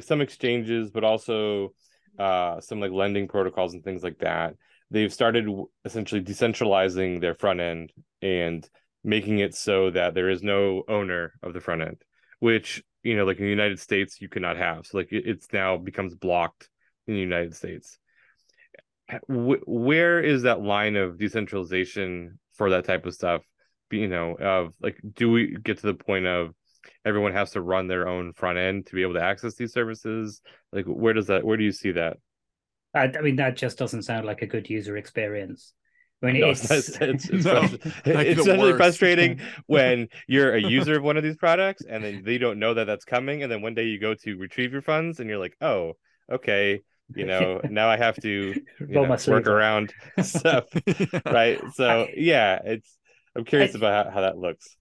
some 0.00 0.20
exchanges, 0.20 0.90
but 0.90 1.04
also 1.04 1.72
uh, 2.18 2.60
some 2.60 2.80
like 2.80 2.92
lending 2.92 3.28
protocols 3.28 3.74
and 3.74 3.84
things 3.84 4.02
like 4.02 4.18
that. 4.18 4.54
They've 4.90 5.12
started 5.12 5.48
essentially 5.84 6.22
decentralizing 6.22 7.20
their 7.20 7.34
front 7.34 7.60
end 7.60 7.92
and 8.22 8.68
making 9.02 9.38
it 9.38 9.54
so 9.54 9.90
that 9.90 10.14
there 10.14 10.30
is 10.30 10.42
no 10.42 10.82
owner 10.88 11.32
of 11.42 11.52
the 11.52 11.60
front 11.60 11.82
end, 11.82 12.02
which 12.40 12.82
you 13.06 13.16
know, 13.16 13.24
like 13.24 13.38
in 13.38 13.44
the 13.44 13.50
United 13.50 13.78
States, 13.78 14.20
you 14.20 14.28
cannot 14.28 14.56
have. 14.56 14.84
So 14.84 14.98
like 14.98 15.08
it's 15.12 15.46
now 15.52 15.76
becomes 15.76 16.16
blocked 16.16 16.68
in 17.06 17.14
the 17.14 17.20
United 17.20 17.54
States. 17.54 17.98
Where 19.28 20.20
is 20.20 20.42
that 20.42 20.60
line 20.60 20.96
of 20.96 21.16
decentralization 21.16 22.40
for 22.54 22.70
that 22.70 22.84
type 22.84 23.06
of 23.06 23.14
stuff? 23.14 23.42
You 23.92 24.08
know, 24.08 24.34
of 24.34 24.72
like, 24.80 24.98
do 25.14 25.30
we 25.30 25.56
get 25.62 25.78
to 25.78 25.86
the 25.86 25.94
point 25.94 26.26
of 26.26 26.52
everyone 27.04 27.32
has 27.32 27.50
to 27.52 27.60
run 27.60 27.86
their 27.86 28.08
own 28.08 28.32
front 28.32 28.58
end 28.58 28.86
to 28.86 28.94
be 28.94 29.02
able 29.02 29.14
to 29.14 29.22
access 29.22 29.54
these 29.54 29.72
services? 29.72 30.40
Like 30.72 30.86
where 30.86 31.12
does 31.12 31.28
that 31.28 31.44
where 31.44 31.56
do 31.56 31.64
you 31.64 31.72
see 31.72 31.92
that? 31.92 32.18
I, 32.94 33.04
I 33.04 33.20
mean 33.20 33.36
that 33.36 33.56
just 33.56 33.78
doesn't 33.78 34.02
sound 34.02 34.26
like 34.26 34.42
a 34.42 34.46
good 34.46 34.68
user 34.70 34.96
experience. 34.96 35.72
I 36.22 36.26
mean, 36.26 36.40
no, 36.40 36.50
it's 36.50 36.70
it's, 36.70 36.88
it's, 37.00 37.28
it's, 37.28 37.44
no, 37.44 37.62
it's 38.04 38.40
essentially 38.40 38.72
frustrating 38.74 39.40
when 39.66 40.08
you're 40.26 40.54
a 40.54 40.60
user 40.60 40.96
of 40.96 41.02
one 41.02 41.16
of 41.16 41.22
these 41.22 41.36
products 41.36 41.82
and 41.88 42.02
then 42.02 42.22
they 42.24 42.38
don't 42.38 42.58
know 42.58 42.74
that 42.74 42.84
that's 42.84 43.04
coming, 43.04 43.42
and 43.42 43.52
then 43.52 43.62
one 43.62 43.74
day 43.74 43.84
you 43.84 44.00
go 44.00 44.14
to 44.14 44.36
retrieve 44.36 44.72
your 44.72 44.82
funds 44.82 45.20
and 45.20 45.28
you're 45.28 45.38
like, 45.38 45.56
oh, 45.60 45.92
okay, 46.30 46.80
you 47.14 47.26
know, 47.26 47.60
now 47.70 47.88
I 47.88 47.96
have 47.96 48.16
to 48.22 48.28
you 48.80 48.86
know, 48.86 49.02
work 49.02 49.46
around 49.46 49.92
stuff, 50.22 50.64
right? 51.24 51.60
So 51.74 52.08
yeah, 52.16 52.60
it's 52.64 52.98
I'm 53.36 53.44
curious 53.44 53.74
I, 53.74 53.78
about 53.78 54.06
how, 54.06 54.12
how 54.12 54.20
that 54.22 54.38
looks 54.38 54.76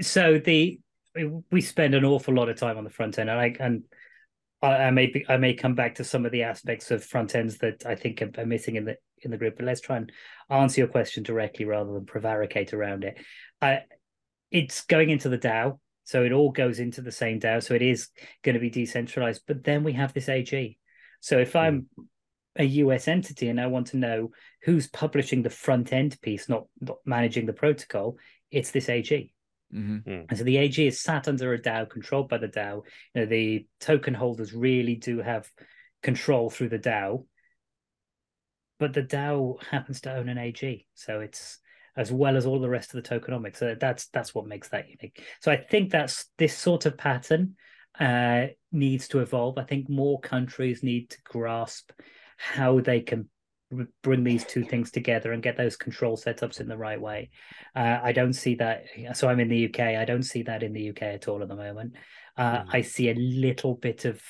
so 0.00 0.38
the 0.38 0.80
we 1.50 1.60
spend 1.60 1.94
an 1.94 2.04
awful 2.04 2.34
lot 2.34 2.48
of 2.48 2.56
time 2.56 2.78
on 2.78 2.84
the 2.84 2.90
front 2.90 3.18
end, 3.18 3.30
and 3.30 3.38
I 3.38 3.56
and 3.58 3.82
I, 4.62 4.68
I 4.68 4.90
may 4.90 5.06
be, 5.06 5.24
I 5.28 5.36
may 5.36 5.54
come 5.54 5.74
back 5.74 5.96
to 5.96 6.04
some 6.04 6.24
of 6.24 6.32
the 6.32 6.44
aspects 6.44 6.90
of 6.90 7.04
front 7.04 7.34
ends 7.34 7.58
that 7.58 7.84
I 7.86 7.94
think 7.94 8.22
are, 8.22 8.30
are 8.38 8.46
missing 8.46 8.76
in 8.76 8.84
the 8.84 8.96
in 9.22 9.30
the 9.30 9.36
group. 9.36 9.56
But 9.56 9.66
let's 9.66 9.80
try 9.80 9.96
and 9.96 10.12
answer 10.48 10.80
your 10.80 10.88
question 10.88 11.22
directly 11.22 11.64
rather 11.64 11.92
than 11.92 12.06
prevaricate 12.06 12.72
around 12.72 13.04
it. 13.04 13.18
Uh, 13.60 13.78
it's 14.50 14.82
going 14.82 15.10
into 15.10 15.28
the 15.28 15.38
DAO 15.38 15.78
So 16.04 16.24
it 16.24 16.32
all 16.32 16.50
goes 16.50 16.78
into 16.80 17.02
the 17.02 17.12
same 17.12 17.38
DAO. 17.38 17.62
So 17.62 17.74
it 17.74 17.82
is 17.82 18.08
going 18.42 18.54
to 18.54 18.60
be 18.60 18.70
decentralized. 18.70 19.42
But 19.46 19.64
then 19.64 19.84
we 19.84 19.92
have 19.94 20.12
this 20.12 20.28
AG. 20.28 20.78
So 21.20 21.38
if 21.38 21.54
I'm 21.54 21.86
a 22.56 22.64
US 22.64 23.06
entity 23.08 23.48
and 23.48 23.60
I 23.60 23.68
want 23.68 23.88
to 23.88 23.96
know 23.96 24.30
who's 24.62 24.88
publishing 24.88 25.42
the 25.42 25.50
front 25.50 25.92
end 25.92 26.20
piece, 26.20 26.48
not, 26.48 26.66
not 26.80 26.98
managing 27.04 27.46
the 27.46 27.52
protocol, 27.52 28.16
it's 28.50 28.70
this 28.70 28.88
AG. 28.88 29.32
Mm-hmm. 29.74 30.22
And 30.28 30.38
so 30.38 30.44
the 30.44 30.56
AG 30.56 30.84
is 30.84 31.00
sat 31.00 31.28
under 31.28 31.52
a 31.52 31.58
DAO, 31.60 31.88
controlled 31.88 32.28
by 32.28 32.38
the 32.38 32.48
DAO. 32.48 32.82
You 33.14 33.20
know, 33.20 33.26
the 33.26 33.66
token 33.78 34.14
holders 34.14 34.52
really 34.52 34.96
do 34.96 35.18
have 35.18 35.48
control 36.02 36.50
through 36.50 36.70
the 36.70 36.78
DAO, 36.78 37.24
but 38.78 38.92
the 38.92 39.02
DAO 39.02 39.62
happens 39.62 40.00
to 40.02 40.14
own 40.14 40.28
an 40.28 40.38
AG, 40.38 40.86
so 40.94 41.20
it's 41.20 41.58
as 41.96 42.10
well 42.10 42.36
as 42.36 42.46
all 42.46 42.60
the 42.60 42.68
rest 42.68 42.94
of 42.94 43.02
the 43.02 43.08
tokenomics. 43.08 43.56
So 43.58 43.76
that's 43.78 44.06
that's 44.08 44.34
what 44.34 44.46
makes 44.46 44.68
that 44.68 44.88
unique. 44.88 45.22
So 45.40 45.52
I 45.52 45.56
think 45.56 45.90
that's 45.90 46.26
this 46.38 46.56
sort 46.56 46.86
of 46.86 46.96
pattern 46.96 47.56
uh, 47.98 48.46
needs 48.72 49.08
to 49.08 49.20
evolve. 49.20 49.58
I 49.58 49.64
think 49.64 49.88
more 49.88 50.20
countries 50.20 50.82
need 50.82 51.10
to 51.10 51.18
grasp 51.24 51.90
how 52.36 52.80
they 52.80 53.00
can 53.00 53.28
bring 54.02 54.24
these 54.24 54.44
two 54.44 54.64
things 54.64 54.90
together 54.90 55.32
and 55.32 55.42
get 55.42 55.56
those 55.56 55.76
control 55.76 56.16
setups 56.16 56.60
in 56.60 56.68
the 56.68 56.76
right 56.76 57.00
way. 57.00 57.30
Uh, 57.74 57.98
I 58.02 58.12
don't 58.12 58.32
see 58.32 58.56
that. 58.56 58.84
So 59.14 59.28
I'm 59.28 59.40
in 59.40 59.48
the 59.48 59.66
UK. 59.66 59.80
I 59.80 60.04
don't 60.04 60.22
see 60.22 60.42
that 60.42 60.62
in 60.62 60.72
the 60.72 60.90
UK 60.90 61.02
at 61.02 61.28
all 61.28 61.42
at 61.42 61.48
the 61.48 61.56
moment. 61.56 61.94
Uh, 62.36 62.58
mm. 62.58 62.66
I 62.72 62.80
see 62.82 63.10
a 63.10 63.14
little 63.14 63.74
bit 63.74 64.04
of 64.04 64.20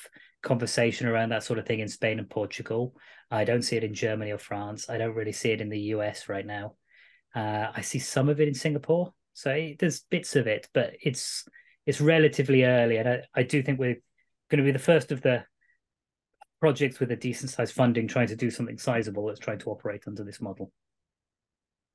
conversation 0.43 1.07
around 1.07 1.29
that 1.29 1.43
sort 1.43 1.59
of 1.59 1.65
thing 1.65 1.79
in 1.79 1.87
Spain 1.87 2.19
and 2.19 2.29
Portugal. 2.29 2.95
I 3.29 3.43
don't 3.43 3.61
see 3.61 3.77
it 3.77 3.83
in 3.83 3.93
Germany 3.93 4.31
or 4.31 4.37
France. 4.37 4.89
I 4.89 4.97
don't 4.97 5.15
really 5.15 5.31
see 5.31 5.51
it 5.51 5.61
in 5.61 5.69
the 5.69 5.79
US 5.79 6.27
right 6.29 6.45
now. 6.45 6.75
Uh, 7.33 7.67
I 7.73 7.81
see 7.81 7.99
some 7.99 8.29
of 8.29 8.39
it 8.41 8.47
in 8.47 8.53
Singapore. 8.53 9.13
So 9.33 9.51
it, 9.51 9.79
there's 9.79 10.01
bits 10.01 10.35
of 10.35 10.47
it, 10.47 10.67
but 10.73 10.93
it's 11.01 11.45
it's 11.85 12.01
relatively 12.01 12.63
early, 12.63 12.97
and 12.97 13.09
I, 13.09 13.21
I 13.33 13.43
do 13.43 13.63
think 13.63 13.79
we're 13.79 14.01
going 14.49 14.57
to 14.57 14.63
be 14.63 14.71
the 14.71 14.79
first 14.79 15.11
of 15.11 15.21
the 15.21 15.45
projects 16.61 16.99
with 16.99 17.11
a 17.11 17.15
decent 17.15 17.49
sized 17.49 17.73
funding 17.73 18.07
trying 18.07 18.27
to 18.27 18.35
do 18.35 18.49
something 18.49 18.77
sizable 18.77 19.25
that's 19.25 19.39
trying 19.39 19.59
to 19.59 19.71
operate 19.71 20.03
under 20.07 20.23
this 20.23 20.39
model. 20.39 20.71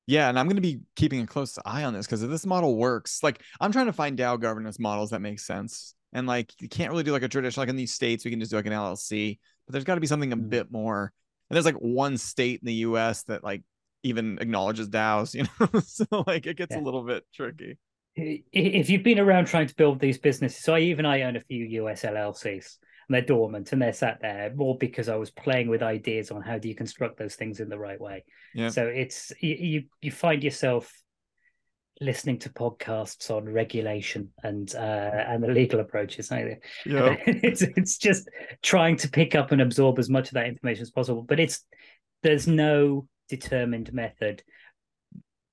Yeah, 0.06 0.28
and 0.28 0.38
I'm 0.38 0.46
going 0.46 0.56
to 0.56 0.62
be 0.62 0.80
keeping 0.94 1.20
a 1.20 1.26
close 1.26 1.58
eye 1.64 1.84
on 1.84 1.94
this 1.94 2.06
because 2.06 2.22
if 2.22 2.30
this 2.30 2.44
model 2.44 2.76
works, 2.76 3.22
like 3.22 3.42
I'm 3.60 3.72
trying 3.72 3.86
to 3.86 3.92
find 3.92 4.18
DAO 4.18 4.38
governance 4.38 4.78
models 4.78 5.10
that 5.10 5.20
make 5.20 5.40
sense. 5.40 5.94
And 6.12 6.26
like 6.26 6.52
you 6.60 6.68
can't 6.68 6.90
really 6.90 7.02
do 7.02 7.12
like 7.12 7.22
a 7.22 7.28
traditional 7.28 7.62
like 7.62 7.70
in 7.70 7.76
these 7.76 7.92
states, 7.92 8.24
we 8.24 8.30
can 8.30 8.40
just 8.40 8.50
do 8.50 8.56
like 8.56 8.66
an 8.66 8.72
LLC, 8.72 9.38
but 9.66 9.72
there's 9.72 9.84
got 9.84 9.94
to 9.94 10.00
be 10.00 10.06
something 10.06 10.32
a 10.32 10.36
mm. 10.36 10.48
bit 10.48 10.70
more. 10.70 11.12
And 11.48 11.56
there's 11.56 11.64
like 11.64 11.76
one 11.76 12.18
state 12.18 12.60
in 12.60 12.66
the 12.66 12.74
US 12.74 13.22
that 13.24 13.42
like 13.42 13.62
even 14.02 14.38
acknowledges 14.40 14.88
DAOs, 14.88 15.34
you 15.34 15.44
know. 15.44 15.80
so 15.80 16.24
like 16.26 16.46
it 16.46 16.56
gets 16.56 16.74
yeah. 16.74 16.80
a 16.80 16.84
little 16.84 17.02
bit 17.02 17.24
tricky. 17.34 17.78
If 18.16 18.88
you've 18.88 19.02
been 19.02 19.18
around 19.18 19.44
trying 19.44 19.66
to 19.66 19.74
build 19.74 20.00
these 20.00 20.18
businesses, 20.18 20.62
so 20.62 20.74
I, 20.74 20.80
even 20.80 21.04
I 21.04 21.22
own 21.22 21.36
a 21.36 21.40
few 21.40 21.64
US 21.82 22.02
LLCs 22.02 22.78
and 23.08 23.14
they're 23.14 23.22
dormant 23.22 23.72
and 23.72 23.80
they're 23.80 23.92
sat 23.92 24.18
there 24.20 24.52
more 24.54 24.76
because 24.76 25.08
I 25.08 25.16
was 25.16 25.30
playing 25.30 25.68
with 25.68 25.82
ideas 25.82 26.30
on 26.30 26.42
how 26.42 26.58
do 26.58 26.68
you 26.68 26.74
construct 26.74 27.18
those 27.18 27.36
things 27.36 27.60
in 27.60 27.68
the 27.68 27.78
right 27.78 28.00
way. 28.00 28.24
Yeah. 28.54 28.68
So 28.68 28.86
it's 28.86 29.32
you 29.40 29.84
you 30.00 30.10
find 30.10 30.42
yourself 30.42 30.92
listening 32.00 32.38
to 32.38 32.50
podcasts 32.50 33.30
on 33.30 33.46
regulation 33.46 34.30
and 34.42 34.74
uh, 34.74 34.78
and 35.28 35.42
the 35.42 35.48
legal 35.48 35.80
approaches. 35.80 36.30
It's 37.26 37.62
it's 37.62 37.98
just 37.98 38.28
trying 38.62 38.96
to 38.98 39.08
pick 39.08 39.34
up 39.34 39.52
and 39.52 39.62
absorb 39.62 39.98
as 39.98 40.10
much 40.10 40.28
of 40.28 40.34
that 40.34 40.46
information 40.46 40.82
as 40.82 40.90
possible. 40.90 41.22
But 41.22 41.40
it's 41.40 41.64
there's 42.22 42.46
no 42.46 43.08
determined 43.28 43.92
method. 43.92 44.42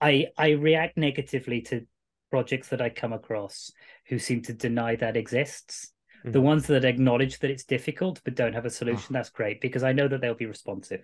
I 0.02 0.28
I 0.38 0.52
react 0.52 0.98
negatively 0.98 1.62
to 1.64 1.86
projects 2.32 2.70
that 2.70 2.82
I 2.82 2.90
come 2.90 3.14
across 3.14 3.72
who 4.08 4.18
seem 4.18 4.42
to 4.42 4.54
deny 4.54 4.96
that 4.96 5.16
exists. 5.16 5.93
Mm-hmm. 6.24 6.32
The 6.32 6.42
ones 6.42 6.68
that 6.68 6.86
acknowledge 6.86 7.40
that 7.40 7.52
it's 7.52 7.66
difficult 7.66 8.22
but 8.24 8.36
don't 8.36 8.54
have 8.54 8.66
a 8.66 8.70
solution, 8.70 9.08
oh. 9.10 9.14
that's 9.14 9.30
great 9.30 9.60
because 9.60 9.84
I 9.84 9.92
know 9.92 10.08
that 10.08 10.22
they'll 10.22 10.34
be 10.36 10.46
responsive. 10.46 11.04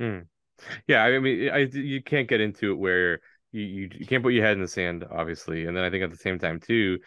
Mm. 0.00 0.26
Yeah, 0.86 1.02
I 1.02 1.18
mean, 1.18 1.50
I, 1.50 1.58
you 1.72 2.02
can't 2.02 2.28
get 2.28 2.40
into 2.40 2.72
it 2.72 2.78
where 2.78 3.20
you, 3.50 3.62
you, 3.62 3.90
you 3.98 4.06
can't 4.06 4.22
put 4.22 4.32
your 4.32 4.44
head 4.44 4.54
in 4.54 4.62
the 4.62 4.68
sand, 4.68 5.04
obviously. 5.10 5.66
And 5.66 5.76
then 5.76 5.84
I 5.84 5.90
think 5.90 6.04
at 6.04 6.10
the 6.10 6.16
same 6.16 6.38
time 6.38 6.60
too, 6.60 6.98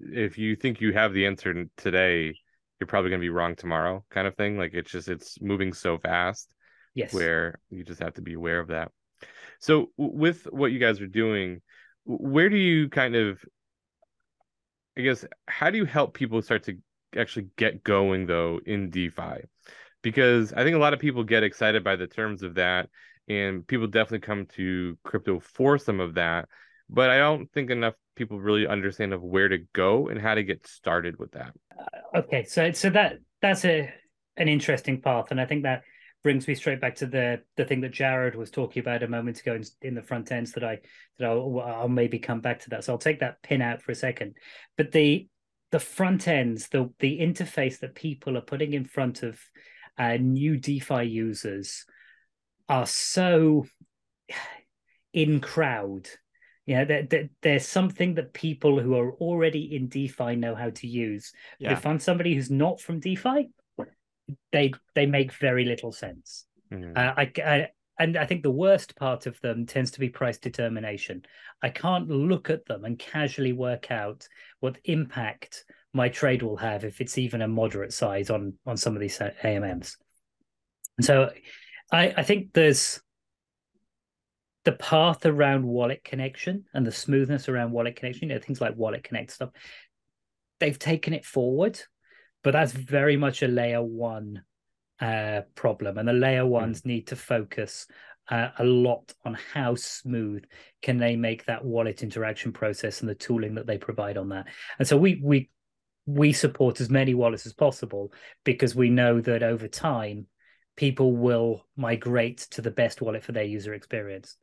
if 0.00 0.38
you 0.38 0.56
think 0.56 0.80
you 0.80 0.92
have 0.92 1.12
the 1.12 1.26
answer 1.26 1.64
today, 1.76 2.34
you're 2.80 2.86
probably 2.88 3.10
going 3.10 3.20
to 3.20 3.24
be 3.24 3.30
wrong 3.30 3.54
tomorrow, 3.54 4.04
kind 4.10 4.26
of 4.26 4.34
thing. 4.34 4.58
Like 4.58 4.74
it's 4.74 4.90
just 4.90 5.08
it's 5.08 5.40
moving 5.40 5.72
so 5.72 5.98
fast. 5.98 6.52
Yes. 6.94 7.14
Where 7.14 7.60
you 7.70 7.84
just 7.84 8.02
have 8.02 8.14
to 8.14 8.22
be 8.22 8.34
aware 8.34 8.58
of 8.58 8.68
that. 8.68 8.90
So 9.60 9.90
with 9.96 10.44
what 10.50 10.72
you 10.72 10.78
guys 10.78 11.00
are 11.00 11.06
doing, 11.06 11.62
where 12.04 12.48
do 12.48 12.56
you 12.56 12.88
kind 12.88 13.14
of 13.14 13.38
I 14.98 15.02
guess 15.02 15.24
how 15.48 15.70
do 15.70 15.78
you 15.78 15.84
help 15.84 16.14
people 16.14 16.42
start 16.42 16.64
to 16.64 16.76
actually 17.16 17.48
get 17.56 17.82
going 17.82 18.26
though 18.26 18.60
in 18.64 18.90
DeFi? 18.90 19.44
Because 20.02 20.52
I 20.52 20.64
think 20.64 20.74
a 20.76 20.80
lot 20.80 20.94
of 20.94 21.00
people 21.00 21.24
get 21.24 21.44
excited 21.44 21.84
by 21.84 21.96
the 21.96 22.06
terms 22.06 22.42
of 22.42 22.54
that 22.54 22.88
and 23.28 23.66
people 23.66 23.86
definitely 23.86 24.20
come 24.20 24.46
to 24.46 24.98
crypto 25.04 25.40
for 25.40 25.78
some 25.78 26.00
of 26.00 26.14
that 26.14 26.48
but 26.88 27.10
i 27.10 27.18
don't 27.18 27.50
think 27.52 27.70
enough 27.70 27.94
people 28.16 28.38
really 28.38 28.66
understand 28.66 29.12
of 29.12 29.22
where 29.22 29.48
to 29.48 29.58
go 29.72 30.08
and 30.08 30.20
how 30.20 30.34
to 30.34 30.42
get 30.42 30.66
started 30.66 31.18
with 31.18 31.32
that. 31.32 31.52
Uh, 31.78 32.18
okay 32.18 32.44
so 32.44 32.70
so 32.72 32.90
that 32.90 33.18
that's 33.40 33.64
a 33.64 33.92
an 34.36 34.48
interesting 34.48 35.00
path 35.00 35.26
and 35.30 35.40
i 35.40 35.46
think 35.46 35.62
that 35.62 35.82
brings 36.22 36.46
me 36.46 36.54
straight 36.54 36.80
back 36.80 36.94
to 36.94 37.06
the 37.06 37.40
the 37.56 37.64
thing 37.64 37.80
that 37.80 37.92
jared 37.92 38.34
was 38.34 38.50
talking 38.50 38.80
about 38.80 39.02
a 39.02 39.08
moment 39.08 39.40
ago 39.40 39.54
in, 39.54 39.64
in 39.82 39.94
the 39.94 40.02
front 40.02 40.30
ends 40.30 40.52
that 40.52 40.64
i 40.64 40.78
that 41.18 41.28
I'll, 41.28 41.60
I'll 41.60 41.88
maybe 41.88 42.18
come 42.18 42.40
back 42.40 42.60
to 42.60 42.70
that. 42.70 42.84
So 42.84 42.92
i'll 42.92 42.98
take 42.98 43.20
that 43.20 43.42
pin 43.42 43.62
out 43.62 43.82
for 43.82 43.92
a 43.92 43.96
second. 43.96 44.36
But 44.76 44.92
the 44.92 45.28
the 45.72 45.80
front 45.80 46.28
ends 46.28 46.68
the 46.68 46.92
the 47.00 47.18
interface 47.18 47.80
that 47.80 47.94
people 47.94 48.36
are 48.36 48.42
putting 48.42 48.74
in 48.74 48.84
front 48.84 49.22
of 49.22 49.40
uh, 49.98 50.16
new 50.20 50.56
defi 50.56 51.02
users 51.02 51.84
are 52.68 52.86
so 52.86 53.66
in 55.12 55.40
crowd. 55.40 56.08
Yeah, 56.64 56.84
there, 56.84 57.02
there, 57.02 57.28
there's 57.42 57.66
something 57.66 58.14
that 58.14 58.32
people 58.32 58.78
who 58.78 58.94
are 58.96 59.12
already 59.14 59.74
in 59.74 59.88
DeFi 59.88 60.36
know 60.36 60.54
how 60.54 60.70
to 60.70 60.86
use. 60.86 61.32
Yeah. 61.58 61.72
If 61.72 61.84
I'm 61.84 61.98
somebody 61.98 62.34
who's 62.34 62.50
not 62.50 62.80
from 62.80 63.00
DeFi, 63.00 63.50
they 64.52 64.72
they 64.94 65.06
make 65.06 65.32
very 65.32 65.64
little 65.64 65.90
sense. 65.90 66.46
Mm. 66.72 66.96
Uh, 66.96 67.14
I, 67.16 67.32
I 67.44 67.68
and 68.02 68.16
I 68.16 68.26
think 68.26 68.42
the 68.42 68.50
worst 68.50 68.96
part 68.96 69.26
of 69.26 69.40
them 69.42 69.64
tends 69.64 69.92
to 69.92 70.00
be 70.00 70.08
price 70.08 70.36
determination. 70.36 71.24
I 71.62 71.68
can't 71.68 72.08
look 72.08 72.50
at 72.50 72.66
them 72.66 72.84
and 72.84 72.98
casually 72.98 73.52
work 73.52 73.92
out 73.92 74.26
what 74.58 74.78
impact 74.84 75.64
my 75.92 76.08
trade 76.08 76.42
will 76.42 76.56
have 76.56 76.84
if 76.84 77.00
it's 77.00 77.16
even 77.16 77.42
a 77.42 77.48
moderate 77.48 77.92
size 77.92 78.28
on 78.28 78.54
on 78.66 78.76
some 78.76 78.96
of 78.96 79.00
these 79.00 79.18
AMMs. 79.18 79.96
And 80.98 81.06
So 81.06 81.30
I, 81.92 82.12
I 82.16 82.22
think 82.24 82.52
there's 82.52 83.00
the 84.64 84.72
path 84.72 85.24
around 85.24 85.64
wallet 85.64 86.02
connection 86.02 86.64
and 86.74 86.84
the 86.84 86.90
smoothness 86.90 87.48
around 87.48 87.70
wallet 87.70 87.94
connection, 87.94 88.28
you 88.28 88.34
know, 88.34 88.40
things 88.40 88.60
like 88.60 88.76
WalletConnect 88.76 89.30
stuff, 89.30 89.50
they've 90.58 90.78
taken 90.78 91.12
it 91.12 91.24
forward, 91.24 91.80
but 92.42 92.50
that's 92.50 92.72
very 92.72 93.16
much 93.16 93.42
a 93.42 93.48
layer 93.48 93.82
one 93.82 94.42
uh, 95.02 95.42
problem. 95.56 95.98
And 95.98 96.08
the 96.08 96.12
layer 96.12 96.44
hmm. 96.44 96.50
ones 96.50 96.82
mm. 96.82 96.86
need 96.86 97.08
to 97.08 97.16
focus 97.16 97.86
uh, 98.30 98.50
a 98.58 98.64
lot 98.64 99.12
on 99.24 99.36
how 99.52 99.74
smooth 99.74 100.44
can 100.80 100.96
they 100.96 101.16
make 101.16 101.44
that 101.44 101.64
wallet 101.64 102.02
interaction 102.02 102.52
process 102.52 103.00
and 103.00 103.10
the 103.10 103.14
tooling 103.14 103.56
that 103.56 103.66
they 103.66 103.78
provide 103.78 104.16
on 104.16 104.28
that. 104.28 104.46
And 104.78 104.86
so 104.86 104.96
we 104.96 105.20
we 105.22 105.50
we 106.06 106.32
support 106.32 106.80
as 106.80 106.88
many 106.88 107.14
wallets 107.14 107.46
as 107.46 107.52
possible 107.52 108.12
because 108.44 108.74
we 108.74 108.90
know 108.90 109.20
that 109.20 109.42
over 109.42 109.68
time 109.68 110.26
people 110.76 111.14
will 111.14 111.66
migrate 111.76 112.38
to 112.52 112.62
the 112.62 112.70
best 112.70 113.02
wallet 113.02 113.24
for 113.24 113.32
their 113.32 113.44
user 113.44 113.74
experience. 113.74 114.36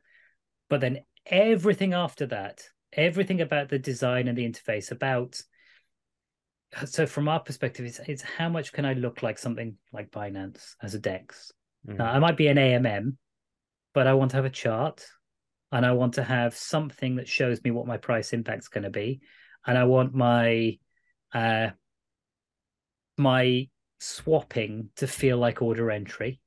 But 0.68 0.80
then 0.80 1.00
everything 1.26 1.94
after 1.94 2.26
that, 2.26 2.62
everything 2.92 3.40
about 3.40 3.70
the 3.70 3.78
design 3.78 4.28
and 4.28 4.36
the 4.36 4.48
interface, 4.48 4.90
about 4.90 5.40
so 6.86 7.06
from 7.06 7.28
our 7.28 7.40
perspective, 7.40 7.86
it's, 7.86 7.98
it's 8.00 8.22
how 8.22 8.48
much 8.48 8.72
can 8.72 8.84
I 8.84 8.94
look 8.94 9.22
like 9.22 9.38
something 9.38 9.76
like 9.92 10.10
Binance 10.10 10.74
as 10.82 10.94
a 10.94 10.98
DEX? 10.98 11.52
Mm. 11.88 11.98
Now, 11.98 12.12
I 12.12 12.18
might 12.18 12.36
be 12.36 12.48
an 12.48 12.56
AMM, 12.56 13.16
but 13.94 14.06
I 14.06 14.14
want 14.14 14.30
to 14.32 14.36
have 14.36 14.44
a 14.44 14.50
chart 14.50 15.04
and 15.72 15.84
I 15.84 15.92
want 15.92 16.14
to 16.14 16.24
have 16.24 16.56
something 16.56 17.16
that 17.16 17.28
shows 17.28 17.62
me 17.62 17.70
what 17.70 17.86
my 17.86 17.96
price 17.96 18.32
impact's 18.32 18.68
going 18.68 18.84
to 18.84 18.90
be. 18.90 19.20
And 19.66 19.76
I 19.76 19.84
want 19.84 20.14
my 20.14 20.78
uh, 21.34 21.70
my 23.18 23.68
swapping 23.98 24.88
to 24.96 25.06
feel 25.06 25.38
like 25.38 25.62
order 25.62 25.90
entry. 25.90 26.40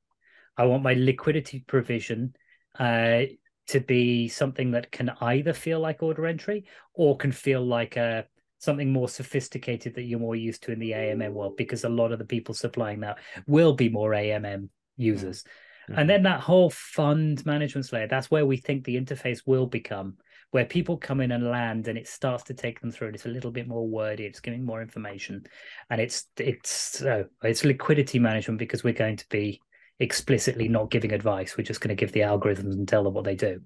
I 0.56 0.64
want 0.66 0.82
my 0.82 0.94
liquidity 0.94 1.64
provision 1.66 2.34
uh, 2.78 3.22
to 3.68 3.80
be 3.80 4.28
something 4.28 4.72
that 4.72 4.90
can 4.90 5.10
either 5.20 5.52
feel 5.52 5.80
like 5.80 6.02
order 6.02 6.26
entry 6.26 6.64
or 6.92 7.16
can 7.16 7.32
feel 7.32 7.64
like 7.64 7.96
a 7.96 8.26
something 8.64 8.92
more 8.92 9.08
sophisticated 9.08 9.94
that 9.94 10.02
you're 10.02 10.18
more 10.18 10.36
used 10.36 10.62
to 10.64 10.72
in 10.72 10.78
the 10.78 10.92
AMM 10.92 11.32
world, 11.32 11.56
because 11.56 11.84
a 11.84 11.88
lot 11.88 12.12
of 12.12 12.18
the 12.18 12.24
people 12.24 12.54
supplying 12.54 13.00
that 13.00 13.18
will 13.46 13.74
be 13.74 13.88
more 13.88 14.10
AMM 14.10 14.68
users. 14.96 15.44
Mm-hmm. 15.88 16.00
And 16.00 16.10
then 16.10 16.22
that 16.22 16.40
whole 16.40 16.70
fund 16.70 17.44
management 17.44 17.92
layer, 17.92 18.08
that's 18.08 18.30
where 18.30 18.46
we 18.46 18.56
think 18.56 18.84
the 18.84 19.00
interface 19.00 19.42
will 19.46 19.66
become 19.66 20.16
where 20.50 20.64
people 20.64 20.96
come 20.96 21.20
in 21.20 21.32
and 21.32 21.50
land 21.50 21.88
and 21.88 21.98
it 21.98 22.06
starts 22.06 22.44
to 22.44 22.54
take 22.54 22.80
them 22.80 22.92
through 22.92 23.08
and 23.08 23.16
it's 23.16 23.26
a 23.26 23.28
little 23.28 23.50
bit 23.50 23.66
more 23.66 23.88
wordy 23.88 24.24
it's 24.24 24.38
giving 24.38 24.64
more 24.64 24.80
information. 24.80 25.44
And 25.90 26.00
it's 26.00 26.26
it's 26.38 27.02
uh, 27.02 27.24
it's 27.42 27.64
liquidity 27.64 28.20
management 28.20 28.60
because 28.60 28.84
we're 28.84 28.94
going 28.94 29.16
to 29.16 29.28
be 29.28 29.60
explicitly 29.98 30.68
not 30.68 30.92
giving 30.92 31.12
advice. 31.12 31.56
We're 31.56 31.64
just 31.64 31.80
going 31.80 31.94
to 31.94 32.00
give 32.00 32.12
the 32.12 32.20
algorithms 32.20 32.72
and 32.72 32.86
tell 32.86 33.02
them 33.02 33.14
what 33.14 33.24
they 33.24 33.34
do 33.34 33.60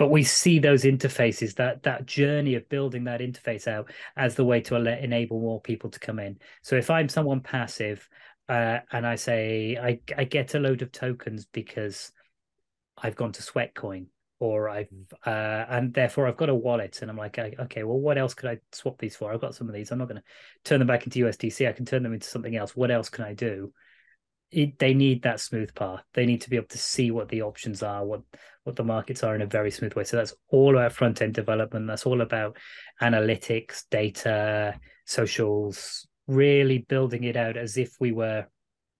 but 0.00 0.10
we 0.10 0.24
see 0.24 0.58
those 0.58 0.84
interfaces 0.84 1.54
that 1.56 1.82
that 1.82 2.06
journey 2.06 2.54
of 2.54 2.66
building 2.70 3.04
that 3.04 3.20
interface 3.20 3.68
out 3.68 3.92
as 4.16 4.34
the 4.34 4.44
way 4.44 4.58
to 4.58 4.74
enable 4.74 5.38
more 5.38 5.60
people 5.60 5.90
to 5.90 6.00
come 6.00 6.18
in 6.18 6.38
so 6.62 6.74
if 6.74 6.88
i'm 6.88 7.06
someone 7.06 7.40
passive 7.40 8.08
uh, 8.48 8.78
and 8.92 9.06
i 9.06 9.14
say 9.14 9.76
I, 9.76 10.00
I 10.16 10.24
get 10.24 10.54
a 10.54 10.58
load 10.58 10.80
of 10.80 10.90
tokens 10.90 11.44
because 11.44 12.12
i've 12.96 13.14
gone 13.14 13.32
to 13.32 13.42
sweatcoin 13.42 14.06
or 14.42 14.70
I've 14.70 14.88
uh, 15.26 15.66
and 15.68 15.92
therefore 15.92 16.26
I've 16.26 16.38
got 16.38 16.48
a 16.48 16.54
wallet 16.54 17.02
and 17.02 17.10
I'm 17.10 17.16
like, 17.18 17.38
okay, 17.38 17.82
well, 17.82 17.98
what 17.98 18.16
else 18.16 18.32
could 18.32 18.48
I 18.48 18.56
swap 18.72 18.96
these 18.98 19.14
for? 19.14 19.30
I've 19.30 19.40
got 19.42 19.54
some 19.54 19.68
of 19.68 19.74
these. 19.74 19.90
I'm 19.90 19.98
not 19.98 20.08
going 20.08 20.16
to 20.16 20.24
turn 20.64 20.78
them 20.78 20.88
back 20.88 21.04
into 21.04 21.26
USDC. 21.26 21.68
I 21.68 21.72
can 21.72 21.84
turn 21.84 22.02
them 22.02 22.14
into 22.14 22.26
something 22.26 22.56
else. 22.56 22.74
What 22.74 22.90
else 22.90 23.10
can 23.10 23.26
I 23.26 23.34
do? 23.34 23.74
It, 24.50 24.78
they 24.78 24.94
need 24.94 25.22
that 25.22 25.40
smooth 25.40 25.74
path. 25.74 26.02
They 26.14 26.26
need 26.26 26.40
to 26.42 26.50
be 26.50 26.56
able 26.56 26.68
to 26.68 26.78
see 26.78 27.10
what 27.10 27.28
the 27.28 27.42
options 27.42 27.82
are, 27.82 28.04
what 28.04 28.22
what 28.64 28.76
the 28.76 28.84
markets 28.84 29.22
are 29.22 29.34
in 29.34 29.42
a 29.42 29.46
very 29.46 29.70
smooth 29.70 29.94
way. 29.94 30.04
So 30.04 30.16
that's 30.16 30.34
all 30.48 30.76
about 30.76 30.92
front 30.92 31.22
end 31.22 31.34
development. 31.34 31.86
That's 31.86 32.04
all 32.04 32.20
about 32.20 32.56
analytics, 33.00 33.84
data, 33.90 34.78
socials, 35.06 36.06
really 36.26 36.78
building 36.78 37.24
it 37.24 37.36
out 37.36 37.56
as 37.56 37.76
if 37.76 37.94
we 38.00 38.12
were 38.12 38.46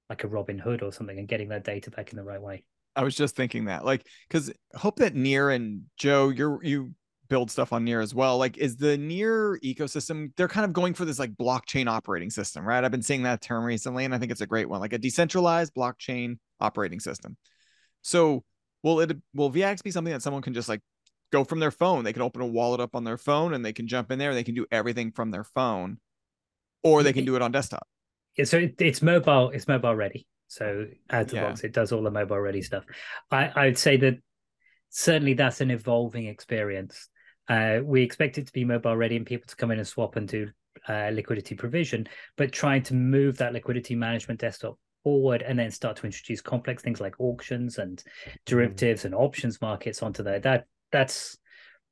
like 0.09 0.25
a 0.25 0.29
Robinhood 0.29 0.83
or 0.83 0.93
something 0.93 1.19
and 1.19 1.29
getting 1.29 1.51
that 1.51 1.65
data 1.65 1.91
back 1.91 2.11
in 2.11 2.17
the 2.17 2.25
right 2.25 2.41
way. 2.41 2.65
I 2.97 3.05
was 3.05 3.15
just 3.15 3.37
thinking 3.37 3.67
that, 3.67 3.85
like, 3.85 4.07
because 4.29 4.53
hope 4.75 4.97
that 4.97 5.15
Near 5.15 5.51
and 5.51 5.83
Joe, 5.97 6.31
you're 6.31 6.63
you 6.65 6.95
build 7.31 7.51
stuff 7.51 7.73
on 7.73 7.85
Near 7.85 8.03
as 8.03 8.15
well. 8.15 8.37
Like, 8.37 8.59
is 8.59 8.77
the 8.77 8.99
Near 8.99 9.59
ecosystem? 9.65 10.33
They're 10.37 10.49
kind 10.49 10.67
of 10.67 10.75
going 10.75 10.93
for 10.93 11.07
this 11.07 11.19
like 11.19 11.33
blockchain 11.37 11.89
operating 11.89 12.29
system, 12.29 12.65
right? 12.67 12.85
I've 12.85 12.91
been 12.91 13.03
seeing 13.03 13.23
that 13.23 13.41
term 13.41 13.65
recently, 13.65 14.05
and 14.05 14.15
I 14.15 14.19
think 14.19 14.31
it's 14.31 14.43
a 14.43 14.47
great 14.47 14.69
one, 14.69 14.81
like 14.81 14.93
a 14.93 14.99
decentralized 14.99 15.73
blockchain 15.73 16.39
operating 16.61 17.01
system. 17.01 17.39
So, 18.03 18.45
will 18.83 19.01
it 19.01 19.17
will 19.35 19.51
VEAX 19.51 19.83
be 19.83 19.91
something 19.91 20.13
that 20.13 20.23
someone 20.23 20.43
can 20.43 20.53
just 20.53 20.69
like 20.69 20.81
go 21.33 21.45
from 21.45 21.61
their 21.61 21.71
phone? 21.71 22.05
They 22.05 22.13
can 22.13 22.23
open 22.23 22.43
a 22.43 22.47
wallet 22.47 22.81
up 22.81 22.95
on 22.95 23.05
their 23.05 23.19
phone, 23.19 23.55
and 23.55 23.65
they 23.65 23.73
can 23.73 23.87
jump 23.87 24.11
in 24.11 24.19
there. 24.19 24.31
and 24.31 24.37
They 24.37 24.45
can 24.45 24.55
do 24.55 24.67
everything 24.71 25.13
from 25.13 25.31
their 25.31 25.45
phone, 25.45 25.99
or 26.83 27.03
they 27.03 27.15
can 27.15 27.25
do 27.25 27.37
it 27.37 27.43
on 27.43 27.53
desktop. 27.53 27.87
Yeah, 28.37 28.45
so 28.45 28.59
it, 28.59 28.75
it's 28.81 29.03
mobile. 29.03 29.51
It's 29.51 29.69
mobile 29.69 29.95
ready. 29.95 30.27
So 30.49 30.87
out 31.09 31.23
of 31.23 31.29
the 31.29 31.37
box, 31.37 31.63
it 31.63 31.73
does 31.73 31.93
all 31.93 32.03
the 32.03 32.11
mobile 32.11 32.41
ready 32.41 32.61
stuff. 32.61 32.85
I, 33.31 33.53
I 33.55 33.67
would 33.67 33.79
say 33.79 33.97
that 33.99 34.19
certainly 34.89 35.35
that's 35.35 35.61
an 35.61 35.71
evolving 35.71 36.27
experience. 36.27 37.09
Uh, 37.51 37.81
we 37.83 38.03
expect 38.03 38.39
it 38.39 38.47
to 38.47 38.53
be 38.53 38.65
mobile 38.65 38.97
ready 38.97 39.17
and 39.17 39.27
people 39.27 39.47
to 39.47 39.57
come 39.57 39.73
in 39.73 39.79
and 39.79 39.87
swap 39.87 40.15
and 40.15 40.29
do 40.29 40.49
uh, 40.89 41.11
liquidity 41.13 41.57
provision, 41.57 42.09
but 42.37 42.53
trying 42.53 42.83
to 42.85 42.95
move 42.95 43.37
that 43.37 43.53
liquidity 43.53 43.97
management 43.97 44.39
desktop 44.41 44.79
forward 45.03 45.43
and 45.43 45.59
then 45.59 45.71
start 45.71 45.97
to 45.97 46.07
introduce 46.07 46.41
complex 46.41 46.81
things 46.83 47.01
like 47.01 47.19
auctions 47.19 47.79
and 47.79 47.99
mm-hmm. 47.99 48.31
derivatives 48.47 49.05
and 49.05 49.15
options 49.15 49.61
markets 49.61 50.01
onto 50.01 50.23
there. 50.23 50.39
That 50.39 50.67
that's 50.93 51.37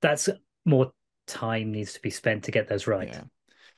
that's 0.00 0.28
more 0.64 0.92
time 1.26 1.72
needs 1.72 1.92
to 1.94 2.00
be 2.00 2.10
spent 2.10 2.44
to 2.44 2.52
get 2.52 2.68
those 2.68 2.86
right. 2.86 3.08
Yeah. 3.08 3.22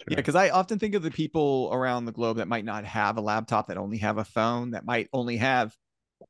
Yeah, 0.09 0.16
because 0.16 0.35
I 0.35 0.49
often 0.49 0.78
think 0.78 0.95
of 0.95 1.03
the 1.03 1.11
people 1.11 1.68
around 1.72 2.07
the 2.07 2.12
globe 2.12 2.39
that 2.39 2.49
might 2.49 2.64
not 2.64 2.87
have 2.87 3.18
a 3.18 3.20
laptop, 3.20 3.68
that 3.68 3.76
only 3.76 3.99
have 3.99 4.16
a 4.16 4.24
phone, 4.24 4.70
that 4.70 4.87
might 4.87 5.09
only 5.12 5.37
have 5.37 5.74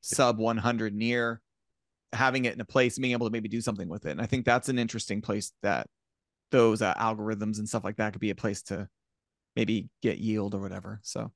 sub 0.00 0.38
100 0.38 0.92
near, 0.92 1.40
having 2.12 2.44
it 2.44 2.54
in 2.54 2.60
a 2.60 2.64
place, 2.64 2.98
being 2.98 3.12
able 3.12 3.26
to 3.26 3.32
maybe 3.32 3.48
do 3.48 3.60
something 3.60 3.88
with 3.88 4.06
it. 4.06 4.10
And 4.10 4.20
I 4.20 4.26
think 4.26 4.44
that's 4.44 4.68
an 4.68 4.78
interesting 4.78 5.22
place 5.22 5.52
that 5.62 5.86
those 6.50 6.82
uh, 6.82 6.94
algorithms 6.94 7.58
and 7.58 7.68
stuff 7.68 7.84
like 7.84 7.96
that 7.96 8.12
could 8.12 8.20
be 8.20 8.30
a 8.30 8.34
place 8.34 8.62
to 8.62 8.88
maybe 9.56 9.88
get 10.02 10.18
yield 10.18 10.54
or 10.54 10.60
whatever. 10.60 11.00
So 11.02 11.30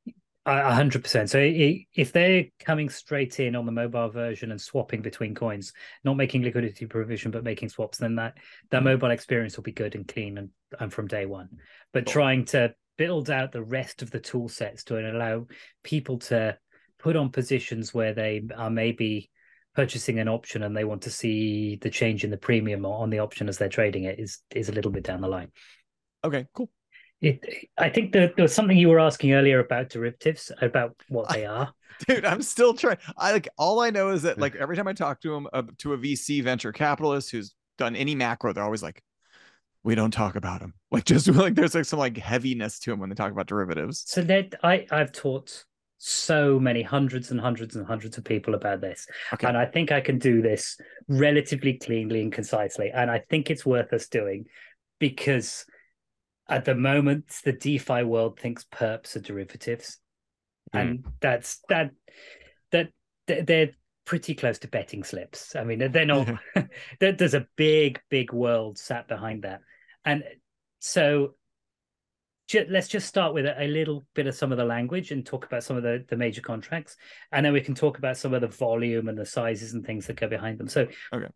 a 0.47 0.75
hundred 0.75 1.03
percent. 1.03 1.31
So 1.31 1.39
if 1.41 2.13
they're 2.13 2.47
coming 2.59 2.91
straight 2.91 3.41
in 3.41 3.57
on 3.57 3.65
the 3.65 3.73
mobile 3.73 4.11
version 4.11 4.51
and 4.51 4.61
swapping 4.61 5.01
between 5.01 5.35
coins, 5.35 5.73
not 6.05 6.17
making 6.17 6.43
liquidity 6.43 6.87
provision 6.87 7.31
but 7.31 7.45
making 7.45 7.71
swaps, 7.71 7.99
then 7.99 8.17
that 8.17 8.37
that 8.71 8.79
mm-hmm. 8.79 8.85
mobile 8.87 9.11
experience 9.11 9.57
will 9.57 9.65
be 9.65 9.73
good 9.73 9.95
and 9.95 10.07
clean 10.07 10.37
and, 10.37 10.51
and 10.79 10.93
from 10.93 11.07
day 11.07 11.25
one. 11.25 11.49
But 11.93 12.07
cool. 12.07 12.13
trying 12.13 12.45
to 12.47 12.75
build 12.99 13.31
out 13.31 13.53
the 13.53 13.63
rest 13.63 14.03
of 14.03 14.11
the 14.11 14.21
tool 14.21 14.49
sets 14.49 14.85
to 14.85 14.99
allow 14.99 15.47
people 15.83 16.19
to 16.19 16.59
put 16.99 17.17
on 17.17 17.31
positions 17.31 17.95
where 17.95 18.13
they 18.13 18.43
are 18.55 18.71
maybe 18.71 19.31
purchasing 19.75 20.19
an 20.19 20.29
option 20.29 20.63
and 20.63 20.77
they 20.77 20.85
want 20.85 21.03
to 21.03 21.11
see 21.11 21.77
the 21.77 21.91
change 21.91 22.25
in 22.25 22.31
the 22.31 22.37
premium 22.37 22.87
on 22.87 23.11
the 23.11 23.19
option 23.19 23.49
as 23.49 23.59
they're 23.59 23.69
trading 23.69 24.05
it 24.05 24.19
is 24.19 24.39
is 24.55 24.69
a 24.69 24.73
little 24.73 24.91
bit 24.91 25.05
down 25.05 25.21
the 25.21 25.29
line. 25.29 25.51
Okay, 26.23 26.47
cool. 26.55 26.71
It, 27.21 27.69
I 27.79 27.89
think 27.89 28.13
that 28.13 28.37
there 28.37 28.43
was 28.43 28.55
something 28.55 28.77
you 28.77 28.89
were 28.89 29.01
asking 29.01 29.33
earlier 29.33 29.61
about 29.61 29.89
derivatives, 29.89 30.53
about 30.61 30.95
what 31.09 31.29
they 31.31 31.47
are. 31.47 31.73
Dude, 32.07 32.25
I'm 32.25 32.43
still 32.43 32.75
trying. 32.75 32.99
I 33.17 33.33
like 33.33 33.49
all 33.57 33.81
I 33.81 33.91
know 33.91 34.11
is 34.11 34.23
that 34.23 34.39
like 34.39 34.55
every 34.57 34.77
time 34.77 34.89
I 34.89 34.93
talk 34.93 35.21
to 35.23 35.35
him 35.35 35.47
uh, 35.53 35.63
to 35.79 35.95
a 35.95 35.99
VC 35.99 36.43
venture 36.43 36.73
capitalist 36.73 37.31
who's 37.31 37.55
done 37.79 37.97
any 37.97 38.15
macro, 38.15 38.53
they're 38.53 38.65
always 38.65 38.83
like, 38.83 39.03
"We 39.85 39.95
don't 39.95 40.11
talk 40.11 40.37
about 40.37 40.61
them." 40.61 40.75
Like 40.91 41.05
just 41.05 41.27
like 41.29 41.55
there's 41.55 41.75
like 41.75 41.87
some 41.87 41.99
like 41.99 42.17
heaviness 42.17 42.79
to 42.81 42.91
them 42.91 43.01
when 43.01 43.09
they 43.09 43.15
talk 43.15 43.33
about 43.33 43.47
derivatives. 43.47 44.05
So 44.07 44.23
that 44.23 44.55
I 44.63 44.87
I've 44.91 45.13
taught 45.13 45.65
so 46.07 46.61
many 46.61 46.83
hundreds 46.83 47.31
and 47.31 47.41
hundreds 47.41 47.77
and 47.77 47.87
hundreds 47.87 48.19
of 48.19 48.25
people 48.25 48.55
about 48.55 48.83
this, 48.83 49.07
okay. 49.33 49.47
and 49.47 49.57
I 49.57 49.65
think 49.65 49.91
I 49.91 50.03
can 50.03 50.19
do 50.19 50.43
this 50.43 50.79
relatively 51.09 51.79
cleanly 51.79 52.21
and 52.21 52.31
concisely, 52.31 52.91
and 52.93 53.11
I 53.11 53.21
think 53.31 53.51
it's 53.51 53.65
worth 53.65 53.91
us 53.93 54.09
doing 54.09 54.45
because 54.99 55.65
at 56.47 56.67
the 56.67 56.75
moment 56.75 57.29
the 57.45 57.55
DeFi 57.55 58.03
world 58.03 58.39
thinks 58.39 58.65
perps 58.65 59.17
are 59.17 59.21
derivatives, 59.21 59.99
mm. 60.75 60.81
and 60.81 61.05
that's 61.21 61.61
that 61.71 61.93
that 62.73 62.91
they're 63.27 63.71
pretty 64.05 64.35
close 64.35 64.59
to 64.59 64.69
betting 64.69 65.05
slips. 65.05 65.57
I 65.57 65.65
mean, 65.65 65.91
they're 65.91 66.05
not. 66.05 66.29
there's 67.01 67.33
a 67.33 67.47
big, 67.57 67.99
big 68.11 68.31
world 68.31 68.77
sat 68.77 69.09
behind 69.09 69.45
that, 69.45 69.61
and 70.05 70.23
so 70.81 71.35
let's 72.69 72.89
just 72.89 73.09
start 73.09 73.35
with 73.35 73.47
a, 73.47 73.67
little 73.67 74.05
bit 74.15 74.27
of 74.27 74.35
some 74.35 74.53
of 74.53 74.59
the 74.59 74.65
language 74.65 75.11
and 75.11 75.25
talk 75.25 75.47
about 75.47 75.65
some 75.65 75.77
of 75.77 75.83
the, 75.83 76.05
the 76.09 76.17
major 76.17 76.43
contracts 76.43 76.97
and 77.33 77.45
then 77.45 77.53
we 77.53 77.61
can 77.61 77.75
talk 77.75 77.99
about 77.99 78.17
some 78.17 78.35
of 78.35 78.41
the 78.41 78.49
volume 78.49 79.09
and 79.09 79.17
the 79.17 79.27
sizes 79.27 79.73
and 79.73 79.85
things 79.85 80.07
that 80.07 80.21
go 80.21 80.29
behind 80.29 80.59
them 80.59 80.69
so 80.69 80.87
okay. 81.13 81.27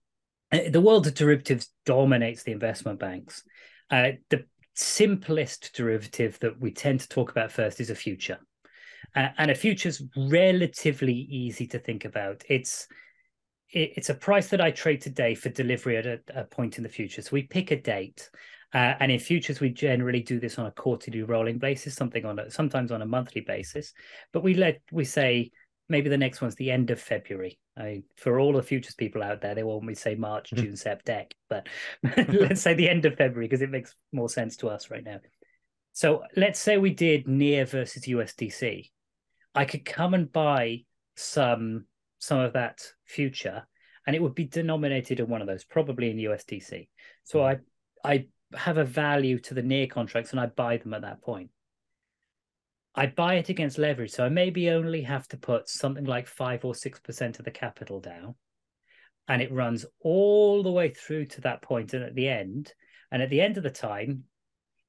Uh, 0.53 0.71
the 0.71 0.81
world 0.81 1.07
of 1.07 1.15
derivatives 1.15 1.73
dominates 1.87 2.43
the 2.43 2.53
investment 2.53 2.99
banks 2.99 3.43
uh, 3.91 4.11
the 4.31 4.45
simplest 4.79 5.73
derivative 5.75 6.39
that 6.39 6.61
we 6.61 6.71
tend 6.71 7.01
to 7.01 7.09
talk 7.09 7.31
about 7.31 7.51
first 7.51 7.81
is 7.81 7.91
a 7.91 7.95
future. 7.95 8.39
Uh, 9.15 9.29
and 9.39 9.51
a 9.51 9.55
future 9.55 9.89
is 9.89 10.03
relatively 10.17 11.15
easy 11.15 11.67
to 11.67 11.79
think 11.79 12.05
about. 12.05 12.45
It's 12.49 12.87
it, 13.71 13.93
it's 13.97 14.11
a 14.11 14.15
price 14.15 14.49
that 14.49 14.61
I 14.61 14.71
trade 14.71 15.01
today 15.01 15.35
for 15.35 15.49
delivery 15.49 15.97
at 15.97 16.07
a, 16.07 16.21
a 16.35 16.45
point 16.45 16.77
in 16.77 16.83
the 16.83 16.89
future. 16.89 17.23
So 17.23 17.31
we 17.33 17.43
pick 17.43 17.71
a 17.71 17.81
date, 17.81 18.31
uh, 18.75 18.95
and 19.01 19.11
in 19.11 19.19
futures 19.19 19.61
we 19.61 19.71
generally 19.71 20.21
do 20.21 20.39
this 20.39 20.59
on 20.59 20.67
a 20.67 20.71
quarterly 20.71 21.23
rolling 21.23 21.59
basis, 21.59 21.95
something 21.95 22.25
on 22.25 22.39
a, 22.39 22.51
sometimes 22.51 22.93
on 22.93 23.03
a 23.03 23.07
monthly 23.07 23.41
basis. 23.41 23.93
But 24.33 24.43
we 24.43 24.55
let 24.55 24.81
we 24.93 25.05
say 25.05 25.51
maybe 25.89 26.11
the 26.11 26.19
next 26.19 26.43
one's 26.43 26.55
the 26.57 26.71
end 26.71 26.91
of 26.91 27.01
February. 27.01 27.59
I, 27.77 28.03
for 28.17 28.39
all 28.39 28.53
the 28.53 28.63
futures 28.63 28.95
people 28.95 29.23
out 29.23 29.41
there, 29.41 29.55
they 29.55 29.63
want 29.63 29.85
me 29.85 29.95
to 29.95 30.01
say 30.01 30.15
March, 30.15 30.51
mm-hmm. 30.51 30.65
June, 30.65 30.77
Sep, 30.77 31.05
Dec, 31.05 31.31
but 31.49 31.69
let's 32.29 32.61
say 32.61 32.75
the 32.75 32.89
end 32.89 33.05
of 33.05 33.17
February 33.17 33.47
because 33.47 33.63
it 33.63 33.71
makes 33.71 33.95
more 34.13 34.29
sense 34.29 34.57
to 34.59 34.69
us 34.69 34.91
right 34.91 35.05
now. 35.05 35.21
So 35.93 36.23
let's 36.37 36.61
say 36.61 36.77
we 36.77 36.93
did 36.93 37.27
near 37.27 37.65
versus 37.65 38.05
USDC. 38.05 38.91
I 39.55 39.65
could 39.65 39.85
come 39.85 40.15
and 40.15 40.31
buy 40.31 40.85
some 41.17 41.87
some 42.21 42.41
of 42.41 42.53
that 42.53 42.83
future, 43.05 43.67
and 44.07 44.15
it 44.15 44.23
would 44.23 44.35
be 44.35 44.45
denominated 44.45 45.21
in 45.21 45.29
one 45.29 45.41
of 45.41 45.47
those, 45.47 45.65
probably 45.65 46.11
in 46.11 46.17
USDC. 46.19 46.89
So 47.25 47.45
I 47.45 47.59
I 48.05 48.27
have 48.55 48.79
a 48.79 48.85
value 48.85 49.39
to 49.41 49.55
the 49.55 49.63
near 49.63 49.87
contracts, 49.87 50.33
and 50.33 50.41
I 50.41 50.47
buy 50.47 50.79
them 50.79 50.95
at 50.95 51.03
that 51.03 51.23
point. 51.23 51.51
I 52.95 53.07
buy 53.07 53.35
it 53.35 53.49
against 53.49 53.79
leverage, 53.79 54.11
so 54.11 54.25
I 54.25 54.29
maybe 54.29 54.71
only 54.71 55.03
have 55.03 55.29
to 55.29 55.37
put 55.37 55.69
something 55.69 56.05
like 56.05 56.27
five 56.27 56.65
or 56.65 56.75
six 56.75 56.99
percent 56.99 57.39
of 57.39 57.45
the 57.45 57.51
capital 57.51 58.01
down, 58.01 58.35
and 59.29 59.43
it 59.43 59.53
runs 59.53 59.87
all 60.01 60.63
the 60.63 60.73
way 60.73 60.89
through 60.91 61.27
to 61.27 61.41
that 61.43 61.63
point. 61.63 61.91
point, 61.91 61.95
and 61.95 62.05
at 62.05 62.15
the 62.15 62.29
end, 62.29 62.73
and 63.11 63.23
at 63.23 63.31
the 63.31 63.41
end 63.41 63.57
of 63.57 63.63
the 63.63 63.71
time, 63.71 64.25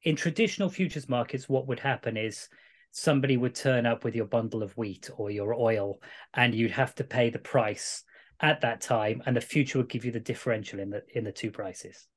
in 0.04 0.16
traditional 0.16 0.70
futures 0.70 1.10
markets, 1.10 1.50
what 1.50 1.68
would 1.68 1.80
happen 1.80 2.18
is 2.18 2.48
somebody 2.92 3.38
would 3.38 3.54
turn 3.54 3.86
up 3.86 4.04
with 4.04 4.16
your 4.16 4.26
bundle 4.26 4.64
of 4.64 4.76
wheat 4.78 5.10
or 5.18 5.30
your 5.30 5.54
oil, 5.54 6.02
and 6.34 6.56
you'd 6.56 6.72
have 6.72 6.96
to 6.96 7.04
pay 7.04 7.30
the 7.30 7.40
price 7.40 8.04
at 8.40 8.62
that 8.62 8.82
time, 8.82 9.22
and 9.26 9.36
the 9.36 9.42
future 9.42 9.78
would 9.78 9.90
give 9.90 10.06
you 10.06 10.12
the 10.12 10.20
differential 10.20 10.80
in 10.80 10.90
the 10.90 11.04
in 11.14 11.24
the 11.24 11.32
two 11.32 11.52
prices. 11.52 12.08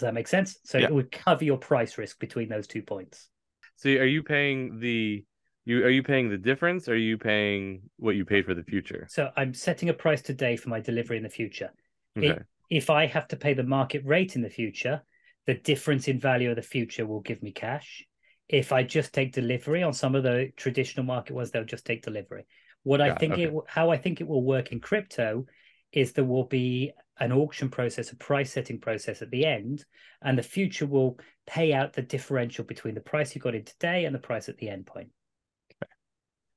Does 0.00 0.06
that 0.06 0.14
make 0.14 0.28
sense? 0.28 0.58
So 0.64 0.78
yeah. 0.78 0.86
it 0.86 0.94
would 0.94 1.12
cover 1.12 1.44
your 1.44 1.58
price 1.58 1.98
risk 1.98 2.18
between 2.18 2.48
those 2.48 2.66
two 2.66 2.80
points. 2.80 3.28
So 3.76 3.90
are 3.90 4.06
you 4.06 4.22
paying 4.22 4.80
the 4.80 5.22
you 5.66 5.84
are 5.84 5.90
you 5.90 6.02
paying 6.02 6.30
the 6.30 6.38
difference 6.38 6.88
or 6.88 6.92
are 6.92 6.96
you 6.96 7.18
paying 7.18 7.82
what 7.98 8.16
you 8.16 8.24
paid 8.24 8.46
for 8.46 8.54
the 8.54 8.62
future? 8.62 9.06
So 9.10 9.30
I'm 9.36 9.52
setting 9.52 9.90
a 9.90 9.92
price 9.92 10.22
today 10.22 10.56
for 10.56 10.70
my 10.70 10.80
delivery 10.80 11.18
in 11.18 11.22
the 11.22 11.28
future. 11.28 11.70
Okay. 12.16 12.28
It, 12.28 12.46
if 12.70 12.88
I 12.88 13.04
have 13.08 13.28
to 13.28 13.36
pay 13.36 13.52
the 13.52 13.62
market 13.62 14.02
rate 14.06 14.36
in 14.36 14.42
the 14.42 14.48
future, 14.48 15.02
the 15.46 15.52
difference 15.52 16.08
in 16.08 16.18
value 16.18 16.48
of 16.48 16.56
the 16.56 16.62
future 16.62 17.06
will 17.06 17.20
give 17.20 17.42
me 17.42 17.52
cash. 17.52 18.06
If 18.48 18.72
I 18.72 18.82
just 18.82 19.12
take 19.12 19.34
delivery 19.34 19.82
on 19.82 19.92
some 19.92 20.14
of 20.14 20.22
the 20.22 20.50
traditional 20.56 21.04
market 21.04 21.34
ones, 21.34 21.50
they'll 21.50 21.64
just 21.64 21.84
take 21.84 22.02
delivery. 22.02 22.46
What 22.84 23.02
I 23.02 23.08
Got 23.08 23.16
it, 23.16 23.20
think 23.20 23.32
okay. 23.34 23.42
it 23.44 23.54
how 23.66 23.90
I 23.90 23.98
think 23.98 24.22
it 24.22 24.26
will 24.26 24.42
work 24.42 24.72
in 24.72 24.80
crypto 24.80 25.44
is 25.92 26.12
there 26.12 26.24
will 26.24 26.46
be 26.46 26.92
an 27.20 27.32
auction 27.32 27.68
process, 27.68 28.10
a 28.10 28.16
price 28.16 28.50
setting 28.50 28.80
process 28.80 29.20
at 29.20 29.30
the 29.30 29.44
end, 29.44 29.84
and 30.22 30.36
the 30.38 30.42
future 30.42 30.86
will 30.86 31.18
pay 31.46 31.72
out 31.72 31.92
the 31.92 32.02
differential 32.02 32.64
between 32.64 32.94
the 32.94 33.00
price 33.00 33.34
you 33.34 33.40
got 33.40 33.54
in 33.54 33.64
today 33.64 34.06
and 34.06 34.14
the 34.14 34.18
price 34.18 34.48
at 34.48 34.56
the 34.56 34.68
end 34.68 34.86
point. 34.86 35.10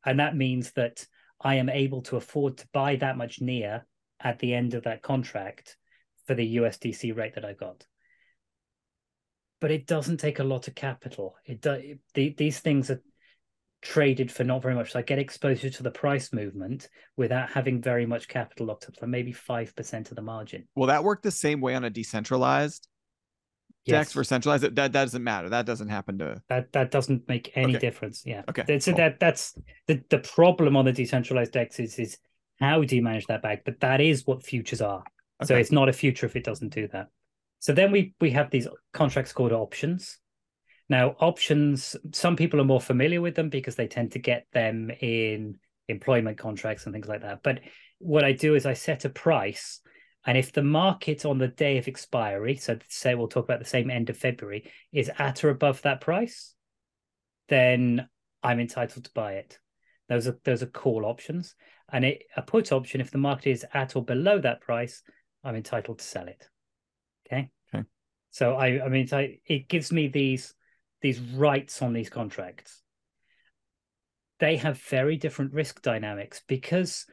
And 0.05 0.19
that 0.19 0.35
means 0.35 0.71
that 0.71 1.05
I 1.41 1.55
am 1.55 1.69
able 1.69 2.01
to 2.03 2.15
afford 2.15 2.57
to 2.57 2.67
buy 2.73 2.95
that 2.97 3.17
much 3.17 3.41
near 3.41 3.85
at 4.19 4.39
the 4.39 4.53
end 4.53 4.73
of 4.73 4.83
that 4.83 5.01
contract 5.01 5.77
for 6.25 6.33
the 6.33 6.57
USDC 6.57 7.15
rate 7.15 7.35
that 7.35 7.45
I 7.45 7.53
got. 7.53 7.85
But 9.59 9.71
it 9.71 9.85
doesn't 9.85 10.17
take 10.17 10.39
a 10.39 10.45
lot 10.45 10.67
of 10.67 10.75
capital. 10.75 11.35
It 11.45 11.61
does. 11.61 11.81
The, 12.13 12.33
these 12.37 12.59
things 12.59 12.89
are 12.89 13.01
traded 13.83 14.31
for 14.31 14.43
not 14.43 14.61
very 14.61 14.73
much. 14.73 14.93
So 14.93 14.99
I 14.99 15.01
get 15.01 15.19
exposure 15.19 15.69
to 15.69 15.83
the 15.83 15.91
price 15.91 16.31
movement 16.33 16.89
without 17.17 17.49
having 17.51 17.81
very 17.81 18.05
much 18.05 18.27
capital 18.27 18.65
locked 18.67 18.85
up. 18.87 18.95
So 18.97 19.05
maybe 19.05 19.31
five 19.31 19.75
percent 19.75 20.09
of 20.09 20.15
the 20.15 20.21
margin. 20.21 20.67
Will 20.75 20.87
that 20.87 21.03
work 21.03 21.21
the 21.21 21.31
same 21.31 21.61
way 21.61 21.75
on 21.75 21.83
a 21.83 21.89
decentralized 21.89 22.87
Yes, 23.85 24.05
DEX 24.07 24.13
for 24.13 24.23
centralized? 24.23 24.63
That, 24.63 24.75
that 24.75 24.91
doesn't 24.93 25.23
matter. 25.23 25.49
That 25.49 25.65
doesn't 25.65 25.89
happen 25.89 26.17
to. 26.19 26.41
that 26.47 26.71
that 26.71 26.89
doesn't 26.89 27.27
make 27.27 27.51
any 27.55 27.75
Okay. 27.75 27.79
difference. 27.85 28.23
Yeah. 28.25 28.43
Okay, 28.49 28.79
So 28.79 28.91
cool. 28.91 28.97
that 28.97 29.19
that's 29.19 29.53
the 29.87 30.01
the 30.09 30.19
problem 30.19 30.77
on 30.77 30.85
the 30.85 30.93
decentralized 30.93 31.51
DEX 31.51 31.79
is 31.79 31.99
is 31.99 32.17
how 32.59 32.81
do 32.83 32.95
you 32.95 33.01
manage 33.03 33.25
that 33.27 33.41
back? 33.41 33.65
But 33.65 33.81
that 33.81 33.99
is 33.99 34.25
what 34.25 34.43
futures 34.45 34.81
are. 34.81 35.03
So 35.43 35.57
it's 35.57 35.73
not 35.73 35.89
a 35.89 35.93
future 35.93 36.25
if 36.25 36.37
it 36.37 36.45
doesn't 36.45 36.69
do 36.73 36.87
that. 36.93 37.07
So 37.59 37.73
then 37.73 37.91
we 37.91 38.13
we 38.21 38.31
have 38.31 38.49
these 38.49 38.67
contracts 38.93 39.33
called 39.33 39.51
options. 39.51 40.17
Now 40.89 41.15
options, 41.19 41.95
some 42.11 42.35
people 42.35 42.59
are 42.59 42.65
more 42.65 42.81
familiar 42.81 43.21
with 43.21 43.35
them 43.35 43.49
because 43.49 43.75
they 43.75 43.87
tend 43.87 44.11
to 44.13 44.19
get 44.19 44.47
them 44.53 44.91
in 45.01 45.59
employment 45.87 46.37
contracts 46.37 46.85
and 46.85 46.93
things 46.93 47.07
like 47.07 47.21
that. 47.21 47.43
But 47.43 47.61
what 47.99 48.23
I 48.23 48.33
do 48.33 48.55
is 48.55 48.65
I 48.65 48.73
set 48.73 49.05
a 49.05 49.09
price, 49.09 49.79
and 50.25 50.37
if 50.37 50.51
the 50.51 50.63
market 50.63 51.25
on 51.25 51.37
the 51.37 51.47
day 51.47 51.77
of 51.77 51.87
expiry, 51.87 52.55
so 52.57 52.77
say 52.89 53.15
we'll 53.15 53.27
talk 53.27 53.45
about 53.45 53.59
the 53.59 53.65
same 53.65 53.89
end 53.89 54.09
of 54.09 54.17
February, 54.17 54.71
is 54.91 55.11
at 55.17 55.43
or 55.43 55.49
above 55.49 55.81
that 55.83 56.01
price, 56.01 56.53
then 57.49 58.07
I'm 58.41 58.59
entitled 58.59 59.05
to 59.05 59.11
buy 59.13 59.33
it. 59.33 59.59
Those 60.09 60.27
are 60.27 60.37
those 60.43 60.63
are 60.63 60.67
call 60.67 61.05
options, 61.05 61.55
and 61.91 62.03
it, 62.03 62.23
a 62.35 62.41
put 62.41 62.71
option 62.71 62.99
if 62.99 63.11
the 63.11 63.17
market 63.17 63.51
is 63.51 63.65
at 63.73 63.95
or 63.95 64.03
below 64.03 64.39
that 64.39 64.61
price, 64.61 65.01
I'm 65.43 65.55
entitled 65.55 65.99
to 65.99 66.05
sell 66.05 66.27
it. 66.27 66.49
Okay. 67.25 67.49
Okay. 67.73 67.85
So 68.31 68.55
I 68.55 68.83
I 68.85 68.89
mean 68.89 69.07
it 69.45 69.69
gives 69.69 69.91
me 69.91 70.07
these 70.07 70.53
these 71.03 71.19
rights 71.19 71.83
on 71.83 71.93
these 71.93 72.09
contracts. 72.09 72.81
They 74.39 74.57
have 74.57 74.81
very 74.81 75.17
different 75.17 75.53
risk 75.53 75.81
dynamics 75.83 76.41
because 76.47 77.05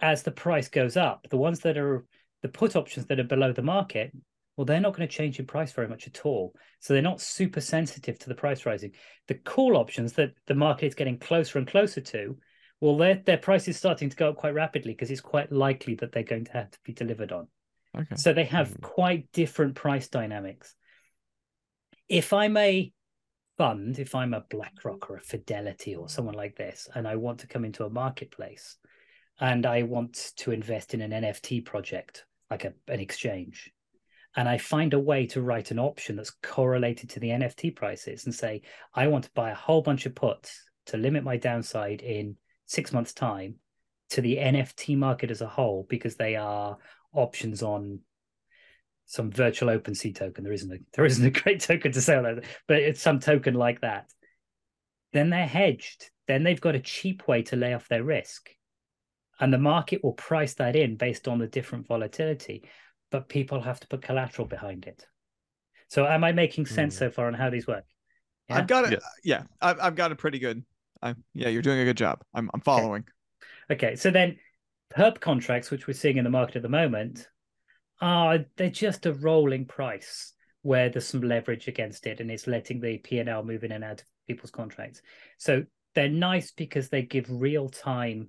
as 0.00 0.24
the 0.24 0.32
price 0.32 0.68
goes 0.68 0.96
up, 0.96 1.28
the 1.30 1.36
ones 1.36 1.60
that 1.60 1.78
are 1.78 2.04
the 2.42 2.48
put 2.48 2.74
options 2.74 3.06
that 3.06 3.20
are 3.20 3.24
below 3.24 3.52
the 3.52 3.62
market, 3.62 4.12
well, 4.56 4.64
they're 4.64 4.80
not 4.80 4.96
going 4.96 5.06
to 5.06 5.14
change 5.14 5.38
in 5.38 5.46
price 5.46 5.72
very 5.72 5.86
much 5.86 6.06
at 6.06 6.24
all. 6.24 6.54
So 6.80 6.92
they're 6.92 7.02
not 7.02 7.20
super 7.20 7.60
sensitive 7.60 8.18
to 8.20 8.28
the 8.28 8.34
price 8.34 8.66
rising. 8.66 8.92
The 9.28 9.34
call 9.34 9.76
options 9.76 10.14
that 10.14 10.32
the 10.46 10.54
market 10.54 10.86
is 10.86 10.94
getting 10.94 11.18
closer 11.18 11.58
and 11.58 11.66
closer 11.68 12.00
to, 12.00 12.38
well, 12.80 12.96
their 12.96 13.16
their 13.16 13.38
price 13.38 13.68
is 13.68 13.76
starting 13.76 14.08
to 14.08 14.16
go 14.16 14.30
up 14.30 14.36
quite 14.36 14.54
rapidly 14.54 14.92
because 14.92 15.10
it's 15.10 15.20
quite 15.20 15.52
likely 15.52 15.94
that 15.96 16.12
they're 16.12 16.22
going 16.22 16.46
to 16.46 16.52
have 16.52 16.70
to 16.70 16.78
be 16.84 16.92
delivered 16.92 17.32
on. 17.32 17.48
Okay. 17.96 18.16
So 18.16 18.32
they 18.32 18.44
have 18.44 18.70
Mhm. 18.70 18.82
quite 18.82 19.32
different 19.32 19.74
price 19.74 20.08
dynamics. 20.08 20.74
If 22.08 22.32
I'm 22.32 22.56
a 22.56 22.92
fund, 23.56 23.98
if 23.98 24.14
I'm 24.14 24.34
a 24.34 24.44
BlackRock 24.48 25.10
or 25.10 25.16
a 25.16 25.20
Fidelity 25.20 25.94
or 25.94 26.08
someone 26.08 26.34
like 26.34 26.56
this, 26.56 26.88
and 26.94 27.06
I 27.06 27.16
want 27.16 27.40
to 27.40 27.46
come 27.46 27.64
into 27.64 27.84
a 27.84 27.90
marketplace 27.90 28.76
and 29.40 29.66
I 29.66 29.82
want 29.82 30.32
to 30.36 30.50
invest 30.50 30.94
in 30.94 31.00
an 31.00 31.10
NFT 31.10 31.64
project, 31.64 32.24
like 32.50 32.64
a, 32.64 32.72
an 32.88 33.00
exchange, 33.00 33.70
and 34.36 34.48
I 34.48 34.58
find 34.58 34.92
a 34.92 34.98
way 34.98 35.26
to 35.28 35.40
write 35.40 35.70
an 35.70 35.78
option 35.78 36.16
that's 36.16 36.36
correlated 36.42 37.10
to 37.10 37.20
the 37.20 37.30
NFT 37.30 37.74
prices 37.74 38.26
and 38.26 38.34
say, 38.34 38.62
I 38.94 39.06
want 39.08 39.24
to 39.24 39.30
buy 39.34 39.50
a 39.50 39.54
whole 39.54 39.80
bunch 39.80 40.04
of 40.04 40.14
puts 40.14 40.62
to 40.86 40.98
limit 40.98 41.24
my 41.24 41.38
downside 41.38 42.02
in 42.02 42.36
six 42.66 42.92
months' 42.92 43.14
time 43.14 43.56
to 44.10 44.20
the 44.20 44.36
NFT 44.36 44.96
market 44.96 45.30
as 45.30 45.40
a 45.40 45.48
whole 45.48 45.86
because 45.88 46.16
they 46.16 46.36
are 46.36 46.76
options 47.14 47.62
on 47.62 48.00
some 49.06 49.30
virtual 49.30 49.68
OpenSea 49.68 50.14
token. 50.14 50.44
There 50.44 50.52
isn't 50.52 50.72
a 50.72 50.78
there 50.94 51.04
isn't 51.06 51.24
a 51.26 51.30
great 51.30 51.60
token 51.60 51.92
to 51.92 52.00
sell 52.00 52.22
that, 52.24 52.44
but 52.68 52.78
it's 52.78 53.00
some 53.00 53.20
token 53.20 53.54
like 53.54 53.80
that. 53.80 54.10
Then 55.12 55.30
they're 55.30 55.46
hedged. 55.46 56.10
Then 56.26 56.42
they've 56.42 56.60
got 56.60 56.74
a 56.74 56.80
cheap 56.80 57.26
way 57.28 57.42
to 57.42 57.56
lay 57.56 57.72
off 57.72 57.88
their 57.88 58.02
risk. 58.02 58.50
And 59.38 59.52
the 59.52 59.58
market 59.58 60.02
will 60.02 60.14
price 60.14 60.54
that 60.54 60.74
in 60.76 60.96
based 60.96 61.28
on 61.28 61.38
the 61.38 61.46
different 61.46 61.86
volatility, 61.86 62.64
but 63.10 63.28
people 63.28 63.60
have 63.60 63.78
to 63.80 63.86
put 63.86 64.02
collateral 64.02 64.48
behind 64.48 64.86
it. 64.86 65.06
So 65.88 66.06
am 66.06 66.24
I 66.24 66.32
making 66.32 66.66
sense 66.66 66.94
Hmm. 66.94 66.98
so 66.98 67.10
far 67.10 67.26
on 67.28 67.34
how 67.34 67.50
these 67.50 67.66
work? 67.66 67.84
Yeah? 68.48 68.56
I've 68.58 68.66
got 68.66 68.86
it. 68.86 68.92
Yes. 68.92 69.04
Yeah, 69.22 69.42
I've, 69.60 69.78
I've 69.80 69.94
got 69.94 70.10
it 70.10 70.18
pretty 70.18 70.38
good. 70.40 70.64
I'm, 71.02 71.22
yeah, 71.34 71.48
you're 71.48 71.62
doing 71.62 71.78
a 71.80 71.84
good 71.84 71.96
job. 71.96 72.22
I'm, 72.34 72.50
I'm 72.52 72.60
following. 72.60 73.04
Okay, 73.70 73.94
so 73.96 74.10
then 74.10 74.38
perp 74.96 75.20
contracts, 75.20 75.70
which 75.70 75.86
we're 75.86 75.94
seeing 75.94 76.16
in 76.16 76.24
the 76.24 76.30
market 76.30 76.56
at 76.56 76.62
the 76.62 76.68
moment, 76.68 77.28
are 78.00 78.44
they're 78.56 78.70
just 78.70 79.06
a 79.06 79.12
rolling 79.14 79.64
price 79.64 80.32
where 80.62 80.88
there's 80.88 81.06
some 81.06 81.22
leverage 81.22 81.68
against 81.68 82.06
it 82.06 82.20
and 82.20 82.30
it's 82.30 82.46
letting 82.46 82.80
the 82.80 82.98
P&L 82.98 83.44
move 83.44 83.64
in 83.64 83.72
and 83.72 83.84
out 83.84 84.00
of 84.00 84.06
people's 84.26 84.50
contracts. 84.50 85.00
So 85.38 85.64
they're 85.94 86.08
nice 86.08 86.50
because 86.50 86.88
they 86.88 87.02
give 87.02 87.26
real 87.30 87.68
time 87.68 88.28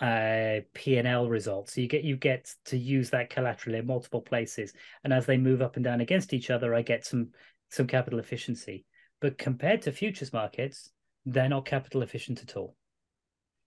uh 0.00 0.60
P&L 0.74 1.28
results. 1.28 1.74
So 1.74 1.80
you 1.80 1.88
get 1.88 2.04
you 2.04 2.16
get 2.16 2.50
to 2.66 2.78
use 2.78 3.10
that 3.10 3.30
collateral 3.30 3.76
in 3.76 3.86
multiple 3.86 4.22
places 4.22 4.72
and 5.04 5.12
as 5.12 5.26
they 5.26 5.36
move 5.36 5.62
up 5.62 5.76
and 5.76 5.84
down 5.84 6.00
against 6.00 6.32
each 6.32 6.50
other 6.50 6.74
I 6.74 6.82
get 6.82 7.04
some 7.04 7.28
some 7.70 7.86
capital 7.86 8.18
efficiency. 8.18 8.84
But 9.20 9.38
compared 9.38 9.82
to 9.82 9.92
futures 9.92 10.32
markets, 10.32 10.90
they're 11.24 11.48
not 11.48 11.66
capital 11.66 12.02
efficient 12.02 12.42
at 12.42 12.56
all. 12.56 12.76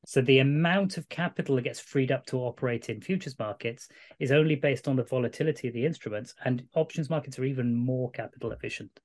So 0.05 0.21
the 0.21 0.39
amount 0.39 0.97
of 0.97 1.09
capital 1.09 1.55
that 1.55 1.63
gets 1.63 1.79
freed 1.79 2.11
up 2.11 2.25
to 2.27 2.37
operate 2.37 2.89
in 2.89 3.01
futures 3.01 3.37
markets 3.39 3.87
is 4.19 4.31
only 4.31 4.55
based 4.55 4.87
on 4.87 4.95
the 4.95 5.03
volatility 5.03 5.67
of 5.67 5.73
the 5.73 5.85
instruments, 5.85 6.35
and 6.45 6.63
options 6.75 7.09
markets 7.09 7.39
are 7.39 7.45
even 7.45 7.75
more 7.75 8.11
capital 8.11 8.51
efficient. 8.51 8.99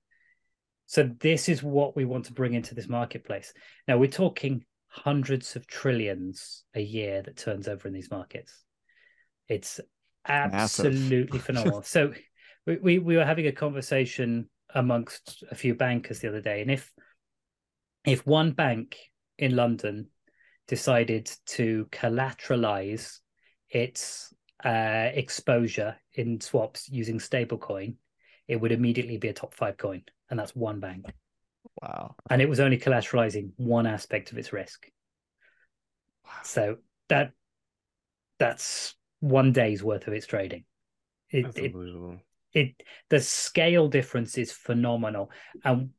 So 0.87 1.09
this 1.21 1.49
is 1.49 1.63
what 1.63 1.97
we 1.97 2.05
want 2.05 2.27
to 2.27 2.33
bring 2.33 2.55
into 2.55 2.75
this 2.75 2.89
marketplace. 2.89 3.53
Now 3.89 3.97
we're 3.97 4.11
talking 4.11 4.65
hundreds 4.89 5.57
of 5.57 5.67
trillions 5.67 6.65
a 6.75 6.81
year 6.81 7.23
that 7.23 7.37
turns 7.37 7.69
over 7.69 7.89
in 7.89 7.95
these 7.95 8.11
markets. 8.11 8.65
It's 9.49 9.81
absolutely 10.27 11.39
phenomenal. 11.41 11.83
So 11.83 12.13
we, 12.67 12.77
we 12.77 12.99
we 12.99 13.17
were 13.17 13.25
having 13.25 13.47
a 13.47 13.53
conversation 13.53 14.51
amongst 14.75 15.45
a 15.51 15.55
few 15.55 15.75
bankers 15.75 16.21
the 16.21 16.29
other 16.29 16.41
day, 16.41 16.61
and 16.61 16.71
if 16.71 16.93
if 18.05 18.27
one 18.27 18.53
bank 18.53 18.99
in 19.39 19.57
London 19.57 20.09
decided 20.71 21.29
to 21.45 21.85
collateralize 21.91 23.19
its 23.69 24.33
uh, 24.65 25.11
exposure 25.13 25.97
in 26.15 26.41
swaps 26.41 26.89
using 26.89 27.19
stablecoin, 27.19 27.97
it 28.47 28.55
would 28.55 28.71
immediately 28.71 29.19
be 29.19 29.27
a 29.27 29.33
top 29.33 29.53
five 29.53 29.77
coin, 29.77 30.01
and 30.31 30.39
that's 30.39 30.55
one 30.55 30.79
bank. 30.79 31.07
Wow. 31.83 32.15
And 32.31 32.41
it 32.41 32.49
was 32.49 32.61
only 32.61 32.79
collateralizing 32.79 33.51
one 33.57 33.85
aspect 33.85 34.31
of 34.31 34.39
its 34.39 34.53
risk. 34.53 34.87
Wow. 36.25 36.31
So 36.45 36.77
that 37.09 37.33
that's 38.39 38.95
one 39.19 39.53
day's 39.53 39.83
worth 39.83 40.07
of 40.07 40.15
its 40.15 40.27
trading. 40.27 40.65
It, 41.31 41.43
That's 41.43 41.57
it, 41.57 41.75
unbelievable. 41.75 42.21
it 42.55 42.83
the 43.09 43.21
scale 43.21 43.89
difference 43.89 44.39
is 44.39 44.53
phenomenal 44.53 45.33
and 45.65 45.91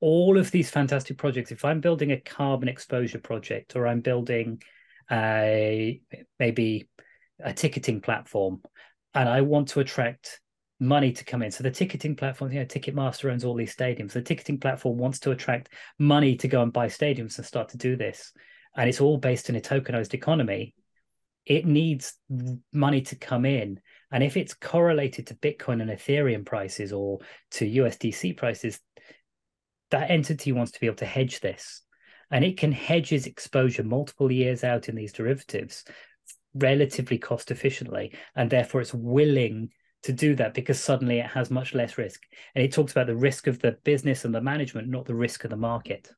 all 0.00 0.38
of 0.38 0.50
these 0.50 0.70
fantastic 0.70 1.16
projects 1.16 1.50
if 1.50 1.64
i'm 1.64 1.80
building 1.80 2.12
a 2.12 2.20
carbon 2.20 2.68
exposure 2.68 3.18
project 3.18 3.76
or 3.76 3.86
i'm 3.86 4.00
building 4.00 4.60
a 5.10 6.00
maybe 6.38 6.88
a 7.40 7.52
ticketing 7.52 8.00
platform 8.00 8.60
and 9.14 9.28
i 9.28 9.40
want 9.40 9.68
to 9.68 9.80
attract 9.80 10.40
money 10.78 11.12
to 11.12 11.24
come 11.24 11.42
in. 11.42 11.50
So 11.50 11.62
the 11.62 11.70
ticketing 11.70 12.16
platform 12.16 12.52
you 12.52 12.60
know 12.60 12.66
ticketmaster 12.66 13.30
owns 13.30 13.44
all 13.44 13.54
these 13.54 13.74
stadiums. 13.74 14.12
The 14.12 14.22
ticketing 14.22 14.58
platform 14.58 14.98
wants 14.98 15.20
to 15.20 15.30
attract 15.30 15.70
money 15.98 16.36
to 16.36 16.48
go 16.48 16.62
and 16.62 16.72
buy 16.72 16.86
stadiums 16.86 17.36
and 17.38 17.46
start 17.46 17.70
to 17.70 17.78
do 17.78 17.96
this. 17.96 18.32
And 18.76 18.88
it's 18.88 19.00
all 19.00 19.18
based 19.18 19.48
in 19.48 19.56
a 19.56 19.60
tokenized 19.60 20.14
economy. 20.14 20.74
It 21.46 21.64
needs 21.64 22.14
money 22.72 23.02
to 23.02 23.16
come 23.16 23.46
in. 23.46 23.80
And 24.12 24.22
if 24.22 24.36
it's 24.36 24.54
correlated 24.54 25.28
to 25.28 25.34
Bitcoin 25.34 25.80
and 25.80 25.90
Ethereum 25.90 26.44
prices 26.44 26.92
or 26.92 27.20
to 27.52 27.64
USDC 27.64 28.36
prices, 28.36 28.80
that 29.90 30.10
entity 30.10 30.52
wants 30.52 30.72
to 30.72 30.80
be 30.80 30.86
able 30.86 30.96
to 30.96 31.06
hedge 31.06 31.40
this. 31.40 31.82
And 32.30 32.44
it 32.44 32.58
can 32.58 32.72
hedge 32.72 33.12
its 33.12 33.26
exposure 33.26 33.84
multiple 33.84 34.32
years 34.32 34.64
out 34.64 34.88
in 34.88 34.96
these 34.96 35.12
derivatives 35.12 35.84
relatively 36.54 37.18
cost 37.18 37.50
efficiently. 37.50 38.12
And 38.34 38.50
therefore, 38.50 38.80
it's 38.80 38.94
willing 38.94 39.70
to 40.02 40.12
do 40.12 40.34
that 40.36 40.54
because 40.54 40.80
suddenly 40.80 41.18
it 41.18 41.26
has 41.26 41.50
much 41.50 41.74
less 41.74 41.98
risk. 41.98 42.22
And 42.54 42.64
it 42.64 42.72
talks 42.72 42.92
about 42.92 43.06
the 43.06 43.16
risk 43.16 43.46
of 43.46 43.60
the 43.60 43.72
business 43.84 44.24
and 44.24 44.34
the 44.34 44.40
management, 44.40 44.88
not 44.88 45.04
the 45.04 45.14
risk 45.14 45.44
of 45.44 45.50
the 45.50 45.56
market. 45.56 46.10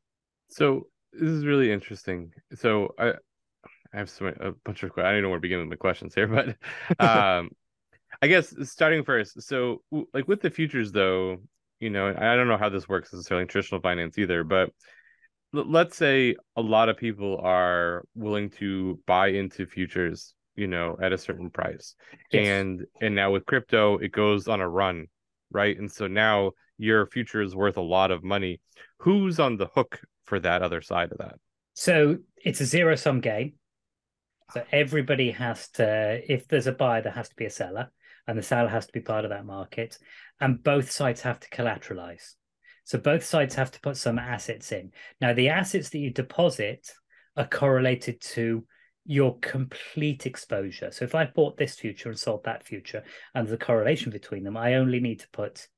So 0.48 0.86
this 1.12 1.28
is 1.28 1.44
really 1.44 1.72
interesting. 1.72 2.32
So 2.54 2.94
I 2.98 3.14
I 3.92 3.96
have 3.96 4.10
some 4.10 4.26
a 4.26 4.52
bunch 4.64 4.82
of 4.82 4.92
I 4.96 5.12
don't 5.12 5.22
know 5.22 5.30
where 5.30 5.38
to 5.38 5.42
begin 5.42 5.60
with 5.60 5.68
my 5.68 5.76
questions 5.76 6.14
here, 6.14 6.28
but 6.98 7.00
um 7.04 7.50
I 8.20 8.26
guess 8.26 8.54
starting 8.68 9.04
first. 9.04 9.40
So 9.42 9.82
like 10.12 10.28
with 10.28 10.40
the 10.40 10.50
futures 10.50 10.92
though, 10.92 11.38
you 11.80 11.90
know, 11.90 12.08
I 12.08 12.36
don't 12.36 12.48
know 12.48 12.56
how 12.56 12.68
this 12.68 12.88
works 12.88 13.12
necessarily 13.12 13.42
in 13.42 13.48
traditional 13.48 13.80
finance 13.80 14.18
either, 14.18 14.44
but 14.44 14.70
let's 15.52 15.96
say 15.96 16.36
a 16.56 16.62
lot 16.62 16.88
of 16.88 16.96
people 16.96 17.40
are 17.42 18.04
willing 18.14 18.50
to 18.50 19.00
buy 19.06 19.28
into 19.28 19.64
futures 19.66 20.34
you 20.56 20.66
know 20.66 20.96
at 21.00 21.12
a 21.12 21.18
certain 21.18 21.50
price. 21.50 21.94
Yes. 22.32 22.46
and 22.46 22.84
and 23.00 23.14
now 23.14 23.30
with 23.30 23.46
crypto 23.46 23.96
it 23.98 24.12
goes 24.12 24.48
on 24.48 24.60
a 24.60 24.68
run 24.68 25.06
right? 25.50 25.78
And 25.78 25.90
so 25.90 26.06
now 26.06 26.52
your 26.76 27.06
future 27.06 27.42
is 27.42 27.54
worth 27.56 27.76
a 27.76 27.82
lot 27.82 28.10
of 28.10 28.22
money. 28.22 28.60
Who's 28.98 29.40
on 29.40 29.56
the 29.56 29.68
hook 29.74 30.00
for 30.24 30.38
that 30.40 30.62
other 30.62 30.80
side 30.80 31.12
of 31.12 31.18
that? 31.18 31.36
So 31.74 32.18
it's 32.44 32.60
a 32.60 32.66
zero 32.66 32.94
sum 32.96 33.20
game. 33.20 33.54
So 34.52 34.64
everybody 34.72 35.30
has 35.32 35.68
to 35.72 36.20
if 36.26 36.48
there's 36.48 36.66
a 36.66 36.72
buyer 36.72 37.02
there 37.02 37.12
has 37.12 37.28
to 37.28 37.36
be 37.36 37.44
a 37.44 37.50
seller 37.50 37.90
and 38.26 38.38
the 38.38 38.42
seller 38.42 38.68
has 38.68 38.86
to 38.86 38.92
be 38.92 39.00
part 39.00 39.24
of 39.24 39.30
that 39.30 39.44
market 39.44 39.98
and 40.40 40.62
both 40.62 40.90
sides 40.90 41.20
have 41.22 41.40
to 41.40 41.48
collateralize 41.50 42.34
so 42.88 42.96
both 42.96 43.22
sides 43.22 43.54
have 43.56 43.70
to 43.72 43.80
put 43.82 43.98
some 43.98 44.18
assets 44.18 44.72
in. 44.72 44.92
Now, 45.20 45.34
the 45.34 45.50
assets 45.50 45.90
that 45.90 45.98
you 45.98 46.10
deposit 46.10 46.90
are 47.36 47.46
correlated 47.46 48.18
to 48.32 48.64
your 49.04 49.38
complete 49.40 50.24
exposure. 50.24 50.90
So 50.90 51.04
if 51.04 51.14
I 51.14 51.26
bought 51.26 51.58
this 51.58 51.74
future 51.74 52.08
and 52.08 52.18
sold 52.18 52.44
that 52.44 52.64
future 52.64 53.04
and 53.34 53.46
the 53.46 53.58
correlation 53.58 54.10
between 54.10 54.42
them, 54.42 54.56
I 54.56 54.76
only 54.76 55.00
need 55.00 55.20
to 55.20 55.28
put 55.34 55.68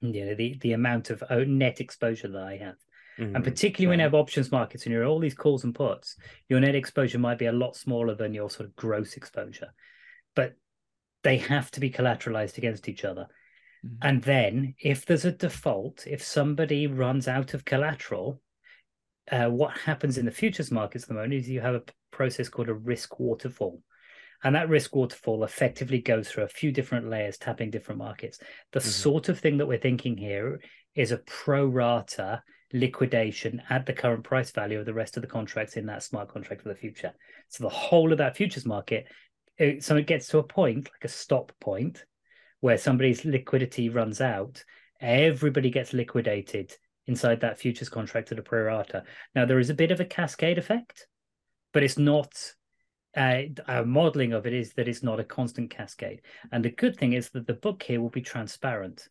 you 0.00 0.26
know 0.26 0.36
the, 0.36 0.56
the 0.60 0.74
amount 0.74 1.10
of 1.10 1.24
uh, 1.28 1.40
net 1.44 1.80
exposure 1.80 2.28
that 2.28 2.42
I 2.44 2.56
have. 2.58 2.76
Mm-hmm. 3.18 3.34
And 3.34 3.44
particularly 3.44 3.88
when 3.88 3.98
you 3.98 4.04
have 4.04 4.14
options 4.14 4.52
markets 4.52 4.84
and 4.84 4.92
you're 4.92 5.04
all 5.04 5.18
these 5.18 5.34
calls 5.34 5.64
and 5.64 5.74
puts, 5.74 6.16
your 6.48 6.60
net 6.60 6.76
exposure 6.76 7.18
might 7.18 7.38
be 7.38 7.46
a 7.46 7.52
lot 7.52 7.74
smaller 7.74 8.14
than 8.14 8.32
your 8.32 8.48
sort 8.48 8.68
of 8.68 8.76
gross 8.76 9.16
exposure. 9.16 9.74
But 10.36 10.54
they 11.24 11.38
have 11.38 11.72
to 11.72 11.80
be 11.80 11.90
collateralized 11.90 12.58
against 12.58 12.88
each 12.88 13.04
other. 13.04 13.26
Mm-hmm. 13.84 14.08
And 14.08 14.22
then, 14.22 14.74
if 14.78 15.06
there's 15.06 15.24
a 15.24 15.32
default, 15.32 16.06
if 16.06 16.22
somebody 16.22 16.86
runs 16.86 17.26
out 17.26 17.54
of 17.54 17.64
collateral, 17.64 18.40
uh, 19.30 19.46
what 19.46 19.76
happens 19.76 20.18
in 20.18 20.24
the 20.24 20.30
futures 20.30 20.70
markets 20.70 21.04
at 21.04 21.08
the 21.08 21.14
moment 21.14 21.34
is 21.34 21.48
you 21.48 21.60
have 21.60 21.74
a 21.74 21.82
process 22.10 22.48
called 22.48 22.68
a 22.68 22.74
risk 22.74 23.18
waterfall. 23.18 23.82
And 24.44 24.56
that 24.56 24.68
risk 24.68 24.94
waterfall 24.94 25.44
effectively 25.44 26.00
goes 26.00 26.28
through 26.28 26.44
a 26.44 26.48
few 26.48 26.72
different 26.72 27.08
layers, 27.08 27.38
tapping 27.38 27.70
different 27.70 27.98
markets. 27.98 28.38
The 28.72 28.80
mm-hmm. 28.80 28.88
sort 28.88 29.28
of 29.28 29.38
thing 29.38 29.58
that 29.58 29.66
we're 29.66 29.78
thinking 29.78 30.16
here 30.16 30.60
is 30.94 31.12
a 31.12 31.18
pro 31.18 31.66
rata 31.66 32.42
liquidation 32.72 33.62
at 33.70 33.86
the 33.86 33.92
current 33.92 34.24
price 34.24 34.50
value 34.50 34.80
of 34.80 34.86
the 34.86 34.94
rest 34.94 35.16
of 35.16 35.22
the 35.22 35.28
contracts 35.28 35.76
in 35.76 35.86
that 35.86 36.02
smart 36.02 36.28
contract 36.28 36.62
for 36.62 36.68
the 36.68 36.74
future. 36.74 37.12
So 37.48 37.64
the 37.64 37.70
whole 37.70 38.12
of 38.12 38.18
that 38.18 38.36
futures 38.36 38.66
market, 38.66 39.06
it, 39.58 39.84
so 39.84 39.96
it 39.96 40.06
gets 40.06 40.28
to 40.28 40.38
a 40.38 40.42
point, 40.42 40.88
like 40.92 41.04
a 41.04 41.08
stop 41.08 41.52
point, 41.60 42.04
where 42.62 42.78
somebody's 42.78 43.24
liquidity 43.24 43.88
runs 43.88 44.20
out, 44.20 44.64
everybody 45.00 45.68
gets 45.68 45.92
liquidated 45.92 46.72
inside 47.08 47.40
that 47.40 47.58
futures 47.58 47.88
contract 47.88 48.30
at 48.30 48.38
a 48.38 48.42
pro 48.42 48.62
rata. 48.62 49.02
Now 49.34 49.44
there 49.44 49.58
is 49.58 49.68
a 49.68 49.74
bit 49.74 49.90
of 49.90 49.98
a 49.98 50.04
cascade 50.04 50.58
effect, 50.58 51.08
but 51.72 51.82
it's 51.82 51.98
not. 51.98 52.32
Uh, 53.14 53.42
our 53.68 53.84
modeling 53.84 54.32
of 54.32 54.46
it 54.46 54.54
is 54.54 54.72
that 54.72 54.88
it's 54.88 55.02
not 55.02 55.20
a 55.20 55.24
constant 55.24 55.68
cascade. 55.68 56.22
And 56.50 56.64
the 56.64 56.70
good 56.70 56.96
thing 56.96 57.12
is 57.12 57.28
that 57.30 57.46
the 57.46 57.52
book 57.52 57.82
here 57.82 58.00
will 58.00 58.08
be 58.08 58.22
transparent. 58.22 59.06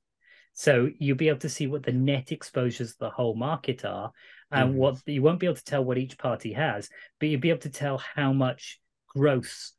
So 0.54 0.90
you'll 0.98 1.18
be 1.18 1.28
able 1.28 1.40
to 1.40 1.50
see 1.50 1.68
what 1.68 1.84
the 1.84 1.92
net 1.92 2.32
exposures 2.32 2.92
of 2.92 2.98
the 2.98 3.10
whole 3.12 3.36
market 3.36 3.86
are, 3.86 4.12
and 4.50 4.74
mm. 4.74 4.78
what 4.78 4.96
you 5.06 5.22
won't 5.22 5.40
be 5.40 5.46
able 5.46 5.58
to 5.58 5.64
tell 5.64 5.84
what 5.84 5.98
each 5.98 6.18
party 6.18 6.54
has, 6.54 6.90
but 7.20 7.30
you'll 7.30 7.42
be 7.42 7.50
able 7.50 7.60
to 7.60 7.70
tell 7.70 7.98
how 7.98 8.34
much 8.34 8.80
gross 9.08 9.74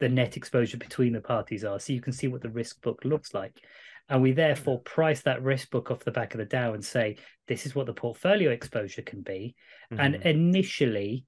the 0.00 0.08
net 0.08 0.36
exposure 0.36 0.76
between 0.76 1.12
the 1.12 1.20
parties 1.20 1.64
are 1.64 1.80
so 1.80 1.92
you 1.92 2.00
can 2.00 2.12
see 2.12 2.28
what 2.28 2.42
the 2.42 2.50
risk 2.50 2.80
book 2.82 3.00
looks 3.04 3.34
like. 3.34 3.60
And 4.08 4.22
we 4.22 4.32
therefore 4.32 4.80
price 4.80 5.22
that 5.22 5.42
risk 5.42 5.70
book 5.70 5.90
off 5.90 6.04
the 6.04 6.12
back 6.12 6.34
of 6.34 6.38
the 6.38 6.44
Dow 6.44 6.74
and 6.74 6.84
say 6.84 7.16
this 7.48 7.66
is 7.66 7.74
what 7.74 7.86
the 7.86 7.92
portfolio 7.92 8.50
exposure 8.50 9.02
can 9.02 9.22
be. 9.22 9.54
Mm-hmm. 9.92 10.00
and 10.00 10.14
initially 10.16 11.24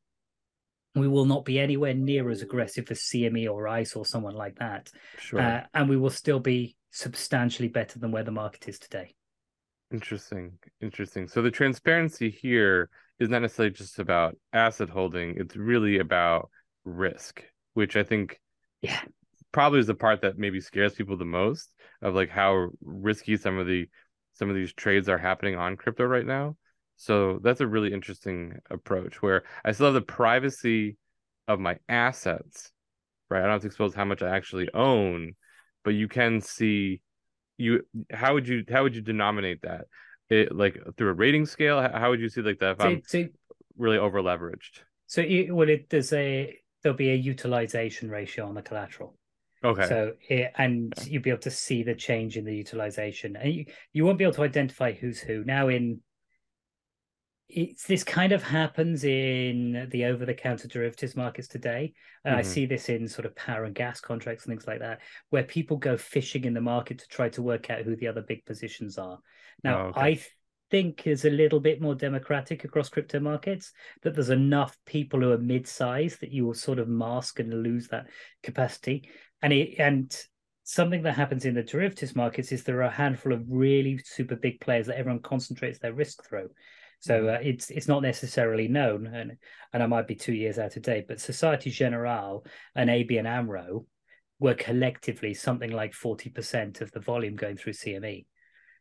we 0.96 1.06
will 1.06 1.26
not 1.26 1.44
be 1.44 1.60
anywhere 1.60 1.94
near 1.94 2.28
as 2.28 2.42
aggressive 2.42 2.90
as 2.90 2.98
CME 3.00 3.48
or 3.48 3.68
ICE 3.68 3.94
or 3.94 4.04
someone 4.04 4.34
like 4.34 4.58
that 4.58 4.90
sure. 5.18 5.40
Uh, 5.40 5.62
and 5.74 5.88
we 5.88 5.96
will 5.96 6.10
still 6.10 6.40
be 6.40 6.74
substantially 6.90 7.68
better 7.68 8.00
than 8.00 8.10
where 8.10 8.24
the 8.24 8.32
market 8.32 8.68
is 8.68 8.80
today. 8.80 9.14
Interesting. 9.92 10.58
Interesting. 10.80 11.28
So 11.28 11.40
the 11.40 11.52
transparency 11.52 12.30
here 12.30 12.90
is 13.20 13.28
not 13.28 13.42
necessarily 13.42 13.72
just 13.72 14.00
about 14.00 14.36
asset 14.52 14.88
holding. 14.88 15.36
It's 15.36 15.56
really 15.56 15.98
about 15.98 16.50
risk 16.84 17.44
which 17.74 17.96
i 17.96 18.02
think 18.02 18.40
yeah. 18.82 19.00
Probably 19.52 19.80
is 19.80 19.86
the 19.86 19.94
part 19.94 20.22
that 20.22 20.38
maybe 20.38 20.60
scares 20.60 20.94
people 20.94 21.16
the 21.16 21.24
most 21.24 21.72
of 22.02 22.14
like 22.14 22.28
how 22.30 22.68
risky 22.82 23.36
some 23.36 23.58
of 23.58 23.66
the 23.66 23.88
some 24.34 24.48
of 24.48 24.54
these 24.54 24.72
trades 24.72 25.08
are 25.08 25.18
happening 25.18 25.56
on 25.56 25.76
crypto 25.76 26.04
right 26.04 26.26
now. 26.26 26.56
So 26.96 27.38
that's 27.42 27.60
a 27.60 27.66
really 27.66 27.92
interesting 27.92 28.58
approach 28.70 29.22
where 29.22 29.44
i 29.64 29.72
still 29.72 29.86
have 29.86 29.94
the 29.94 30.00
privacy 30.02 30.96
of 31.46 31.60
my 31.60 31.78
assets 31.88 32.72
right? 33.30 33.40
I 33.40 33.42
don't 33.42 33.52
have 33.52 33.60
to 33.62 33.66
expose 33.68 33.94
how 33.94 34.04
much 34.04 34.22
i 34.22 34.36
actually 34.36 34.68
own 34.74 35.34
but 35.84 35.94
you 35.94 36.08
can 36.08 36.40
see 36.40 37.00
you 37.56 37.82
how 38.12 38.34
would 38.34 38.48
you 38.48 38.64
how 38.70 38.82
would 38.82 38.94
you 38.94 39.02
denominate 39.02 39.62
that? 39.62 39.86
It 40.28 40.54
like 40.54 40.78
through 40.96 41.08
a 41.08 41.14
rating 41.14 41.46
scale? 41.46 41.80
How 41.80 42.10
would 42.10 42.20
you 42.20 42.28
see 42.28 42.42
like 42.42 42.58
that 42.58 42.72
if 42.72 42.80
so, 42.80 42.86
i'm 42.86 43.02
so, 43.06 43.24
really 43.76 43.98
over 43.98 44.20
leveraged 44.20 44.80
so 45.06 45.20
you, 45.20 45.54
well 45.54 45.68
it 45.68 45.92
a 46.12 46.58
there'll 46.82 46.96
be 46.96 47.10
a 47.10 47.14
utilization 47.14 48.10
ratio 48.10 48.46
on 48.46 48.54
the 48.54 48.62
collateral. 48.62 49.16
Okay. 49.64 49.86
So 49.88 50.12
it, 50.28 50.52
and 50.56 50.92
okay. 50.96 51.10
you'll 51.10 51.22
be 51.22 51.30
able 51.30 51.40
to 51.40 51.50
see 51.50 51.82
the 51.82 51.94
change 51.94 52.36
in 52.36 52.44
the 52.44 52.54
utilization, 52.54 53.36
and 53.36 53.52
you, 53.52 53.64
you 53.92 54.04
won't 54.04 54.18
be 54.18 54.24
able 54.24 54.34
to 54.34 54.42
identify 54.42 54.92
who's 54.92 55.18
who. 55.18 55.44
Now 55.44 55.68
in 55.68 56.00
it's 57.48 57.86
this 57.86 58.04
kind 58.04 58.32
of 58.32 58.42
happens 58.42 59.04
in 59.04 59.88
the 59.90 60.04
over-the-counter 60.04 60.68
derivatives 60.68 61.16
markets 61.16 61.48
today, 61.48 61.94
and 62.24 62.32
mm-hmm. 62.32 62.40
I 62.40 62.42
see 62.42 62.66
this 62.66 62.90
in 62.90 63.08
sort 63.08 63.24
of 63.24 63.34
power 63.34 63.64
and 63.64 63.74
gas 63.74 64.00
contracts 64.00 64.44
and 64.44 64.52
things 64.52 64.66
like 64.66 64.80
that, 64.80 65.00
where 65.30 65.44
people 65.44 65.78
go 65.78 65.96
fishing 65.96 66.44
in 66.44 66.52
the 66.52 66.60
market 66.60 66.98
to 66.98 67.08
try 67.08 67.30
to 67.30 67.42
work 67.42 67.70
out 67.70 67.82
who 67.82 67.96
the 67.96 68.08
other 68.08 68.20
big 68.20 68.44
positions 68.44 68.98
are. 68.98 69.18
Now, 69.64 69.86
oh, 69.86 69.88
okay. 69.88 70.00
I 70.00 70.20
think 70.70 71.06
is 71.06 71.24
a 71.24 71.30
little 71.30 71.60
bit 71.60 71.80
more 71.80 71.94
democratic 71.94 72.64
across 72.64 72.88
crypto 72.88 73.20
markets 73.20 73.72
that 74.02 74.14
there's 74.14 74.30
enough 74.30 74.76
people 74.86 75.20
who 75.20 75.32
are 75.32 75.38
mid-sized 75.38 76.20
that 76.20 76.32
you 76.32 76.46
will 76.46 76.54
sort 76.54 76.78
of 76.78 76.88
mask 76.88 77.40
and 77.40 77.62
lose 77.62 77.88
that 77.88 78.08
capacity. 78.42 79.08
And 79.42 79.52
it, 79.52 79.78
and 79.78 80.14
something 80.64 81.02
that 81.02 81.16
happens 81.16 81.44
in 81.44 81.54
the 81.54 81.62
derivatives 81.62 82.14
markets 82.14 82.52
is 82.52 82.62
there 82.62 82.78
are 82.78 82.82
a 82.82 82.90
handful 82.90 83.32
of 83.32 83.44
really 83.48 83.98
super 84.04 84.36
big 84.36 84.60
players 84.60 84.86
that 84.86 84.98
everyone 84.98 85.22
concentrates 85.22 85.78
their 85.78 85.94
risk 85.94 86.28
through. 86.28 86.50
So 87.00 87.22
mm. 87.22 87.36
uh, 87.36 87.38
it's 87.42 87.70
it's 87.70 87.88
not 87.88 88.02
necessarily 88.02 88.68
known 88.68 89.06
and 89.06 89.36
and 89.72 89.82
I 89.82 89.86
might 89.86 90.06
be 90.06 90.14
2 90.14 90.32
years 90.32 90.58
out 90.58 90.76
of 90.76 90.82
date 90.82 91.06
but 91.08 91.20
Societe 91.20 91.70
Generale 91.70 92.44
and 92.74 92.90
ABN 92.90 93.26
AMRO 93.26 93.86
were 94.40 94.54
collectively 94.54 95.34
something 95.34 95.72
like 95.72 95.92
40% 95.92 96.80
of 96.80 96.92
the 96.92 97.00
volume 97.00 97.34
going 97.34 97.56
through 97.56 97.72
CME 97.72 98.26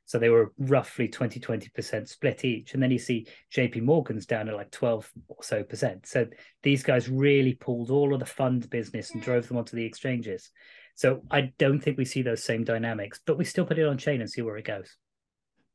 so 0.07 0.17
they 0.17 0.29
were 0.29 0.53
roughly 0.57 1.09
20, 1.09 1.37
20% 1.37 2.07
split 2.07 2.45
each. 2.45 2.73
And 2.73 2.81
then 2.81 2.91
you 2.91 2.97
see 2.97 3.27
JP 3.53 3.83
Morgan's 3.83 4.25
down 4.25 4.47
at 4.47 4.55
like 4.55 4.71
12 4.71 5.11
or 5.27 5.43
so 5.43 5.63
percent. 5.63 6.07
So 6.07 6.25
these 6.63 6.81
guys 6.81 7.09
really 7.09 7.55
pulled 7.55 7.91
all 7.91 8.13
of 8.13 8.21
the 8.21 8.25
fund 8.25 8.69
business 8.69 9.11
and 9.11 9.21
drove 9.21 9.49
them 9.49 9.57
onto 9.57 9.75
the 9.75 9.83
exchanges. 9.83 10.49
So 10.95 11.23
I 11.29 11.51
don't 11.59 11.81
think 11.81 11.97
we 11.97 12.05
see 12.05 12.21
those 12.21 12.41
same 12.41 12.63
dynamics, 12.63 13.19
but 13.25 13.37
we 13.37 13.43
still 13.43 13.65
put 13.65 13.79
it 13.79 13.85
on 13.85 13.97
chain 13.97 14.21
and 14.21 14.29
see 14.29 14.41
where 14.41 14.55
it 14.55 14.63
goes. 14.63 14.95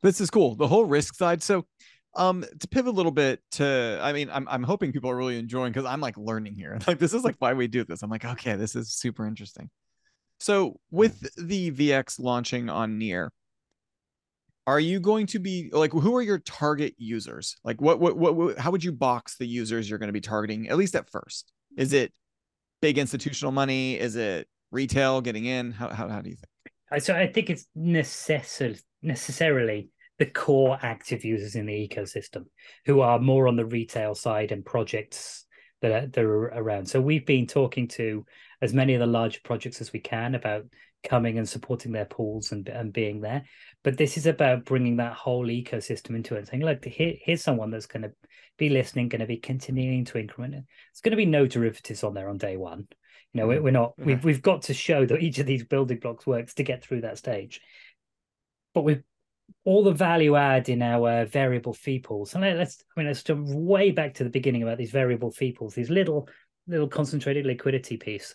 This 0.03 0.18
is 0.18 0.30
cool. 0.30 0.55
The 0.55 0.66
whole 0.66 0.87
risk 0.87 1.14
side. 1.14 1.43
So 1.43 1.66
um 2.14 2.45
to 2.61 2.68
pivot 2.68 2.91
a 2.91 2.95
little 2.95 3.11
bit 3.11 3.41
to 3.53 3.99
i 4.03 4.12
mean 4.12 4.28
i'm, 4.30 4.47
I'm 4.47 4.62
hoping 4.62 4.93
people 4.93 5.09
are 5.09 5.16
really 5.16 5.39
enjoying 5.39 5.72
because 5.72 5.87
i'm 5.87 6.03
like 6.03 6.18
learning 6.18 6.57
here 6.57 6.78
like 6.87 6.99
this 6.99 7.14
is 7.14 7.24
like 7.24 7.37
why 7.39 7.55
we 7.55 7.68
do 7.68 7.85
this 7.85 8.03
i'm 8.03 8.11
like 8.11 8.26
okay 8.26 8.55
this 8.57 8.76
is 8.76 8.93
super 8.93 9.26
interesting 9.26 9.70
so 10.39 10.78
with 10.91 11.26
the 11.37 11.70
VEAX 11.70 12.18
launching 12.18 12.68
on 12.68 12.99
near 12.99 13.33
are 14.67 14.81
you 14.81 15.01
going 15.01 15.27
to 15.27 15.39
be 15.39 15.71
like 15.73 15.93
who 15.93 16.15
are 16.17 16.23
your 16.23 16.39
target 16.39 16.95
users? 16.99 17.57
Like 17.65 17.81
what, 17.81 18.01
what 18.01 18.17
what 18.17 18.37
what, 18.37 18.59
how 18.59 18.71
would 18.71 18.85
you 18.85 18.93
box 18.93 19.37
the 19.37 19.47
users 19.47 19.89
you're 19.89 19.99
going 19.99 20.09
to 20.09 20.13
be 20.13 20.21
targeting 20.21 20.69
at 20.69 20.77
least 20.77 20.95
at 20.95 21.11
first? 21.11 21.53
Is 21.77 21.89
mm-hmm. 21.89 22.05
it 22.05 22.13
big 22.81 22.99
institutional 22.99 23.53
money? 23.53 23.99
Is 23.99 24.17
it 24.17 24.49
retail 24.71 25.21
getting 25.21 25.45
in? 25.47 25.73
How 25.73 25.89
how, 25.89 26.09
how 26.09 26.21
do 26.21 26.31
you 26.31 26.37
think? 26.37 27.03
So 27.03 27.17
i 27.17 27.27
think 27.27 27.49
it's 27.49 27.67
necessary 27.75 28.79
necessarily 29.01 29.89
the 30.19 30.27
core 30.27 30.79
active 30.83 31.25
users 31.25 31.57
in 31.57 31.67
the 31.67 31.89
ecosystem 31.89 32.45
who 32.85 33.01
are 33.01 33.19
more 33.19 33.49
on 33.49 33.57
the 33.57 33.65
retail 33.65 34.15
side 34.15 34.53
and 34.53 34.65
projects 34.65 35.47
that 35.81 35.91
are, 35.91 36.07
that 36.07 36.25
are 36.25 36.45
around. 36.45 36.87
So 36.87 37.01
we've 37.01 37.27
been 37.27 37.47
talking 37.47 37.89
to 37.89 38.25
as 38.61 38.73
many 38.73 38.95
of 38.95 39.01
the 39.01 39.07
large 39.07 39.43
projects 39.43 39.81
as 39.81 39.93
we 39.93 40.01
can 40.01 40.35
about 40.35 40.67
coming 41.03 41.38
and 41.38 41.48
supporting 41.48 41.92
their 41.92 42.05
pools 42.05 42.53
and, 42.53 42.68
and 42.68 42.92
being 42.92 43.20
there. 43.20 43.44
But 43.82 43.96
this 43.96 44.16
is 44.16 44.26
about 44.26 44.64
bringing 44.64 44.96
that 44.96 45.14
whole 45.14 45.46
ecosystem 45.46 46.14
into 46.14 46.34
it 46.34 46.38
and 46.38 46.48
saying, 46.48 46.64
look, 46.64 46.84
here, 46.84 47.14
here's 47.20 47.42
someone 47.42 47.70
that's 47.70 47.86
going 47.86 48.03
to 48.03 48.12
be 48.59 48.68
listening, 48.68 49.09
going 49.09 49.20
to 49.20 49.26
be 49.26 49.38
continuing 49.38 50.05
to 50.07 50.18
increment. 50.18 50.64
It's 50.90 51.00
going 51.00 51.11
to 51.11 51.16
be 51.16 51.26
no 51.26 51.46
derivatives 51.46 52.05
on 52.05 52.14
there 52.14 52.28
on 52.28 52.38
day 52.38 52.57
one. 52.57 52.86
You 53.32 53.40
know, 53.40 53.48
mm-hmm. 53.48 53.64
we're 53.64 53.70
not. 53.70 53.92
Mm-hmm. 53.92 54.05
We've 54.07 54.24
we've 54.24 54.42
got 54.42 54.62
to 54.62 54.74
show 54.74 55.07
that 55.07 55.22
each 55.22 55.38
of 55.38 55.46
these 55.46 55.64
building 55.64 55.98
blocks 55.98 56.26
works 56.26 56.55
to 56.55 56.62
get 56.62 56.82
through 56.82 57.03
that 57.03 57.18
stage. 57.18 57.61
But 58.74 58.82
with 58.82 59.03
all 59.64 59.84
the 59.84 59.92
value 59.92 60.36
add 60.36 60.68
in 60.68 60.82
our 60.82 61.24
variable 61.24 61.72
fee 61.72 61.98
pools, 61.98 62.34
and 62.34 62.42
let's 62.42 62.84
I 62.96 63.00
mean 63.00 63.07
let's 63.07 63.22
jump 63.22 63.48
way 63.48 63.90
back 63.90 64.14
to 64.14 64.24
the 64.24 64.30
beginning 64.30 64.62
about 64.62 64.78
these 64.78 64.90
variable 64.90 65.30
fee 65.30 65.53
pools, 65.53 65.74
these 65.74 65.90
little 65.90 66.28
little 66.66 66.88
concentrated 66.88 67.46
liquidity 67.46 67.96
piece. 67.96 68.34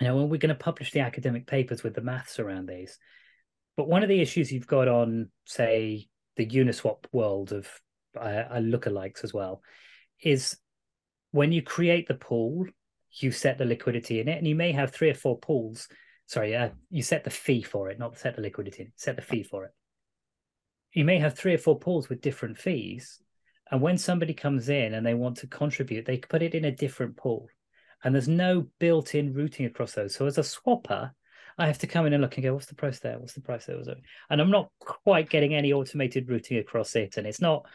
Know, 0.00 0.16
when 0.16 0.28
we're 0.28 0.38
going 0.38 0.48
to 0.48 0.54
publish 0.54 0.92
the 0.92 1.00
academic 1.00 1.46
papers 1.46 1.82
with 1.82 1.94
the 1.94 2.00
maths 2.00 2.38
around 2.38 2.68
these. 2.68 2.98
But 3.76 3.88
one 3.88 4.02
of 4.02 4.08
the 4.08 4.20
issues 4.20 4.52
you've 4.52 4.66
got 4.66 4.86
on, 4.86 5.30
say, 5.44 6.08
the 6.36 6.46
Uniswap 6.46 7.04
world 7.10 7.52
of 7.52 7.68
uh, 8.16 8.58
lookalikes 8.60 9.24
as 9.24 9.34
well, 9.34 9.60
is 10.22 10.56
when 11.32 11.52
you 11.52 11.62
create 11.62 12.06
the 12.06 12.14
pool, 12.14 12.66
you 13.10 13.32
set 13.32 13.58
the 13.58 13.64
liquidity 13.64 14.20
in 14.20 14.28
it, 14.28 14.38
and 14.38 14.46
you 14.46 14.54
may 14.54 14.72
have 14.72 14.92
three 14.92 15.10
or 15.10 15.14
four 15.14 15.38
pools. 15.38 15.88
Sorry, 16.26 16.54
uh, 16.54 16.70
you 16.90 17.02
set 17.02 17.24
the 17.24 17.30
fee 17.30 17.62
for 17.62 17.90
it, 17.90 17.98
not 17.98 18.18
set 18.18 18.36
the 18.36 18.42
liquidity. 18.42 18.84
In, 18.84 18.92
set 18.96 19.16
the 19.16 19.22
fee 19.22 19.42
for 19.42 19.64
it. 19.64 19.72
You 20.92 21.04
may 21.04 21.18
have 21.18 21.34
three 21.34 21.54
or 21.54 21.58
four 21.58 21.78
pools 21.78 22.08
with 22.08 22.20
different 22.20 22.58
fees, 22.58 23.20
and 23.70 23.80
when 23.80 23.98
somebody 23.98 24.34
comes 24.34 24.68
in 24.68 24.94
and 24.94 25.04
they 25.04 25.14
want 25.14 25.38
to 25.38 25.46
contribute, 25.46 26.06
they 26.06 26.18
put 26.18 26.42
it 26.42 26.54
in 26.54 26.64
a 26.64 26.72
different 26.72 27.16
pool, 27.16 27.48
and 28.04 28.14
there's 28.14 28.28
no 28.28 28.66
built-in 28.78 29.34
routing 29.34 29.66
across 29.66 29.92
those. 29.92 30.14
So 30.14 30.26
as 30.26 30.38
a 30.38 30.42
swapper, 30.42 31.10
I 31.58 31.66
have 31.66 31.78
to 31.78 31.88
come 31.88 32.06
in 32.06 32.12
and 32.12 32.22
look 32.22 32.36
and 32.36 32.44
go, 32.44 32.54
what's 32.54 32.66
the 32.66 32.74
price 32.76 33.00
there? 33.00 33.18
What's 33.18 33.32
the 33.32 33.40
price 33.40 33.66
there? 33.66 33.80
And 34.30 34.40
I'm 34.40 34.50
not 34.50 34.70
quite 34.78 35.28
getting 35.28 35.54
any 35.54 35.72
automated 35.72 36.28
routing 36.30 36.58
across 36.58 36.94
it, 36.94 37.16
and 37.16 37.26
it's 37.26 37.40
not 37.40 37.66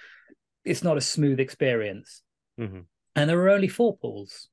it's 0.63 0.83
not 0.83 0.97
a 0.97 1.01
smooth 1.01 1.39
experience. 1.39 2.21
Mm-hmm. 2.59 2.79
And 3.15 3.29
there 3.29 3.39
are 3.39 3.49
only 3.49 3.67
four 3.67 3.97
pools. 3.97 4.47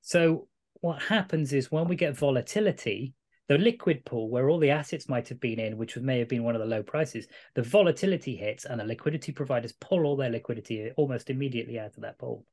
So 0.00 0.48
what 0.80 1.00
happens 1.00 1.52
is 1.52 1.70
when 1.70 1.86
we 1.86 1.94
get 1.94 2.16
volatility, 2.16 3.14
the 3.48 3.58
liquid 3.58 4.04
pool 4.04 4.28
where 4.28 4.50
all 4.50 4.58
the 4.58 4.70
assets 4.70 5.08
might 5.08 5.28
have 5.28 5.38
been 5.38 5.60
in, 5.60 5.76
which 5.76 5.96
may 5.96 6.18
have 6.18 6.28
been 6.28 6.42
one 6.42 6.56
of 6.56 6.60
the 6.60 6.66
low 6.66 6.82
prices, 6.82 7.28
the 7.54 7.62
volatility 7.62 8.34
hits 8.34 8.64
and 8.64 8.80
the 8.80 8.84
liquidity 8.84 9.30
providers 9.30 9.72
pull 9.72 10.04
all 10.04 10.16
their 10.16 10.30
liquidity 10.30 10.90
almost 10.96 11.30
immediately 11.30 11.78
out 11.78 11.94
of 11.96 12.02
that 12.02 12.18
pool. 12.18 12.44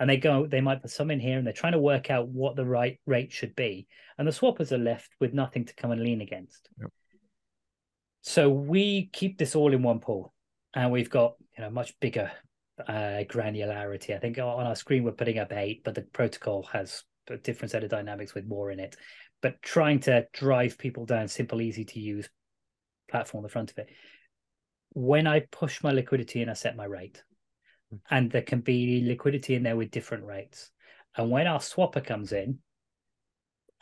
And 0.00 0.08
they 0.10 0.16
go, 0.16 0.46
they 0.46 0.60
might 0.60 0.82
put 0.82 0.90
some 0.90 1.10
in 1.10 1.20
here 1.20 1.38
and 1.38 1.46
they're 1.46 1.52
trying 1.52 1.72
to 1.72 1.78
work 1.78 2.10
out 2.10 2.28
what 2.28 2.56
the 2.56 2.64
right 2.64 2.98
rate 3.06 3.32
should 3.32 3.54
be. 3.54 3.86
And 4.18 4.26
the 4.26 4.32
swappers 4.32 4.72
are 4.72 4.78
left 4.78 5.10
with 5.20 5.32
nothing 5.32 5.64
to 5.66 5.74
come 5.74 5.90
and 5.90 6.02
lean 6.02 6.20
against. 6.20 6.68
Yep. 6.80 6.90
So 8.22 8.48
we 8.50 9.08
keep 9.12 9.38
this 9.38 9.54
all 9.54 9.72
in 9.72 9.82
one 9.82 10.00
pool 10.00 10.34
and 10.74 10.90
we've 10.90 11.10
got, 11.10 11.34
you 11.56 11.62
know, 11.62 11.70
much 11.70 11.98
bigger 12.00 12.32
uh, 12.86 13.22
granularity. 13.28 14.14
I 14.14 14.18
think 14.18 14.38
on 14.38 14.66
our 14.66 14.74
screen 14.74 15.04
we're 15.04 15.12
putting 15.12 15.38
up 15.38 15.52
eight, 15.52 15.84
but 15.84 15.94
the 15.94 16.02
protocol 16.02 16.64
has 16.72 17.04
a 17.30 17.36
different 17.36 17.70
set 17.70 17.84
of 17.84 17.90
dynamics 17.90 18.34
with 18.34 18.46
more 18.46 18.70
in 18.70 18.80
it. 18.80 18.96
But 19.42 19.62
trying 19.62 20.00
to 20.00 20.26
drive 20.32 20.78
people 20.78 21.06
down 21.06 21.28
simple, 21.28 21.60
easy 21.60 21.84
to 21.84 22.00
use 22.00 22.28
platform 23.08 23.40
on 23.40 23.42
the 23.44 23.48
front 23.48 23.70
of 23.70 23.78
it. 23.78 23.90
When 24.92 25.26
I 25.26 25.40
push 25.40 25.82
my 25.82 25.92
liquidity 25.92 26.42
and 26.42 26.50
I 26.50 26.54
set 26.54 26.76
my 26.76 26.84
rate. 26.84 27.22
And 28.10 28.30
there 28.30 28.42
can 28.42 28.60
be 28.60 29.02
liquidity 29.04 29.54
in 29.54 29.62
there 29.62 29.76
with 29.76 29.90
different 29.90 30.24
rates. 30.24 30.70
And 31.16 31.30
when 31.30 31.46
our 31.46 31.60
swapper 31.60 32.04
comes 32.04 32.32
in, 32.32 32.58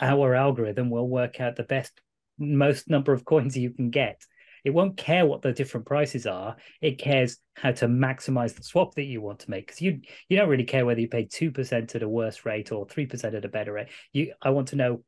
our 0.00 0.34
algorithm 0.34 0.90
will 0.90 1.08
work 1.08 1.40
out 1.40 1.56
the 1.56 1.62
best, 1.62 2.00
most 2.38 2.88
number 2.88 3.12
of 3.12 3.24
coins 3.24 3.56
you 3.56 3.70
can 3.70 3.90
get 3.90 4.22
it 4.64 4.72
won't 4.72 4.96
care 4.96 5.26
what 5.26 5.42
the 5.42 5.52
different 5.52 5.86
prices 5.86 6.26
are. 6.26 6.56
It 6.80 6.98
cares 6.98 7.36
how 7.54 7.72
to 7.72 7.86
maximize 7.86 8.56
the 8.56 8.62
swap 8.62 8.94
that 8.94 9.04
you 9.04 9.20
want 9.20 9.40
to 9.40 9.50
make 9.50 9.66
because 9.66 9.82
you 9.82 10.00
you 10.28 10.38
don't 10.38 10.48
really 10.48 10.64
care 10.64 10.86
whether 10.86 11.00
you 11.00 11.08
pay 11.08 11.26
two 11.26 11.52
percent 11.52 11.94
at 11.94 12.02
a 12.02 12.08
worse 12.08 12.46
rate 12.46 12.72
or 12.72 12.86
three 12.86 13.06
percent 13.06 13.34
at 13.34 13.44
a 13.44 13.48
better 13.48 13.74
rate. 13.74 13.88
You 14.12 14.32
I 14.40 14.50
want 14.50 14.68
to 14.68 14.76
know 14.76 15.04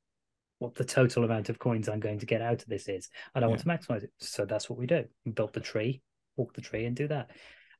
what 0.59 0.75
the 0.75 0.85
total 0.85 1.25
amount 1.25 1.49
of 1.49 1.59
coins 1.59 1.89
I'm 1.89 2.01
going 2.01 2.19
to 2.21 2.27
get 2.27 2.43
out 2.43 2.63
of 2.63 2.69
this 2.69 2.89
is, 2.89 3.09
and 3.35 3.45
I 3.45 3.49
yeah. 3.49 3.51
want 3.51 3.61
to 3.63 3.67
maximize 3.67 4.05
it. 4.05 4.13
So 4.19 4.45
that's 4.45 4.69
what 4.69 4.79
we 4.79 4.87
do. 4.87 5.05
We 5.25 5.33
build 5.33 5.55
the 5.55 5.61
tree, 5.61 6.03
walk 6.37 6.55
the 6.55 6.61
tree, 6.61 6.85
and 6.85 6.95
do 6.95 7.09
that. 7.09 7.31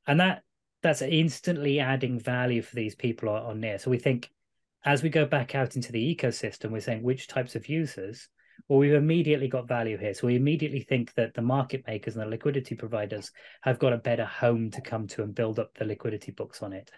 And 0.07 0.19
that 0.19 0.43
that's 0.83 1.01
instantly 1.01 1.79
adding 1.79 2.19
value 2.19 2.61
for 2.61 2.75
these 2.75 2.95
people 2.95 3.29
on, 3.29 3.43
on 3.43 3.59
near. 3.59 3.79
So 3.79 3.89
we 3.89 3.99
think 3.99 4.29
as 4.85 5.03
we 5.03 5.09
go 5.09 5.25
back 5.25 5.55
out 5.55 5.75
into 5.75 5.91
the 5.91 6.15
ecosystem, 6.15 6.71
we're 6.71 6.79
saying 6.81 7.03
which 7.03 7.27
types 7.27 7.55
of 7.55 7.67
users 7.67 8.29
well, 8.67 8.79
we've 8.79 8.93
immediately 8.93 9.47
got 9.47 9.67
value 9.67 9.97
here. 9.97 10.13
So 10.13 10.27
we 10.27 10.35
immediately 10.35 10.81
think 10.81 11.13
that 11.13 11.33
the 11.33 11.41
market 11.41 11.85
makers 11.87 12.15
and 12.15 12.23
the 12.23 12.29
liquidity 12.29 12.75
providers 12.75 13.31
have 13.61 13.79
got 13.79 13.93
a 13.93 13.97
better 13.97 14.25
home 14.25 14.71
to 14.71 14.81
come 14.81 15.07
to 15.07 15.23
and 15.23 15.33
build 15.33 15.59
up 15.59 15.73
the 15.75 15.85
liquidity 15.85 16.31
books 16.31 16.61
on 16.61 16.73
it. 16.73 16.91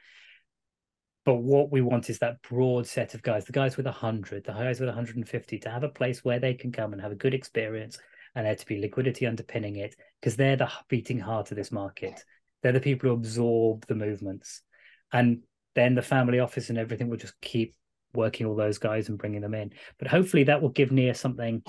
But 1.25 1.35
what 1.35 1.71
we 1.71 1.81
want 1.81 2.09
is 2.09 2.19
that 2.19 2.41
broad 2.41 2.87
set 2.87 3.13
of 3.13 3.21
guys, 3.21 3.45
the 3.45 3.51
guys 3.51 3.77
with 3.77 3.85
100, 3.85 4.45
the 4.45 4.53
guys 4.53 4.79
with 4.79 4.89
150, 4.89 5.59
to 5.59 5.69
have 5.69 5.83
a 5.83 5.89
place 5.89 6.23
where 6.23 6.39
they 6.39 6.53
can 6.53 6.71
come 6.71 6.93
and 6.93 7.01
have 7.01 7.11
a 7.11 7.15
good 7.15 7.33
experience 7.33 7.99
and 8.35 8.45
there 8.45 8.55
to 8.55 8.65
be 8.65 8.79
liquidity 8.79 9.27
underpinning 9.27 9.75
it 9.75 9.95
because 10.19 10.35
they're 10.35 10.55
the 10.55 10.71
beating 10.87 11.19
heart 11.19 11.51
of 11.51 11.57
this 11.57 11.71
market. 11.71 12.23
They're 12.61 12.71
the 12.71 12.79
people 12.79 13.09
who 13.09 13.15
absorb 13.15 13.85
the 13.87 13.95
movements. 13.95 14.61
And 15.11 15.43
then 15.75 15.95
the 15.95 16.01
family 16.01 16.39
office 16.39 16.69
and 16.69 16.77
everything 16.77 17.09
will 17.09 17.17
just 17.17 17.39
keep 17.41 17.75
working 18.13 18.45
all 18.45 18.55
those 18.55 18.77
guys 18.77 19.09
and 19.09 19.17
bringing 19.17 19.41
them 19.41 19.53
in. 19.53 19.71
But 19.97 20.07
hopefully 20.07 20.43
that 20.45 20.61
will 20.61 20.69
give 20.69 20.91
Near 20.91 21.13
something 21.13 21.63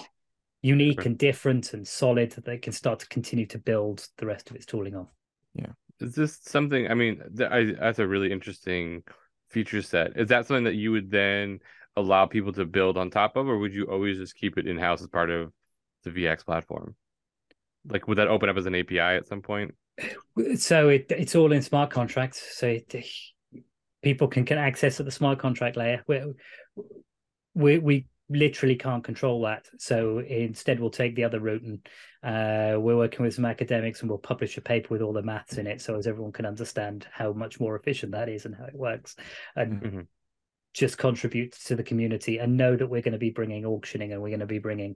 unique 0.62 1.06
and 1.06 1.16
different 1.16 1.72
and 1.72 1.86
solid 1.86 2.32
that 2.32 2.44
they 2.44 2.58
can 2.58 2.72
start 2.72 2.98
to 3.00 3.08
continue 3.08 3.46
to 3.46 3.58
build 3.58 4.06
the 4.18 4.26
rest 4.26 4.50
of 4.50 4.56
its 4.56 4.66
tooling 4.66 4.94
on. 4.94 5.06
Yeah. 5.54 5.72
Is 6.00 6.14
this 6.14 6.38
something? 6.42 6.90
I 6.90 6.94
mean, 6.94 7.22
I, 7.40 7.74
that's 7.78 7.98
a 7.98 8.06
really 8.06 8.32
interesting 8.32 9.02
feature 9.50 9.82
set. 9.82 10.16
Is 10.16 10.28
that 10.28 10.46
something 10.46 10.64
that 10.64 10.74
you 10.74 10.92
would 10.92 11.10
then 11.10 11.60
allow 11.96 12.26
people 12.26 12.52
to 12.54 12.64
build 12.64 12.96
on 12.96 13.10
top 13.10 13.36
of, 13.36 13.48
or 13.48 13.58
would 13.58 13.74
you 13.74 13.84
always 13.84 14.18
just 14.18 14.36
keep 14.36 14.58
it 14.58 14.66
in 14.66 14.78
house 14.78 15.02
as 15.02 15.08
part 15.08 15.30
of 15.30 15.52
the 16.04 16.10
VEAX 16.10 16.44
platform? 16.44 16.94
Like, 17.86 18.08
would 18.08 18.18
that 18.18 18.28
open 18.28 18.48
up 18.48 18.56
as 18.56 18.66
an 18.66 18.74
API 18.74 18.98
at 18.98 19.26
some 19.26 19.42
point? 19.42 19.74
So 20.56 20.88
it 20.88 21.06
it's 21.10 21.34
all 21.34 21.52
in 21.52 21.62
smart 21.62 21.90
contracts. 21.90 22.56
So 22.56 22.66
it, 22.66 22.94
people 24.02 24.28
can, 24.28 24.44
can 24.44 24.58
access 24.58 25.00
at 25.00 25.06
the 25.06 25.12
smart 25.12 25.38
contract 25.38 25.76
layer. 25.76 26.02
We, 26.06 26.22
we, 27.54 27.78
we 27.78 28.06
literally 28.30 28.76
can't 28.76 29.04
control 29.04 29.42
that. 29.42 29.66
So 29.78 30.20
instead, 30.20 30.80
we'll 30.80 30.90
take 30.90 31.16
the 31.16 31.24
other 31.24 31.40
route, 31.40 31.62
and 31.62 31.86
uh, 32.22 32.80
we're 32.80 32.96
working 32.96 33.24
with 33.24 33.34
some 33.34 33.44
academics, 33.44 34.00
and 34.00 34.08
we'll 34.08 34.18
publish 34.18 34.56
a 34.56 34.60
paper 34.60 34.88
with 34.90 35.02
all 35.02 35.12
the 35.12 35.22
maths 35.22 35.58
in 35.58 35.66
it, 35.66 35.80
so 35.80 35.96
as 35.96 36.06
everyone 36.06 36.32
can 36.32 36.46
understand 36.46 37.06
how 37.12 37.32
much 37.32 37.60
more 37.60 37.76
efficient 37.76 38.12
that 38.12 38.28
is 38.28 38.46
and 38.46 38.54
how 38.54 38.64
it 38.64 38.74
works, 38.74 39.16
and 39.56 39.82
mm-hmm. 39.82 40.00
just 40.72 40.96
contribute 40.96 41.52
to 41.66 41.74
the 41.74 41.82
community, 41.82 42.38
and 42.38 42.56
know 42.56 42.76
that 42.76 42.86
we're 42.86 43.02
going 43.02 43.12
to 43.12 43.18
be 43.18 43.30
bringing 43.30 43.66
auctioning, 43.66 44.12
and 44.12 44.22
we're 44.22 44.28
going 44.28 44.40
to 44.40 44.46
be 44.46 44.60
bringing 44.60 44.94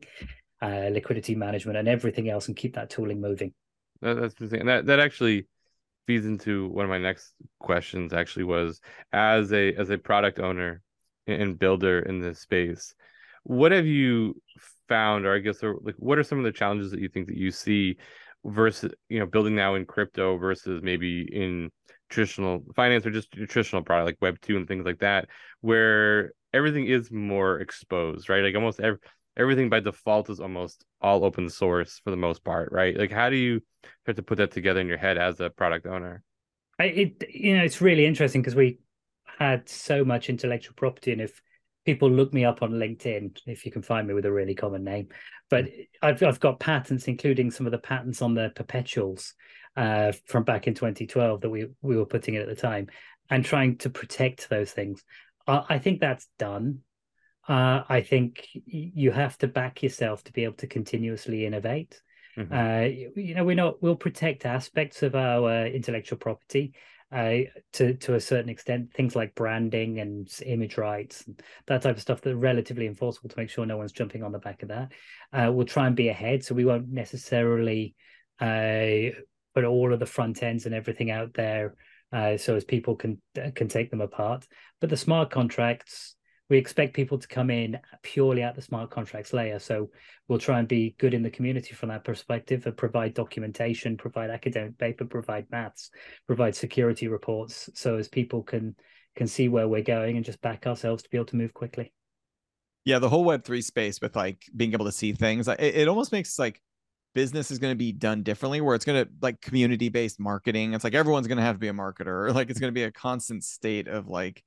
uh, 0.62 0.88
liquidity 0.92 1.34
management 1.34 1.76
and 1.76 1.88
everything 1.88 2.30
else, 2.30 2.46
and 2.46 2.56
keep 2.56 2.76
that 2.76 2.88
tooling 2.88 3.20
moving. 3.20 3.52
That, 4.04 4.20
that's 4.20 4.34
the 4.34 4.48
thing. 4.48 4.66
That 4.66 4.86
that 4.86 5.00
actually 5.00 5.46
feeds 6.06 6.26
into 6.26 6.68
one 6.68 6.84
of 6.84 6.90
my 6.90 6.98
next 6.98 7.32
questions 7.58 8.12
actually 8.12 8.44
was 8.44 8.80
as 9.12 9.52
a 9.52 9.74
as 9.74 9.90
a 9.90 9.98
product 9.98 10.38
owner 10.38 10.82
and 11.26 11.58
builder 11.58 12.00
in 12.00 12.20
this 12.20 12.40
space 12.40 12.94
what 13.44 13.72
have 13.72 13.86
you 13.86 14.34
found 14.88 15.24
or 15.24 15.34
i 15.34 15.38
guess 15.38 15.62
or 15.62 15.76
like 15.82 15.94
what 15.98 16.18
are 16.18 16.22
some 16.22 16.38
of 16.38 16.44
the 16.44 16.52
challenges 16.52 16.90
that 16.90 17.00
you 17.00 17.08
think 17.08 17.26
that 17.26 17.36
you 17.36 17.50
see 17.50 17.96
versus 18.44 18.92
you 19.08 19.18
know 19.18 19.26
building 19.26 19.54
now 19.54 19.74
in 19.74 19.86
crypto 19.86 20.36
versus 20.36 20.82
maybe 20.82 21.22
in 21.32 21.70
traditional 22.10 22.62
finance 22.76 23.06
or 23.06 23.10
just 23.10 23.32
traditional 23.32 23.82
product 23.82 24.06
like 24.06 24.18
web 24.20 24.38
2 24.42 24.56
and 24.58 24.68
things 24.68 24.84
like 24.84 24.98
that 24.98 25.26
where 25.62 26.32
everything 26.52 26.86
is 26.86 27.10
more 27.10 27.60
exposed 27.60 28.28
right 28.28 28.44
like 28.44 28.54
almost 28.54 28.80
every, 28.80 28.98
everything 29.36 29.68
by 29.68 29.80
default 29.80 30.30
is 30.30 30.40
almost 30.40 30.84
all 31.00 31.24
open 31.24 31.48
source 31.48 32.00
for 32.04 32.10
the 32.10 32.16
most 32.16 32.44
part 32.44 32.70
right 32.72 32.96
like 32.96 33.10
how 33.10 33.28
do 33.28 33.36
you 33.36 33.60
have 34.06 34.16
to 34.16 34.22
put 34.22 34.38
that 34.38 34.50
together 34.50 34.80
in 34.80 34.88
your 34.88 34.98
head 34.98 35.18
as 35.18 35.40
a 35.40 35.50
product 35.50 35.86
owner. 35.86 36.22
I, 36.78 36.84
it 36.84 37.24
you 37.32 37.56
know 37.56 37.64
it's 37.64 37.80
really 37.80 38.06
interesting 38.06 38.42
because 38.42 38.54
we 38.54 38.78
had 39.38 39.68
so 39.68 40.04
much 40.04 40.28
intellectual 40.28 40.74
property, 40.76 41.12
and 41.12 41.20
if 41.20 41.40
people 41.84 42.10
look 42.10 42.32
me 42.32 42.44
up 42.44 42.62
on 42.62 42.72
LinkedIn, 42.72 43.38
if 43.46 43.64
you 43.64 43.72
can 43.72 43.82
find 43.82 44.06
me 44.06 44.14
with 44.14 44.26
a 44.26 44.32
really 44.32 44.54
common 44.54 44.84
name, 44.84 45.08
but 45.50 45.66
I've 46.02 46.22
I've 46.22 46.40
got 46.40 46.60
patents, 46.60 47.08
including 47.08 47.50
some 47.50 47.66
of 47.66 47.72
the 47.72 47.78
patents 47.78 48.22
on 48.22 48.34
the 48.34 48.52
perpetuals 48.54 49.34
uh, 49.76 50.12
from 50.26 50.44
back 50.44 50.66
in 50.66 50.74
2012 50.74 51.40
that 51.40 51.50
we 51.50 51.66
we 51.82 51.96
were 51.96 52.06
putting 52.06 52.34
in 52.34 52.42
at 52.42 52.48
the 52.48 52.56
time, 52.56 52.88
and 53.30 53.44
trying 53.44 53.78
to 53.78 53.90
protect 53.90 54.48
those 54.48 54.72
things. 54.72 55.04
I 55.46 55.78
think 55.78 56.00
that's 56.00 56.26
done. 56.38 56.80
Uh, 57.48 57.82
I 57.88 58.00
think 58.00 58.48
you 58.52 59.10
have 59.10 59.36
to 59.38 59.48
back 59.48 59.82
yourself 59.82 60.24
to 60.24 60.32
be 60.32 60.44
able 60.44 60.56
to 60.56 60.66
continuously 60.66 61.44
innovate. 61.44 62.00
Mm-hmm. 62.36 62.52
Uh, 62.52 63.20
you 63.20 63.34
know, 63.34 63.44
we 63.44 63.54
know 63.54 63.76
we'll 63.80 63.96
protect 63.96 64.46
aspects 64.46 65.02
of 65.02 65.14
our 65.14 65.48
uh, 65.48 65.64
intellectual 65.66 66.18
property, 66.18 66.74
uh, 67.12 67.40
to 67.74 67.94
to 67.94 68.14
a 68.14 68.20
certain 68.20 68.48
extent. 68.48 68.92
Things 68.92 69.14
like 69.14 69.34
branding 69.34 70.00
and 70.00 70.28
image 70.44 70.76
rights, 70.76 71.24
and 71.26 71.40
that 71.66 71.82
type 71.82 71.96
of 71.96 72.02
stuff 72.02 72.20
that 72.22 72.32
are 72.32 72.36
relatively 72.36 72.86
enforceable 72.86 73.28
to 73.28 73.38
make 73.38 73.50
sure 73.50 73.66
no 73.66 73.76
one's 73.76 73.92
jumping 73.92 74.24
on 74.24 74.32
the 74.32 74.38
back 74.38 74.62
of 74.62 74.70
that. 74.70 74.92
Uh, 75.32 75.52
we'll 75.52 75.66
try 75.66 75.86
and 75.86 75.94
be 75.94 76.08
ahead, 76.08 76.44
so 76.44 76.54
we 76.54 76.64
won't 76.64 76.88
necessarily 76.88 77.94
uh, 78.40 79.14
put 79.54 79.64
all 79.64 79.92
of 79.92 80.00
the 80.00 80.06
front 80.06 80.42
ends 80.42 80.66
and 80.66 80.74
everything 80.74 81.10
out 81.10 81.34
there, 81.34 81.74
uh, 82.12 82.36
so 82.36 82.56
as 82.56 82.64
people 82.64 82.96
can 82.96 83.20
can 83.54 83.68
take 83.68 83.90
them 83.90 84.00
apart. 84.00 84.46
But 84.80 84.90
the 84.90 84.96
smart 84.96 85.30
contracts 85.30 86.16
we 86.54 86.58
expect 86.60 86.94
people 86.94 87.18
to 87.18 87.26
come 87.26 87.50
in 87.50 87.80
purely 88.04 88.40
at 88.40 88.54
the 88.54 88.62
smart 88.62 88.88
contracts 88.88 89.32
layer. 89.32 89.58
So 89.58 89.90
we'll 90.28 90.38
try 90.38 90.60
and 90.60 90.68
be 90.68 90.94
good 90.98 91.12
in 91.12 91.24
the 91.24 91.30
community 91.30 91.74
from 91.74 91.88
that 91.88 92.04
perspective 92.04 92.64
and 92.64 92.76
provide 92.76 93.12
documentation, 93.12 93.96
provide 93.96 94.30
academic 94.30 94.78
paper, 94.78 95.04
provide 95.04 95.50
maths, 95.50 95.90
provide 96.28 96.54
security 96.54 97.08
reports, 97.08 97.68
so 97.74 97.96
as 97.96 98.06
people 98.06 98.44
can 98.44 98.76
can 99.16 99.26
see 99.26 99.48
where 99.48 99.66
we're 99.66 99.82
going 99.82 100.14
and 100.14 100.24
just 100.24 100.40
back 100.42 100.64
ourselves 100.64 101.02
to 101.02 101.10
be 101.10 101.16
able 101.16 101.26
to 101.26 101.34
move 101.34 101.52
quickly. 101.52 101.92
Yeah, 102.84 103.00
the 103.00 103.08
whole 103.08 103.24
Web 103.24 103.42
three 103.42 103.60
space 103.60 104.00
with 104.00 104.14
like 104.14 104.44
being 104.54 104.74
able 104.74 104.86
to 104.86 104.92
see 104.92 105.12
things, 105.12 105.48
it, 105.48 105.60
it 105.60 105.88
almost 105.88 106.12
makes 106.12 106.38
like 106.38 106.62
business 107.16 107.50
is 107.50 107.58
going 107.58 107.72
to 107.72 107.78
be 107.78 107.90
done 107.90 108.22
differently 108.22 108.60
where 108.60 108.76
it's 108.76 108.84
going 108.84 109.04
to 109.04 109.10
like 109.20 109.40
community 109.40 109.88
based 109.88 110.18
marketing 110.18 110.74
it's 110.74 110.82
like 110.82 110.94
everyone's 110.94 111.28
going 111.28 111.38
to 111.38 111.44
have 111.44 111.54
to 111.54 111.60
be 111.60 111.68
a 111.68 111.72
marketer 111.72 112.34
like 112.34 112.50
it's 112.50 112.58
going 112.58 112.72
to 112.72 112.74
be 112.74 112.82
a 112.82 112.90
constant 112.90 113.44
state 113.44 113.86
of 113.86 114.08
like 114.08 114.42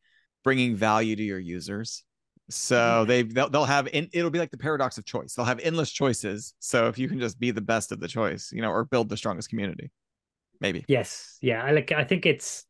bringing 0.48 0.78
value 0.78 1.14
to 1.14 1.24
your 1.24 1.40
users. 1.40 2.06
So 2.50 3.04
they 3.04 3.24
they'll, 3.24 3.50
they'll 3.50 3.66
have 3.66 3.90
in, 3.92 4.08
it'll 4.14 4.30
be 4.30 4.40
like 4.40 4.50
the 4.50 4.58
paradox 4.58 4.98
of 4.98 5.04
choice. 5.04 5.34
They'll 5.34 5.46
have 5.46 5.60
endless 5.60 5.92
choices. 5.92 6.54
So 6.60 6.88
if 6.88 6.98
you 6.98 7.10
can 7.10 7.20
just 7.20 7.38
be 7.38 7.52
the 7.52 7.60
best 7.60 7.92
of 7.92 8.00
the 8.00 8.08
choice, 8.08 8.54
you 8.54 8.62
know, 8.62 8.72
or 8.72 8.86
build 8.86 9.10
the 9.10 9.18
strongest 9.18 9.50
community, 9.50 9.92
maybe. 10.62 10.86
Yes, 10.88 11.38
yeah. 11.42 11.62
I 11.62 11.72
like. 11.72 11.92
I 11.92 12.06
think 12.06 12.26
it's 12.26 12.64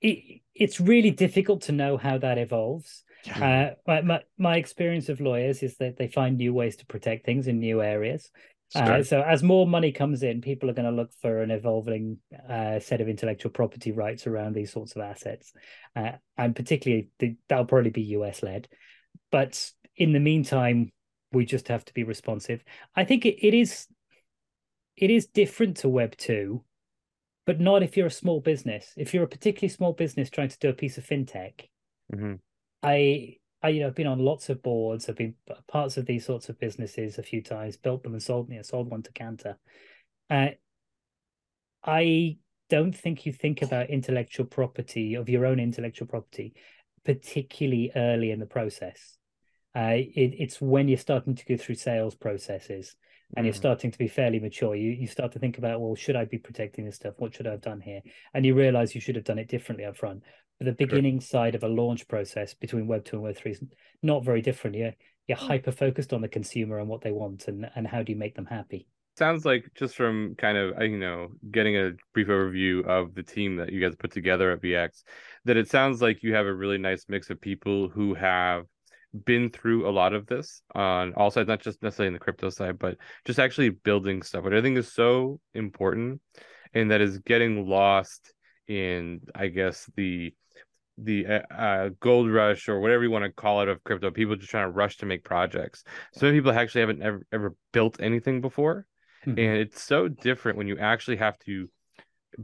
it, 0.00 0.42
it's 0.54 0.78
really 0.78 1.10
difficult 1.10 1.62
to 1.62 1.72
know 1.72 1.96
how 1.96 2.18
that 2.18 2.38
evolves. 2.38 3.02
Yeah. 3.24 3.72
Uh, 3.72 3.74
my, 3.84 4.02
my 4.02 4.22
my 4.38 4.56
experience 4.56 5.08
of 5.08 5.20
lawyers 5.20 5.64
is 5.64 5.76
that 5.78 5.96
they 5.96 6.06
find 6.06 6.36
new 6.36 6.54
ways 6.54 6.76
to 6.76 6.86
protect 6.86 7.26
things 7.26 7.48
in 7.48 7.58
new 7.58 7.82
areas. 7.82 8.30
Uh, 8.74 9.02
so 9.02 9.22
as 9.22 9.42
more 9.42 9.66
money 9.66 9.92
comes 9.92 10.22
in, 10.22 10.40
people 10.40 10.68
are 10.68 10.74
going 10.74 10.88
to 10.88 10.94
look 10.94 11.12
for 11.20 11.42
an 11.42 11.50
evolving 11.50 12.18
uh, 12.48 12.80
set 12.80 13.00
of 13.00 13.08
intellectual 13.08 13.52
property 13.52 13.92
rights 13.92 14.26
around 14.26 14.54
these 14.54 14.72
sorts 14.72 14.96
of 14.96 15.02
assets, 15.02 15.52
uh, 15.94 16.12
and 16.36 16.56
particularly 16.56 17.08
the, 17.18 17.36
that'll 17.48 17.66
probably 17.66 17.90
be 17.90 18.02
US 18.02 18.42
led. 18.42 18.68
But 19.30 19.70
in 19.96 20.12
the 20.12 20.20
meantime, 20.20 20.90
we 21.32 21.44
just 21.44 21.68
have 21.68 21.84
to 21.84 21.94
be 21.94 22.04
responsive. 22.04 22.64
I 22.96 23.04
think 23.04 23.26
it, 23.26 23.46
it 23.46 23.54
is 23.54 23.86
it 24.96 25.10
is 25.10 25.26
different 25.26 25.78
to 25.78 25.88
Web 25.88 26.16
two, 26.16 26.64
but 27.46 27.60
not 27.60 27.82
if 27.82 27.96
you're 27.96 28.06
a 28.06 28.10
small 28.10 28.40
business. 28.40 28.92
If 28.96 29.14
you're 29.14 29.24
a 29.24 29.28
particularly 29.28 29.68
small 29.68 29.92
business 29.92 30.30
trying 30.30 30.48
to 30.48 30.58
do 30.58 30.68
a 30.68 30.74
piece 30.74 30.98
of 30.98 31.06
fintech, 31.06 31.68
mm-hmm. 32.12 32.34
I 32.82 33.36
I, 33.64 33.68
you 33.70 33.80
know, 33.80 33.86
I've 33.86 33.94
been 33.94 34.06
on 34.06 34.18
lots 34.18 34.50
of 34.50 34.62
boards. 34.62 35.08
I've 35.08 35.16
been 35.16 35.34
parts 35.68 35.96
of 35.96 36.04
these 36.04 36.26
sorts 36.26 36.50
of 36.50 36.60
businesses 36.60 37.16
a 37.16 37.22
few 37.22 37.42
times, 37.42 37.78
built 37.78 38.02
them 38.02 38.12
and 38.12 38.22
sold 38.22 38.50
me. 38.50 38.58
I 38.58 38.62
sold 38.62 38.90
one 38.90 39.02
to 39.02 39.12
Kantar. 39.12 39.56
Uh, 40.28 40.48
I 41.82 42.36
don't 42.68 42.94
think 42.94 43.24
you 43.24 43.32
think 43.32 43.62
about 43.62 43.88
intellectual 43.88 44.44
property 44.44 45.14
of 45.14 45.30
your 45.30 45.46
own 45.46 45.58
intellectual 45.58 46.06
property, 46.06 46.52
particularly 47.06 47.90
early 47.96 48.32
in 48.32 48.38
the 48.38 48.44
process. 48.44 49.16
Uh, 49.74 49.94
it, 49.94 50.34
it's 50.38 50.60
when 50.60 50.86
you're 50.86 50.98
starting 50.98 51.34
to 51.34 51.44
go 51.46 51.56
through 51.56 51.76
sales 51.76 52.14
processes 52.14 52.96
and 53.34 53.44
mm. 53.44 53.46
you're 53.46 53.54
starting 53.54 53.90
to 53.90 53.98
be 53.98 54.08
fairly 54.08 54.40
mature. 54.40 54.74
You 54.74 54.90
you 54.90 55.06
start 55.06 55.32
to 55.32 55.38
think 55.38 55.56
about, 55.56 55.80
well, 55.80 55.94
should 55.94 56.16
I 56.16 56.26
be 56.26 56.38
protecting 56.38 56.84
this 56.84 56.96
stuff? 56.96 57.14
What 57.16 57.34
should 57.34 57.46
I 57.46 57.52
have 57.52 57.62
done 57.62 57.80
here? 57.80 58.02
And 58.34 58.44
you 58.44 58.54
realize 58.54 58.94
you 58.94 59.00
should 59.00 59.16
have 59.16 59.24
done 59.24 59.38
it 59.38 59.48
differently 59.48 59.86
up 59.86 59.96
front 59.96 60.22
the 60.60 60.72
beginning 60.72 61.20
sure. 61.20 61.26
side 61.26 61.54
of 61.54 61.64
a 61.64 61.68
launch 61.68 62.06
process 62.08 62.54
between 62.54 62.86
Web 62.86 63.04
two 63.04 63.16
and 63.16 63.24
Web 63.24 63.36
three 63.36 63.52
is 63.52 63.62
not 64.02 64.24
very 64.24 64.40
different. 64.40 64.76
You're 64.76 64.94
you're 65.26 65.38
mm. 65.38 65.46
hyper 65.46 65.72
focused 65.72 66.12
on 66.12 66.20
the 66.20 66.28
consumer 66.28 66.78
and 66.78 66.88
what 66.88 67.02
they 67.02 67.12
want, 67.12 67.48
and 67.48 67.68
and 67.74 67.86
how 67.86 68.02
do 68.02 68.12
you 68.12 68.18
make 68.18 68.34
them 68.34 68.46
happy. 68.46 68.86
Sounds 69.16 69.44
like 69.44 69.70
just 69.76 69.94
from 69.94 70.34
kind 70.36 70.58
of 70.58 70.80
you 70.82 70.98
know 70.98 71.28
getting 71.50 71.76
a 71.76 71.92
brief 72.12 72.28
overview 72.28 72.84
of 72.84 73.14
the 73.14 73.22
team 73.22 73.56
that 73.56 73.72
you 73.72 73.80
guys 73.80 73.96
put 73.96 74.12
together 74.12 74.50
at 74.50 74.60
VEAX, 74.60 75.04
that 75.44 75.56
it 75.56 75.70
sounds 75.70 76.02
like 76.02 76.22
you 76.22 76.34
have 76.34 76.46
a 76.46 76.54
really 76.54 76.78
nice 76.78 77.06
mix 77.08 77.30
of 77.30 77.40
people 77.40 77.88
who 77.88 78.14
have 78.14 78.64
been 79.24 79.50
through 79.50 79.88
a 79.88 79.92
lot 79.92 80.12
of 80.12 80.26
this 80.26 80.62
on 80.74 81.14
all 81.14 81.30
sides, 81.30 81.46
not 81.46 81.62
just 81.62 81.80
necessarily 81.82 82.08
in 82.08 82.12
the 82.14 82.18
crypto 82.18 82.50
side, 82.50 82.78
but 82.78 82.96
just 83.24 83.38
actually 83.38 83.70
building 83.70 84.22
stuff, 84.22 84.42
which 84.42 84.54
I 84.54 84.62
think 84.62 84.76
is 84.76 84.92
so 84.92 85.38
important, 85.54 86.20
and 86.72 86.90
that 86.90 87.00
is 87.00 87.18
getting 87.18 87.68
lost 87.68 88.32
in 88.66 89.20
I 89.34 89.48
guess 89.48 89.88
the 89.94 90.34
the 90.96 91.26
uh, 91.26 91.54
uh, 91.54 91.90
gold 92.00 92.30
rush 92.30 92.68
or 92.68 92.80
whatever 92.80 93.02
you 93.02 93.10
want 93.10 93.24
to 93.24 93.32
call 93.32 93.62
it 93.62 93.68
of 93.68 93.82
crypto 93.82 94.10
people 94.10 94.36
just 94.36 94.50
trying 94.50 94.66
to 94.66 94.70
rush 94.70 94.96
to 94.96 95.06
make 95.06 95.24
projects 95.24 95.84
so 96.12 96.26
many 96.26 96.38
people 96.38 96.52
actually 96.52 96.82
haven't 96.82 97.02
ever, 97.02 97.26
ever 97.32 97.54
built 97.72 98.00
anything 98.00 98.40
before 98.40 98.86
mm-hmm. 99.26 99.38
and 99.38 99.58
it's 99.58 99.82
so 99.82 100.06
different 100.08 100.56
when 100.56 100.68
you 100.68 100.78
actually 100.78 101.16
have 101.16 101.38
to 101.38 101.68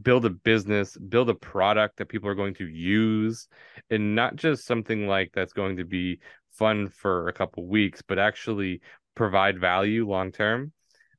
build 0.03 0.25
a 0.25 0.31
business 0.31 0.97
build 0.97 1.31
a 1.31 1.35
product 1.35 1.97
that 1.97 2.09
people 2.09 2.29
are 2.29 2.35
going 2.35 2.55
to 2.55 2.67
use 2.67 3.49
and 3.89 4.15
not 4.15 4.37
just 4.37 4.67
something 4.67 5.07
like 5.07 5.31
that's 5.33 5.53
going 5.53 5.77
to 5.77 5.85
be 5.85 6.19
fun 6.53 6.89
for 6.89 7.29
a 7.29 7.33
couple 7.33 7.67
weeks 7.67 8.03
but 8.03 8.19
actually 8.19 8.81
provide 9.15 9.61
value 9.61 10.09
long 10.09 10.33
term 10.33 10.73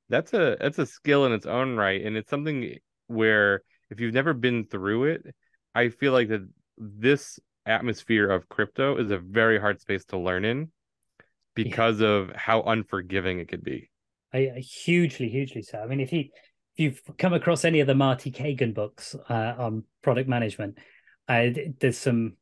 that's 0.09 0.33
a 0.33 0.57
that's 0.59 0.79
a 0.79 0.85
skill 0.85 1.25
in 1.25 1.31
its 1.31 1.45
own 1.45 1.75
right 1.75 2.03
and 2.05 2.17
it's 2.17 2.29
something 2.29 2.77
where 3.07 3.61
if 3.89 3.99
you've 3.99 4.13
never 4.13 4.33
been 4.33 4.65
through 4.65 5.05
it 5.05 5.35
i 5.73 5.89
feel 5.89 6.11
like 6.11 6.29
that 6.29 6.47
this 6.81 7.39
atmosphere 7.65 8.29
of 8.29 8.49
crypto 8.49 8.97
is 8.97 9.11
a 9.11 9.19
very 9.19 9.59
hard 9.59 9.79
space 9.79 10.03
to 10.05 10.17
learn 10.17 10.43
in 10.43 10.71
because 11.53 12.01
yeah. 12.01 12.07
of 12.07 12.31
how 12.35 12.61
unforgiving 12.63 13.39
it 13.39 13.47
could 13.47 13.63
be. 13.63 13.89
I, 14.33 14.49
I, 14.55 14.59
hugely, 14.59 15.29
hugely 15.29 15.61
so. 15.61 15.79
I 15.79 15.85
mean, 15.85 15.99
if 15.99 16.11
you 16.11 16.21
if 16.75 16.79
you've 16.79 17.01
come 17.17 17.33
across 17.33 17.65
any 17.65 17.81
of 17.81 17.87
the 17.87 17.95
Marty 17.95 18.31
Cagan 18.31 18.73
books 18.73 19.15
uh, 19.29 19.53
on 19.57 19.83
product 20.01 20.29
management, 20.29 20.77
uh, 21.27 21.47
there's 21.79 21.97
some 21.97 22.33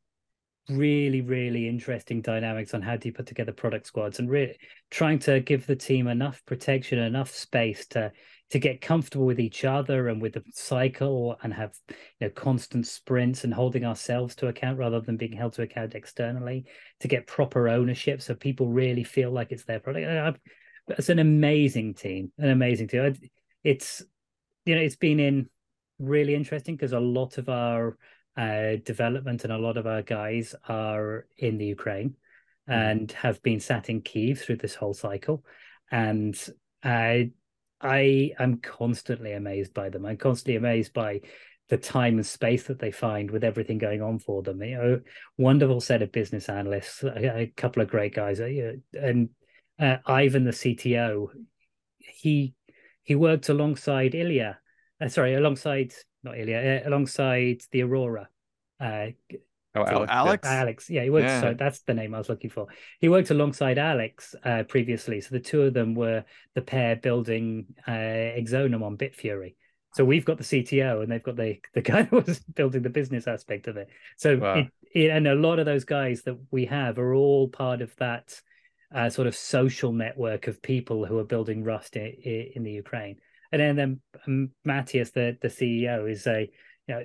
really, 0.68 1.20
really 1.20 1.68
interesting 1.68 2.22
dynamics 2.22 2.72
on 2.72 2.82
how 2.82 2.96
do 2.96 3.08
you 3.08 3.12
put 3.12 3.26
together 3.26 3.52
product 3.52 3.88
squads 3.88 4.20
and 4.20 4.30
really 4.30 4.56
trying 4.90 5.18
to 5.18 5.40
give 5.40 5.66
the 5.66 5.74
team 5.74 6.06
enough 6.06 6.42
protection, 6.46 7.00
enough 7.00 7.30
space 7.30 7.86
to 7.88 8.12
to 8.50 8.58
get 8.58 8.80
comfortable 8.80 9.26
with 9.26 9.38
each 9.38 9.64
other 9.64 10.08
and 10.08 10.20
with 10.20 10.34
the 10.34 10.42
cycle 10.52 11.38
and 11.42 11.54
have 11.54 11.72
you 11.88 11.96
know 12.20 12.30
constant 12.30 12.86
sprints 12.86 13.44
and 13.44 13.54
holding 13.54 13.84
ourselves 13.84 14.34
to 14.34 14.48
account 14.48 14.78
rather 14.78 15.00
than 15.00 15.16
being 15.16 15.32
held 15.32 15.52
to 15.52 15.62
account 15.62 15.94
externally 15.94 16.64
to 16.98 17.08
get 17.08 17.26
proper 17.26 17.68
ownership 17.68 18.20
so 18.20 18.34
people 18.34 18.68
really 18.68 19.04
feel 19.04 19.30
like 19.30 19.52
it's 19.52 19.64
their 19.64 19.80
product. 19.80 20.40
It's 20.88 21.08
an 21.08 21.20
amazing 21.20 21.94
team 21.94 22.32
an 22.38 22.50
amazing 22.50 22.88
team. 22.88 23.14
It's 23.62 24.02
you 24.64 24.74
know 24.74 24.80
it's 24.80 24.96
been 24.96 25.20
in 25.20 25.48
really 26.00 26.34
interesting 26.34 26.76
because 26.76 26.92
a 26.92 27.00
lot 27.00 27.38
of 27.38 27.48
our 27.48 27.96
uh, 28.36 28.76
development 28.84 29.44
and 29.44 29.52
a 29.52 29.58
lot 29.58 29.76
of 29.76 29.86
our 29.86 30.02
guys 30.02 30.54
are 30.68 31.26
in 31.38 31.58
the 31.58 31.66
ukraine 31.66 32.10
mm-hmm. 32.68 32.72
and 32.72 33.12
have 33.12 33.42
been 33.42 33.60
sat 33.60 33.90
in 33.90 34.00
kiev 34.00 34.40
through 34.40 34.56
this 34.56 34.74
whole 34.74 34.94
cycle. 34.94 35.44
And 35.90 36.34
uh, 36.82 37.24
I 37.80 38.32
am 38.38 38.58
constantly 38.58 39.32
amazed 39.32 39.74
by 39.74 39.88
them. 39.88 40.04
I'm 40.04 40.16
constantly 40.16 40.56
amazed 40.56 40.92
by 40.92 41.20
the 41.68 41.78
time 41.78 42.16
and 42.16 42.26
space 42.26 42.64
that 42.64 42.78
they 42.78 42.90
find 42.90 43.30
with 43.30 43.44
everything 43.44 43.78
going 43.78 44.02
on 44.02 44.18
for 44.18 44.42
them. 44.42 44.62
You 44.62 44.76
know, 44.76 45.00
wonderful 45.38 45.80
set 45.80 46.02
of 46.02 46.12
business 46.12 46.48
analysts, 46.48 47.02
a, 47.02 47.42
a 47.42 47.52
couple 47.56 47.82
of 47.82 47.88
great 47.88 48.14
guys, 48.14 48.40
uh, 48.40 48.72
and 48.92 49.30
uh, 49.78 49.96
Ivan, 50.04 50.44
the 50.44 50.50
CTO, 50.50 51.28
he 51.98 52.54
he 53.02 53.14
worked 53.14 53.48
alongside 53.48 54.14
Ilya, 54.14 54.58
uh, 55.00 55.08
sorry, 55.08 55.34
alongside 55.34 55.94
not 56.22 56.38
Ilya, 56.38 56.82
uh, 56.84 56.88
alongside 56.88 57.62
the 57.70 57.82
Aurora. 57.82 58.28
Oh, 59.74 59.84
Alex. 59.84 60.10
Alex. 60.10 60.48
Alex. 60.48 60.90
Yeah, 60.90 61.04
he 61.04 61.10
worked. 61.10 61.26
Yeah. 61.26 61.40
So 61.40 61.54
that's 61.54 61.80
the 61.80 61.94
name 61.94 62.14
I 62.14 62.18
was 62.18 62.28
looking 62.28 62.50
for. 62.50 62.66
He 62.98 63.08
worked 63.08 63.30
alongside 63.30 63.78
Alex 63.78 64.34
uh, 64.44 64.64
previously. 64.64 65.20
So 65.20 65.28
the 65.30 65.40
two 65.40 65.62
of 65.62 65.74
them 65.74 65.94
were 65.94 66.24
the 66.54 66.62
pair 66.62 66.96
building 66.96 67.66
uh, 67.86 67.90
Exonum 67.90 68.82
on 68.82 68.96
Bitfury. 68.96 69.54
So 69.94 70.04
we've 70.04 70.24
got 70.24 70.38
the 70.38 70.44
CTO, 70.44 71.02
and 71.02 71.10
they've 71.10 71.22
got 71.22 71.36
the 71.36 71.60
the 71.74 71.82
guy 71.82 72.02
that 72.10 72.26
was 72.26 72.40
building 72.40 72.82
the 72.82 72.90
business 72.90 73.28
aspect 73.28 73.68
of 73.68 73.76
it. 73.76 73.88
So 74.16 74.38
wow. 74.38 74.54
it, 74.54 74.66
it, 74.92 75.10
and 75.10 75.28
a 75.28 75.34
lot 75.34 75.58
of 75.58 75.66
those 75.66 75.84
guys 75.84 76.22
that 76.22 76.38
we 76.50 76.66
have 76.66 76.98
are 76.98 77.14
all 77.14 77.48
part 77.48 77.80
of 77.80 77.94
that 77.96 78.40
uh, 78.92 79.08
sort 79.08 79.28
of 79.28 79.36
social 79.36 79.92
network 79.92 80.48
of 80.48 80.62
people 80.62 81.06
who 81.06 81.18
are 81.18 81.24
building 81.24 81.62
Rust 81.62 81.96
in, 81.96 82.12
in 82.54 82.64
the 82.64 82.72
Ukraine. 82.72 83.16
And 83.52 83.60
then, 83.60 83.76
then 83.76 84.00
um, 84.26 84.50
Matthias, 84.64 85.10
the 85.12 85.36
the 85.40 85.48
CEO, 85.48 86.10
is 86.10 86.26
a 86.26 86.50
you 86.86 86.94
know 86.94 87.02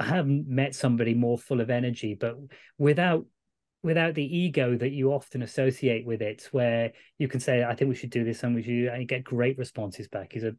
I 0.00 0.04
haven't 0.04 0.48
met 0.48 0.74
somebody 0.74 1.12
more 1.14 1.36
full 1.36 1.60
of 1.60 1.68
energy, 1.68 2.14
but 2.14 2.36
without 2.78 3.26
without 3.82 4.14
the 4.14 4.36
ego 4.36 4.76
that 4.76 4.90
you 4.90 5.12
often 5.12 5.42
associate 5.42 6.04
with 6.04 6.20
it, 6.22 6.48
where 6.52 6.92
you 7.18 7.28
can 7.28 7.40
say, 7.40 7.64
"I 7.64 7.74
think 7.74 7.90
we 7.90 7.94
should 7.94 8.10
do 8.10 8.24
this," 8.24 8.42
and 8.42 8.54
we 8.54 8.62
should 8.62 8.86
and 8.86 9.06
get 9.06 9.24
great 9.24 9.58
responses 9.58 10.08
back. 10.08 10.32
He's 10.32 10.44
a 10.44 10.56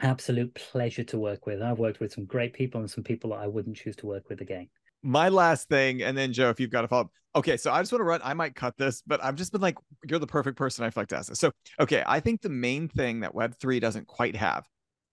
absolute 0.00 0.52
pleasure 0.54 1.04
to 1.04 1.18
work 1.18 1.46
with. 1.46 1.62
I've 1.62 1.78
worked 1.78 2.00
with 2.00 2.12
some 2.12 2.24
great 2.24 2.54
people 2.54 2.80
and 2.80 2.90
some 2.90 3.04
people 3.04 3.30
that 3.30 3.36
I 3.36 3.46
wouldn't 3.46 3.76
choose 3.76 3.96
to 3.96 4.06
work 4.06 4.28
with 4.28 4.40
again. 4.40 4.68
My 5.02 5.28
last 5.28 5.68
thing, 5.68 6.02
and 6.02 6.16
then 6.16 6.32
Joe, 6.32 6.48
if 6.48 6.58
you've 6.58 6.70
got 6.70 6.84
a 6.84 6.88
follow 6.88 7.02
up. 7.02 7.10
Okay, 7.34 7.56
so 7.56 7.72
I 7.72 7.80
just 7.80 7.92
want 7.92 8.00
to 8.00 8.04
run. 8.04 8.20
I 8.24 8.34
might 8.34 8.54
cut 8.54 8.76
this, 8.76 9.02
but 9.06 9.22
I've 9.22 9.36
just 9.36 9.52
been 9.52 9.60
like, 9.60 9.76
you're 10.08 10.18
the 10.18 10.26
perfect 10.26 10.56
person 10.56 10.84
I 10.84 10.90
feel 10.90 11.02
like 11.02 11.08
to 11.08 11.16
ask 11.16 11.28
this. 11.28 11.38
So, 11.38 11.50
okay, 11.80 12.02
I 12.06 12.20
think 12.20 12.42
the 12.42 12.50
main 12.50 12.88
thing 12.88 13.20
that 13.20 13.34
Web 13.34 13.56
three 13.58 13.80
doesn't 13.80 14.06
quite 14.06 14.36
have 14.36 14.66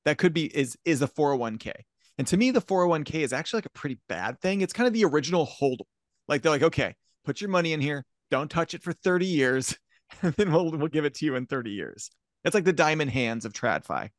that 0.05 0.17
could 0.17 0.33
be 0.33 0.45
is 0.45 0.77
is 0.85 1.01
a 1.01 1.07
401k. 1.07 1.71
And 2.19 2.27
to 2.27 2.37
me, 2.37 2.51
the 2.51 2.61
401k 2.61 3.21
is 3.21 3.31
actually 3.31 3.59
like 3.59 3.67
a 3.67 3.69
pretty 3.69 3.97
bad 4.09 4.41
thing. 4.41 4.59
It's 4.59 4.73
kind 4.73 4.87
of 4.87 4.93
the 4.93 5.05
original 5.05 5.45
hold. 5.45 5.83
Like 6.27 6.41
they're 6.41 6.51
like, 6.51 6.63
okay, 6.63 6.93
put 7.23 7.39
your 7.39 7.49
money 7.49 7.71
in 7.71 7.79
here, 7.79 8.05
don't 8.29 8.51
touch 8.51 8.73
it 8.73 8.83
for 8.83 8.91
30 8.91 9.25
years, 9.25 9.77
and 10.21 10.33
then 10.33 10.51
we'll 10.51 10.69
we'll 10.71 10.89
give 10.89 11.05
it 11.05 11.13
to 11.15 11.25
you 11.25 11.35
in 11.35 11.45
30 11.45 11.71
years. 11.71 12.11
It's 12.43 12.53
like 12.53 12.65
the 12.65 12.73
diamond 12.73 13.11
hands 13.11 13.45
of 13.45 13.53
TradFi. 13.53 14.09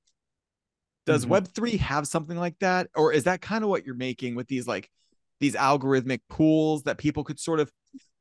Does 1.05 1.27
mm-hmm. 1.27 1.35
Web3 1.35 1.79
have 1.79 2.09
something 2.09 2.39
like 2.39 2.59
that? 2.61 2.89
Or 2.97 3.13
is 3.13 3.25
that 3.25 3.43
kind 3.43 3.65
of 3.65 3.69
what 3.69 3.85
you're 3.85 3.95
making 3.95 4.35
with 4.35 4.49
these 4.49 4.67
like 4.67 4.91
these 5.39 5.55
algorithmic 5.55 6.21
pools 6.31 6.85
that 6.85 6.97
people 6.97 7.23
could 7.23 7.39
sort 7.39 7.61
of 7.61 7.71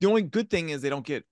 the 0.01 0.07
only 0.07 0.23
good 0.23 0.49
thing 0.49 0.69
is 0.69 0.81
they 0.81 0.89
don't 0.89 1.05
get 1.05 1.23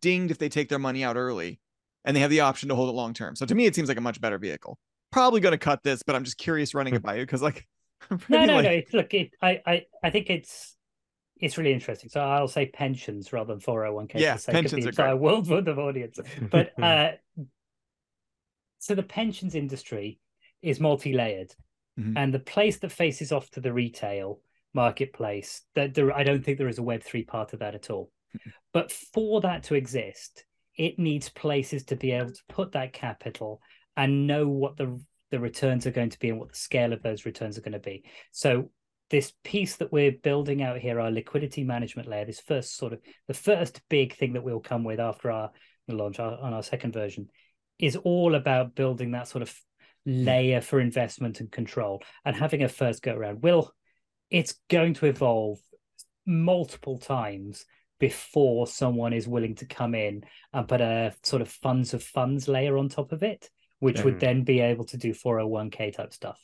dinged 0.00 0.30
if 0.30 0.38
they 0.38 0.48
take 0.48 0.70
their 0.70 0.78
money 0.78 1.04
out 1.04 1.16
early 1.16 1.60
and 2.06 2.16
they 2.16 2.20
have 2.20 2.30
the 2.30 2.40
option 2.40 2.70
to 2.70 2.74
hold 2.74 2.88
it 2.88 2.92
long 2.92 3.12
term. 3.12 3.36
So 3.36 3.44
to 3.44 3.54
me, 3.54 3.66
it 3.66 3.74
seems 3.74 3.88
like 3.88 3.98
a 3.98 4.02
much 4.02 4.18
better 4.18 4.38
vehicle. 4.38 4.78
Probably 5.10 5.42
going 5.42 5.52
to 5.52 5.58
cut 5.58 5.82
this, 5.82 6.02
but 6.02 6.16
I'm 6.16 6.24
just 6.24 6.38
curious 6.38 6.72
running 6.72 6.94
it 6.94 7.02
by 7.02 7.16
you 7.16 7.22
because 7.24 7.42
like 7.42 7.66
no, 8.28 8.44
no, 8.44 8.56
like... 8.56 8.88
no. 8.92 8.98
Look, 8.98 9.14
it, 9.14 9.30
I, 9.40 9.60
I, 9.66 9.86
I 10.02 10.10
think 10.10 10.30
it's 10.30 10.76
it's 11.42 11.58
really 11.58 11.72
interesting. 11.72 12.08
So 12.08 12.20
I'll 12.20 12.48
say 12.48 12.66
pensions 12.66 13.32
rather 13.32 13.52
than 13.52 13.60
401k. 13.60 14.14
Yeah, 14.14 14.38
pensions 14.46 14.86
are 14.86 14.92
great. 14.92 15.18
world 15.18 15.68
of 15.68 15.78
audience. 15.78 16.18
But 16.50 16.72
uh, 16.80 17.12
so 18.78 18.94
the 18.94 19.02
pensions 19.02 19.54
industry 19.54 20.20
is 20.62 20.78
multi-layered, 20.78 21.52
mm-hmm. 21.98 22.16
and 22.16 22.32
the 22.32 22.38
place 22.38 22.78
that 22.78 22.92
faces 22.92 23.32
off 23.32 23.50
to 23.50 23.60
the 23.60 23.72
retail 23.72 24.40
marketplace, 24.72 25.62
that 25.74 25.94
there, 25.94 26.12
I 26.12 26.22
don't 26.22 26.44
think 26.44 26.58
there 26.58 26.68
is 26.68 26.78
a 26.78 26.82
Web 26.82 27.02
three 27.02 27.24
part 27.24 27.52
of 27.52 27.58
that 27.58 27.74
at 27.74 27.90
all. 27.90 28.10
Mm-hmm. 28.36 28.50
But 28.72 28.92
for 28.92 29.40
that 29.40 29.64
to 29.64 29.74
exist, 29.74 30.44
it 30.76 30.98
needs 30.98 31.28
places 31.28 31.84
to 31.86 31.96
be 31.96 32.12
able 32.12 32.32
to 32.32 32.42
put 32.48 32.72
that 32.72 32.92
capital 32.92 33.60
and 33.96 34.26
know 34.26 34.48
what 34.48 34.76
the 34.76 35.00
the 35.32 35.40
returns 35.40 35.86
are 35.86 35.90
going 35.90 36.10
to 36.10 36.18
be 36.18 36.28
and 36.28 36.38
what 36.38 36.50
the 36.50 36.56
scale 36.56 36.92
of 36.92 37.02
those 37.02 37.24
returns 37.24 37.58
are 37.58 37.62
going 37.62 37.72
to 37.72 37.78
be. 37.80 38.04
So 38.30 38.70
this 39.10 39.32
piece 39.42 39.76
that 39.76 39.90
we're 39.90 40.12
building 40.12 40.62
out 40.62 40.78
here, 40.78 41.00
our 41.00 41.10
liquidity 41.10 41.64
management 41.64 42.06
layer, 42.06 42.26
this 42.26 42.38
first 42.38 42.76
sort 42.76 42.92
of 42.92 43.00
the 43.26 43.34
first 43.34 43.80
big 43.88 44.14
thing 44.14 44.34
that 44.34 44.44
we'll 44.44 44.60
come 44.60 44.84
with 44.84 45.00
after 45.00 45.30
our 45.30 45.50
launch 45.88 46.20
our, 46.20 46.38
on 46.38 46.52
our 46.52 46.62
second 46.62 46.92
version, 46.92 47.28
is 47.78 47.96
all 47.96 48.34
about 48.34 48.74
building 48.74 49.10
that 49.10 49.26
sort 49.26 49.42
of 49.42 49.58
layer 50.04 50.60
for 50.60 50.80
investment 50.80 51.40
and 51.40 51.50
control 51.50 52.02
and 52.24 52.36
having 52.36 52.62
a 52.62 52.68
first 52.68 53.02
go 53.02 53.14
around. 53.14 53.42
Will 53.42 53.72
it's 54.30 54.54
going 54.68 54.94
to 54.94 55.06
evolve 55.06 55.58
multiple 56.26 56.98
times 56.98 57.64
before 57.98 58.66
someone 58.66 59.12
is 59.14 59.28
willing 59.28 59.54
to 59.54 59.66
come 59.66 59.94
in 59.94 60.24
and 60.52 60.68
put 60.68 60.80
a 60.80 61.14
sort 61.22 61.40
of 61.40 61.48
funds 61.48 61.94
of 61.94 62.02
funds 62.02 62.48
layer 62.48 62.76
on 62.76 62.88
top 62.88 63.12
of 63.12 63.22
it 63.22 63.48
which 63.82 63.96
mm. 63.96 64.04
would 64.04 64.20
then 64.20 64.44
be 64.44 64.60
able 64.60 64.84
to 64.84 64.96
do 64.96 65.12
401k 65.12 65.92
type 65.96 66.12
stuff. 66.12 66.40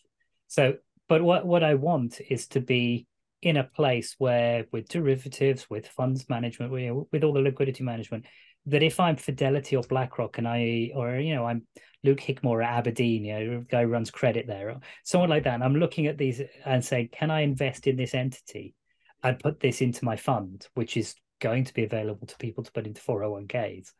So, 0.48 0.74
but 1.08 1.22
what 1.22 1.46
what 1.46 1.62
I 1.62 1.74
want 1.74 2.20
is 2.28 2.48
to 2.48 2.60
be 2.60 3.06
in 3.42 3.56
a 3.56 3.62
place 3.62 4.16
where 4.18 4.64
with 4.72 4.88
derivatives, 4.88 5.70
with 5.70 5.86
funds 5.86 6.28
management, 6.28 6.72
with, 6.72 7.06
with 7.12 7.22
all 7.22 7.32
the 7.32 7.40
liquidity 7.40 7.84
management, 7.84 8.26
that 8.66 8.82
if 8.82 8.98
I'm 8.98 9.14
Fidelity 9.14 9.76
or 9.76 9.84
BlackRock 9.84 10.38
and 10.38 10.48
I, 10.48 10.90
or 10.96 11.14
you 11.20 11.36
know, 11.36 11.46
I'm 11.46 11.64
Luke 12.02 12.18
Hickmore 12.18 12.64
at 12.64 12.76
Aberdeen, 12.76 13.24
you 13.24 13.34
know, 13.38 13.64
guy 13.70 13.82
who 13.84 13.88
runs 13.88 14.10
credit 14.10 14.48
there, 14.48 14.70
or 14.70 14.80
someone 15.04 15.30
like 15.30 15.44
that, 15.44 15.54
and 15.54 15.62
I'm 15.62 15.76
looking 15.76 16.08
at 16.08 16.18
these 16.18 16.42
and 16.64 16.84
saying, 16.84 17.10
can 17.12 17.30
I 17.30 17.42
invest 17.42 17.86
in 17.86 17.94
this 17.94 18.14
entity 18.14 18.74
and 19.22 19.38
put 19.38 19.60
this 19.60 19.80
into 19.80 20.04
my 20.04 20.16
fund, 20.16 20.66
which 20.74 20.96
is 20.96 21.14
going 21.40 21.62
to 21.66 21.74
be 21.74 21.84
available 21.84 22.26
to 22.26 22.36
people 22.38 22.64
to 22.64 22.72
put 22.72 22.88
into 22.88 23.00
401ks? 23.00 23.92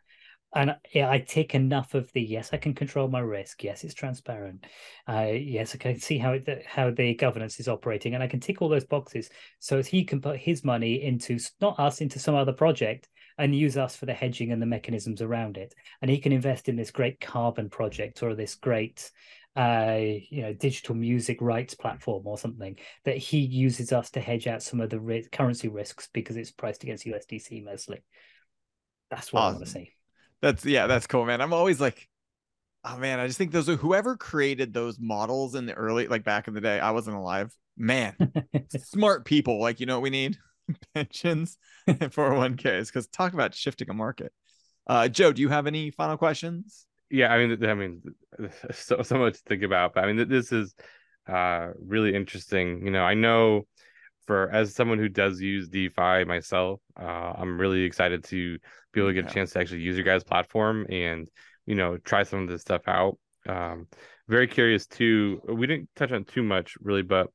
And 0.55 0.77
I 0.95 1.19
take 1.19 1.55
enough 1.55 1.95
of 1.95 2.11
the 2.13 2.23
yes, 2.23 2.51
I 2.53 2.57
can 2.57 2.75
control 2.75 3.09
my 3.09 3.21
risk. 3.21 3.63
Yes, 3.63 3.85
it's 3.85 3.95
transparent. 3.95 4.65
Uh, 5.07 5.29
yes, 5.33 5.75
I 5.75 5.79
can 5.79 6.01
see 6.01 6.17
how 6.17 6.33
it, 6.33 6.65
how 6.67 6.91
the 6.91 7.15
governance 7.15 7.61
is 7.61 7.69
operating, 7.69 8.15
and 8.15 8.23
I 8.23 8.29
can 8.29 8.41
tick 8.41 8.63
all 8.63 8.69
those 8.69 8.87
boxes 8.87 9.29
so 9.59 9.83
he 9.83 10.05
can 10.05 10.21
put 10.21 10.39
his 10.39 10.65
money 10.65 11.03
into 11.03 11.39
not 11.61 11.79
us 11.79 12.01
into 12.01 12.19
some 12.19 12.35
other 12.35 12.53
project 12.53 13.09
and 13.37 13.55
use 13.55 13.77
us 13.77 13.95
for 13.95 14.07
the 14.07 14.15
hedging 14.15 14.51
and 14.51 14.61
the 14.61 14.67
mechanisms 14.67 15.23
around 15.23 15.59
it. 15.59 15.75
And 16.03 16.11
he 16.11 16.19
can 16.19 16.33
invest 16.33 16.69
in 16.69 16.77
this 16.77 16.91
great 16.91 17.21
carbon 17.21 17.69
project 17.69 18.23
or 18.23 18.35
this 18.35 18.57
great 18.57 19.11
uh, 19.55 19.99
you 20.31 20.43
know, 20.43 20.53
digital 20.53 20.95
music 20.95 21.41
rights 21.41 21.75
platform 21.75 22.27
or 22.27 22.39
something 22.39 22.77
that 23.05 23.17
he 23.17 23.39
uses 23.39 23.93
us 23.93 24.11
to 24.11 24.21
hedge 24.21 24.47
out 24.47 24.63
some 24.63 24.81
of 24.81 24.89
the 24.89 25.01
ri- 25.01 25.27
currency 25.31 25.69
risks 25.69 26.09
because 26.13 26.37
it's 26.37 26.51
priced 26.51 26.83
against 26.85 27.07
USDC 27.07 27.65
mostly. 27.65 28.03
That's 29.11 29.33
what 29.33 29.41
awesome. 29.41 29.55
I 29.55 29.57
want 29.57 29.65
to 29.67 29.71
see. 29.73 29.93
That's 30.43 30.64
yeah, 30.64 30.86
that's 30.86 31.07
cool, 31.07 31.24
man. 31.24 31.41
I'm 31.41 31.53
always 31.53 31.80
like, 31.80 32.09
oh 32.84 32.97
man, 32.97 33.18
I 33.18 33.26
just 33.26 33.39
think 33.39 33.53
those 33.53 33.68
are 33.68 33.76
whoever 33.76 34.16
created 34.16 34.72
those 34.72 34.99
models 35.01 35.55
in 35.55 35.66
the 35.66 35.74
early, 35.74 36.07
like 36.07 36.24
back 36.24 36.49
in 36.49 36.55
the 36.55 36.61
day. 36.61 36.78
I 36.80 36.93
wasn't 36.93 37.16
alive. 37.16 37.55
Man, 37.76 38.14
smart 38.84 39.24
people. 39.24 39.61
Like, 39.61 39.80
you 39.80 39.86
know 39.86 39.97
what 39.97 40.03
we 40.03 40.11
need? 40.11 40.39
Pensions 40.95 41.59
and 41.86 41.99
401ks. 41.99 42.89
Because 42.89 43.07
talk 43.09 43.32
about 43.32 43.55
shifting 43.55 43.91
a 43.91 43.95
market. 43.95 44.32
Uh, 44.86 45.09
Joe, 45.09 45.32
do 45.32 45.43
you 45.43 45.49
have 45.49 45.66
any 45.66 45.91
final 45.91 46.16
questions? 46.16 46.86
Yeah, 47.11 47.32
I 47.32 47.47
mean, 47.47 47.64
I 47.64 47.74
mean, 47.74 48.03
so 48.72 49.03
so 49.03 49.18
much 49.18 49.34
to 49.34 49.43
think 49.47 49.62
about. 49.62 49.95
But 49.95 50.05
I 50.05 50.12
mean, 50.12 50.28
this 50.28 50.53
is 50.53 50.74
uh 51.28 51.70
really 51.78 52.14
interesting. 52.14 52.84
You 52.84 52.91
know, 52.91 53.03
I 53.03 53.14
know 53.14 53.66
for 54.29 54.51
as 54.51 54.74
someone 54.74 54.99
who 54.99 55.09
does 55.09 55.41
use 55.41 55.68
DeFi 55.70 56.24
myself, 56.24 56.81
uh, 57.01 57.33
I'm 57.35 57.59
really 57.59 57.83
excited 57.83 58.22
to 58.24 58.59
be 58.93 59.01
able 59.01 59.09
to 59.09 59.14
get 59.14 59.24
yeah. 59.24 59.31
a 59.31 59.35
chance 59.35 59.53
to 59.53 59.59
actually 59.59 59.81
use 59.81 59.97
your 59.97 60.05
guys' 60.05 60.22
platform 60.22 60.87
and 60.91 61.26
you 61.64 61.74
know 61.74 61.97
try 61.97 62.24
some 62.24 62.43
of 62.43 62.49
this 62.49 62.61
stuff 62.61 62.83
out. 62.87 63.18
Um, 63.49 63.87
very 64.29 64.47
curious 64.47 64.87
too. 64.87 65.41
We 65.49 65.66
didn't 65.66 65.89
touch 65.97 66.12
on 66.12 66.24
too 66.24 66.43
much 66.43 66.76
really, 66.83 67.01
but 67.01 67.29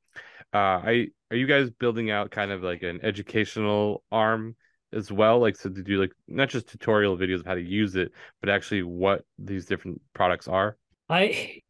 uh, 0.54 0.80
I 0.86 1.08
are 1.32 1.36
you 1.36 1.48
guys 1.48 1.72
building 1.72 2.12
out 2.12 2.30
kind 2.30 2.52
of 2.52 2.62
like 2.62 2.84
an 2.84 3.00
educational 3.02 4.04
arm 4.12 4.56
as 4.94 5.12
well, 5.12 5.40
like 5.40 5.56
so 5.56 5.72
to 5.72 5.82
do 5.82 6.00
like 6.00 6.12
not 6.28 6.50
just 6.50 6.68
tutorial 6.68 7.18
videos 7.18 7.40
of 7.40 7.48
how 7.48 7.56
to 7.56 7.62
use 7.62 7.96
it, 7.96 8.12
but 8.40 8.50
actually 8.50 8.84
what 8.84 9.24
these 9.40 9.66
different 9.66 10.00
products 10.14 10.48
are. 10.48 10.78
I 11.10 11.63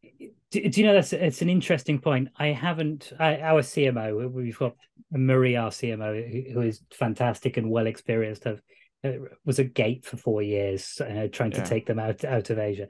do, 0.54 0.70
do 0.70 0.82
you 0.82 0.88
know 0.88 0.94
that's 0.94 1.14
it's 1.14 1.42
an 1.42 1.50
interesting 1.50 2.00
point. 2.00 2.30
I 2.38 2.48
haven't 2.48 3.12
I, 3.20 3.40
our 3.40 3.62
CMO. 3.62 4.32
We've 4.32 4.58
got 4.58 4.76
Marie, 5.12 5.56
our 5.56 5.72
CMO, 5.72 6.32
who, 6.32 6.54
who 6.54 6.62
is 6.62 6.82
fantastic 6.92 7.58
and 7.58 7.72
well 7.72 7.88
experienced. 7.88 8.44
Have 8.44 8.62
uh, 9.04 9.14
was 9.46 9.58
a 9.58 9.64
gate 9.64 10.06
for 10.06 10.18
four 10.18 10.44
years, 10.44 11.02
uh, 11.02 11.28
trying 11.32 11.52
yeah. 11.52 11.64
to 11.64 11.70
take 11.70 11.88
them 11.88 11.98
out 11.98 12.24
out 12.24 12.52
of 12.52 12.60
Asia. 12.60 12.88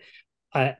Uh, 0.53 0.73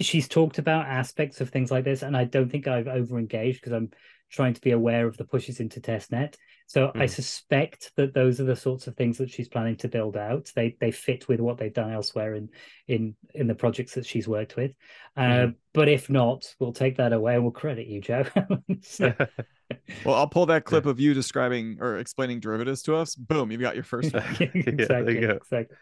she's 0.00 0.28
talked 0.28 0.58
about 0.58 0.86
aspects 0.86 1.40
of 1.40 1.50
things 1.50 1.70
like 1.70 1.84
this, 1.84 2.02
and 2.02 2.16
I 2.16 2.24
don't 2.24 2.50
think 2.50 2.66
I've 2.66 2.88
over 2.88 3.18
engaged 3.18 3.60
because 3.60 3.72
I'm 3.72 3.90
trying 4.30 4.54
to 4.54 4.60
be 4.60 4.72
aware 4.72 5.06
of 5.06 5.16
the 5.16 5.24
pushes 5.24 5.60
into 5.60 5.80
testnet. 5.80 6.34
So 6.66 6.88
mm. 6.88 7.00
I 7.00 7.06
suspect 7.06 7.92
that 7.96 8.14
those 8.14 8.40
are 8.40 8.44
the 8.44 8.56
sorts 8.56 8.86
of 8.86 8.96
things 8.96 9.18
that 9.18 9.30
she's 9.30 9.48
planning 9.48 9.76
to 9.76 9.88
build 9.88 10.16
out. 10.16 10.50
They 10.56 10.76
they 10.80 10.90
fit 10.90 11.28
with 11.28 11.40
what 11.40 11.58
they've 11.58 11.72
done 11.72 11.92
elsewhere 11.92 12.34
in 12.34 12.48
in 12.88 13.14
in 13.34 13.46
the 13.46 13.54
projects 13.54 13.94
that 13.94 14.06
she's 14.06 14.26
worked 14.26 14.56
with. 14.56 14.72
Uh, 15.16 15.20
mm. 15.20 15.54
But 15.72 15.88
if 15.88 16.10
not, 16.10 16.52
we'll 16.58 16.72
take 16.72 16.96
that 16.96 17.12
away 17.12 17.34
and 17.34 17.42
we'll 17.42 17.52
credit 17.52 17.86
you, 17.86 18.00
Joe. 18.00 18.24
so... 18.82 19.14
well, 20.04 20.14
I'll 20.14 20.28
pull 20.28 20.46
that 20.46 20.64
clip 20.64 20.86
of 20.86 20.98
you 21.00 21.14
describing 21.14 21.78
or 21.80 21.98
explaining 21.98 22.40
derivatives 22.40 22.82
to 22.82 22.96
us. 22.96 23.14
Boom, 23.14 23.52
you've 23.52 23.60
got 23.60 23.74
your 23.74 23.84
first 23.84 24.12
one. 24.14 24.24
exactly. 24.40 25.20
Yeah, 25.20 25.32
exactly. 25.32 25.76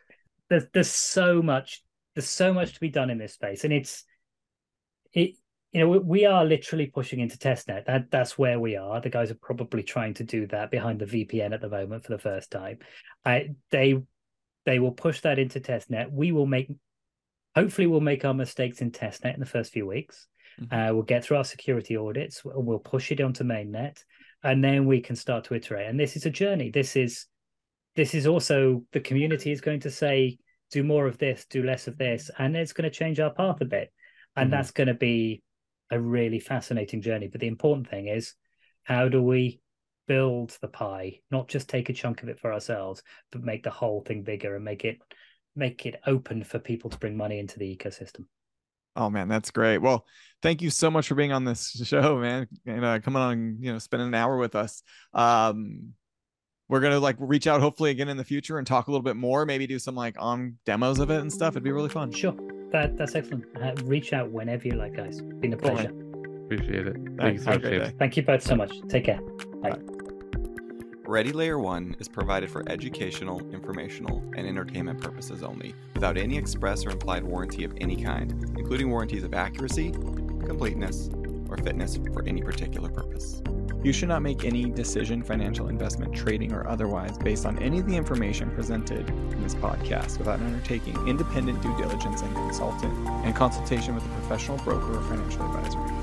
There's 0.50 0.64
there's 0.74 0.90
so 0.90 1.42
much 1.42 1.82
there's 2.14 2.28
so 2.28 2.52
much 2.52 2.74
to 2.74 2.80
be 2.80 2.88
done 2.88 3.10
in 3.10 3.18
this 3.18 3.34
space, 3.34 3.64
and 3.64 3.72
it's 3.72 4.04
it 5.12 5.36
you 5.72 5.80
know, 5.80 5.88
we 5.88 6.26
are 6.26 6.44
literally 6.44 6.86
pushing 6.86 7.20
into 7.20 7.38
testnet. 7.38 7.86
That 7.86 8.10
that's 8.10 8.36
where 8.36 8.60
we 8.60 8.76
are. 8.76 9.00
The 9.00 9.08
guys 9.08 9.30
are 9.30 9.38
probably 9.40 9.82
trying 9.82 10.12
to 10.14 10.24
do 10.24 10.46
that 10.48 10.70
behind 10.70 11.00
the 11.00 11.06
VPN 11.06 11.54
at 11.54 11.62
the 11.62 11.68
moment 11.70 12.04
for 12.04 12.12
the 12.12 12.18
first 12.18 12.50
time. 12.50 12.78
I 13.24 13.50
they 13.70 14.02
they 14.66 14.78
will 14.78 14.92
push 14.92 15.22
that 15.22 15.38
into 15.38 15.60
testnet. 15.60 16.12
We 16.12 16.30
will 16.30 16.46
make 16.46 16.70
hopefully 17.54 17.86
we'll 17.86 18.00
make 18.00 18.24
our 18.26 18.34
mistakes 18.34 18.82
in 18.82 18.90
testnet 18.90 19.34
in 19.34 19.40
the 19.40 19.46
first 19.46 19.72
few 19.72 19.86
weeks. 19.86 20.26
Mm-hmm. 20.60 20.74
Uh, 20.74 20.92
we'll 20.92 21.04
get 21.04 21.24
through 21.24 21.38
our 21.38 21.44
security 21.44 21.96
audits. 21.96 22.42
We'll 22.44 22.78
push 22.78 23.10
it 23.10 23.22
onto 23.22 23.42
mainnet, 23.42 24.04
and 24.42 24.62
then 24.62 24.84
we 24.84 25.00
can 25.00 25.16
start 25.16 25.44
to 25.44 25.54
iterate. 25.54 25.88
And 25.88 25.98
this 25.98 26.16
is 26.16 26.26
a 26.26 26.30
journey. 26.30 26.70
This 26.70 26.96
is 26.96 27.26
this 27.96 28.14
is 28.14 28.26
also 28.26 28.84
the 28.92 29.00
community 29.00 29.52
is 29.52 29.62
going 29.62 29.80
to 29.80 29.90
say 29.90 30.38
do 30.72 30.82
more 30.82 31.06
of 31.06 31.18
this, 31.18 31.46
do 31.48 31.62
less 31.62 31.86
of 31.86 31.98
this, 31.98 32.30
and 32.38 32.56
it's 32.56 32.72
going 32.72 32.90
to 32.90 32.96
change 32.96 33.20
our 33.20 33.32
path 33.32 33.60
a 33.60 33.64
bit. 33.64 33.92
And 34.34 34.46
mm-hmm. 34.46 34.56
that's 34.56 34.72
going 34.72 34.88
to 34.88 34.94
be 34.94 35.42
a 35.90 36.00
really 36.00 36.40
fascinating 36.40 37.02
journey. 37.02 37.28
But 37.28 37.40
the 37.40 37.46
important 37.46 37.88
thing 37.88 38.08
is 38.08 38.34
how 38.82 39.08
do 39.08 39.22
we 39.22 39.60
build 40.08 40.56
the 40.60 40.68
pie, 40.68 41.20
not 41.30 41.48
just 41.48 41.68
take 41.68 41.88
a 41.88 41.92
chunk 41.92 42.22
of 42.22 42.28
it 42.28 42.40
for 42.40 42.52
ourselves, 42.52 43.02
but 43.30 43.42
make 43.42 43.62
the 43.62 43.70
whole 43.70 44.00
thing 44.00 44.22
bigger 44.22 44.56
and 44.56 44.64
make 44.64 44.84
it 44.84 44.98
make 45.54 45.84
it 45.84 46.00
open 46.06 46.42
for 46.42 46.58
people 46.58 46.88
to 46.88 46.98
bring 46.98 47.16
money 47.16 47.38
into 47.38 47.58
the 47.58 47.76
ecosystem. 47.76 48.24
Oh 48.96 49.10
man, 49.10 49.28
that's 49.28 49.50
great. 49.50 49.78
Well, 49.78 50.06
thank 50.42 50.60
you 50.60 50.70
so 50.70 50.90
much 50.90 51.08
for 51.08 51.14
being 51.14 51.32
on 51.32 51.44
this 51.44 51.70
show, 51.84 52.18
man, 52.18 52.48
and 52.66 52.84
uh, 52.84 52.98
coming 53.00 53.22
on, 53.22 53.56
you 53.60 53.72
know, 53.72 53.78
spending 53.78 54.08
an 54.08 54.14
hour 54.14 54.36
with 54.36 54.54
us. 54.54 54.82
Um, 55.12 55.94
we're 56.68 56.80
gonna 56.80 56.98
like 57.00 57.16
reach 57.18 57.46
out 57.46 57.60
hopefully 57.60 57.90
again 57.90 58.08
in 58.08 58.16
the 58.16 58.24
future 58.24 58.58
and 58.58 58.66
talk 58.66 58.88
a 58.88 58.90
little 58.90 59.02
bit 59.02 59.16
more. 59.16 59.44
Maybe 59.44 59.66
do 59.66 59.78
some 59.78 59.94
like 59.94 60.16
on 60.18 60.56
demos 60.64 60.98
of 60.98 61.10
it 61.10 61.20
and 61.20 61.32
stuff. 61.32 61.52
It'd 61.54 61.62
be 61.62 61.72
really 61.72 61.88
fun. 61.88 62.10
Sure, 62.12 62.34
that 62.72 62.96
that's 62.96 63.14
excellent. 63.14 63.44
Uh, 63.60 63.74
reach 63.84 64.12
out 64.12 64.30
whenever 64.30 64.66
you 64.68 64.74
like, 64.74 64.94
guys. 64.96 65.20
Been 65.20 65.52
a 65.52 65.56
Cool, 65.56 65.70
pleasure. 65.72 65.92
Appreciate 66.46 66.86
it. 66.86 66.94
Thank 66.94 67.20
Thanks. 67.20 67.40
you 67.40 67.44
so 67.44 67.50
much, 67.50 67.56
a 67.56 67.60
great 67.60 67.78
James. 67.78 67.88
day. 67.90 67.96
Thank 67.98 68.16
you 68.16 68.22
both 68.22 68.42
so 68.42 68.56
much. 68.56 68.72
Take 68.88 69.04
care. 69.04 69.20
Bye. 69.62 69.78
Ready 71.04 71.32
Layer 71.32 71.58
1 71.58 71.96
is 71.98 72.08
provided 72.08 72.50
for 72.50 72.62
educational, 72.70 73.40
informational, 73.52 74.22
and 74.36 74.46
entertainment 74.46 75.00
purposes 75.00 75.42
only, 75.42 75.74
without 75.94 76.16
any 76.16 76.38
express 76.38 76.86
or 76.86 76.90
implied 76.90 77.24
warranty 77.24 77.64
of 77.64 77.74
any 77.80 77.96
kind, 78.02 78.32
including 78.56 78.88
warranties 78.88 79.24
of 79.24 79.34
accuracy, 79.34 79.90
completeness, 79.90 81.10
or 81.50 81.56
fitness 81.58 81.98
for 82.14 82.24
any 82.24 82.40
particular 82.40 82.88
purpose. 82.88 83.42
You 83.82 83.92
should 83.92 84.08
not 84.08 84.22
make 84.22 84.44
any 84.44 84.66
decision, 84.66 85.22
financial 85.22 85.68
investment, 85.68 86.14
trading, 86.14 86.52
or 86.52 86.66
otherwise 86.68 87.18
based 87.18 87.44
on 87.44 87.58
any 87.58 87.80
of 87.80 87.86
the 87.86 87.96
information 87.96 88.48
presented 88.52 89.08
in 89.08 89.42
this 89.42 89.56
podcast 89.56 90.18
without 90.18 90.40
undertaking 90.40 90.96
independent 91.08 91.60
due 91.62 91.76
diligence 91.76 92.22
and 92.22 92.32
consultant 92.34 92.94
and 93.08 93.34
consultation 93.34 93.96
with 93.96 94.04
a 94.04 94.08
professional 94.08 94.56
broker 94.58 94.98
or 94.98 95.02
financial 95.02 95.44
advisor. 95.46 96.01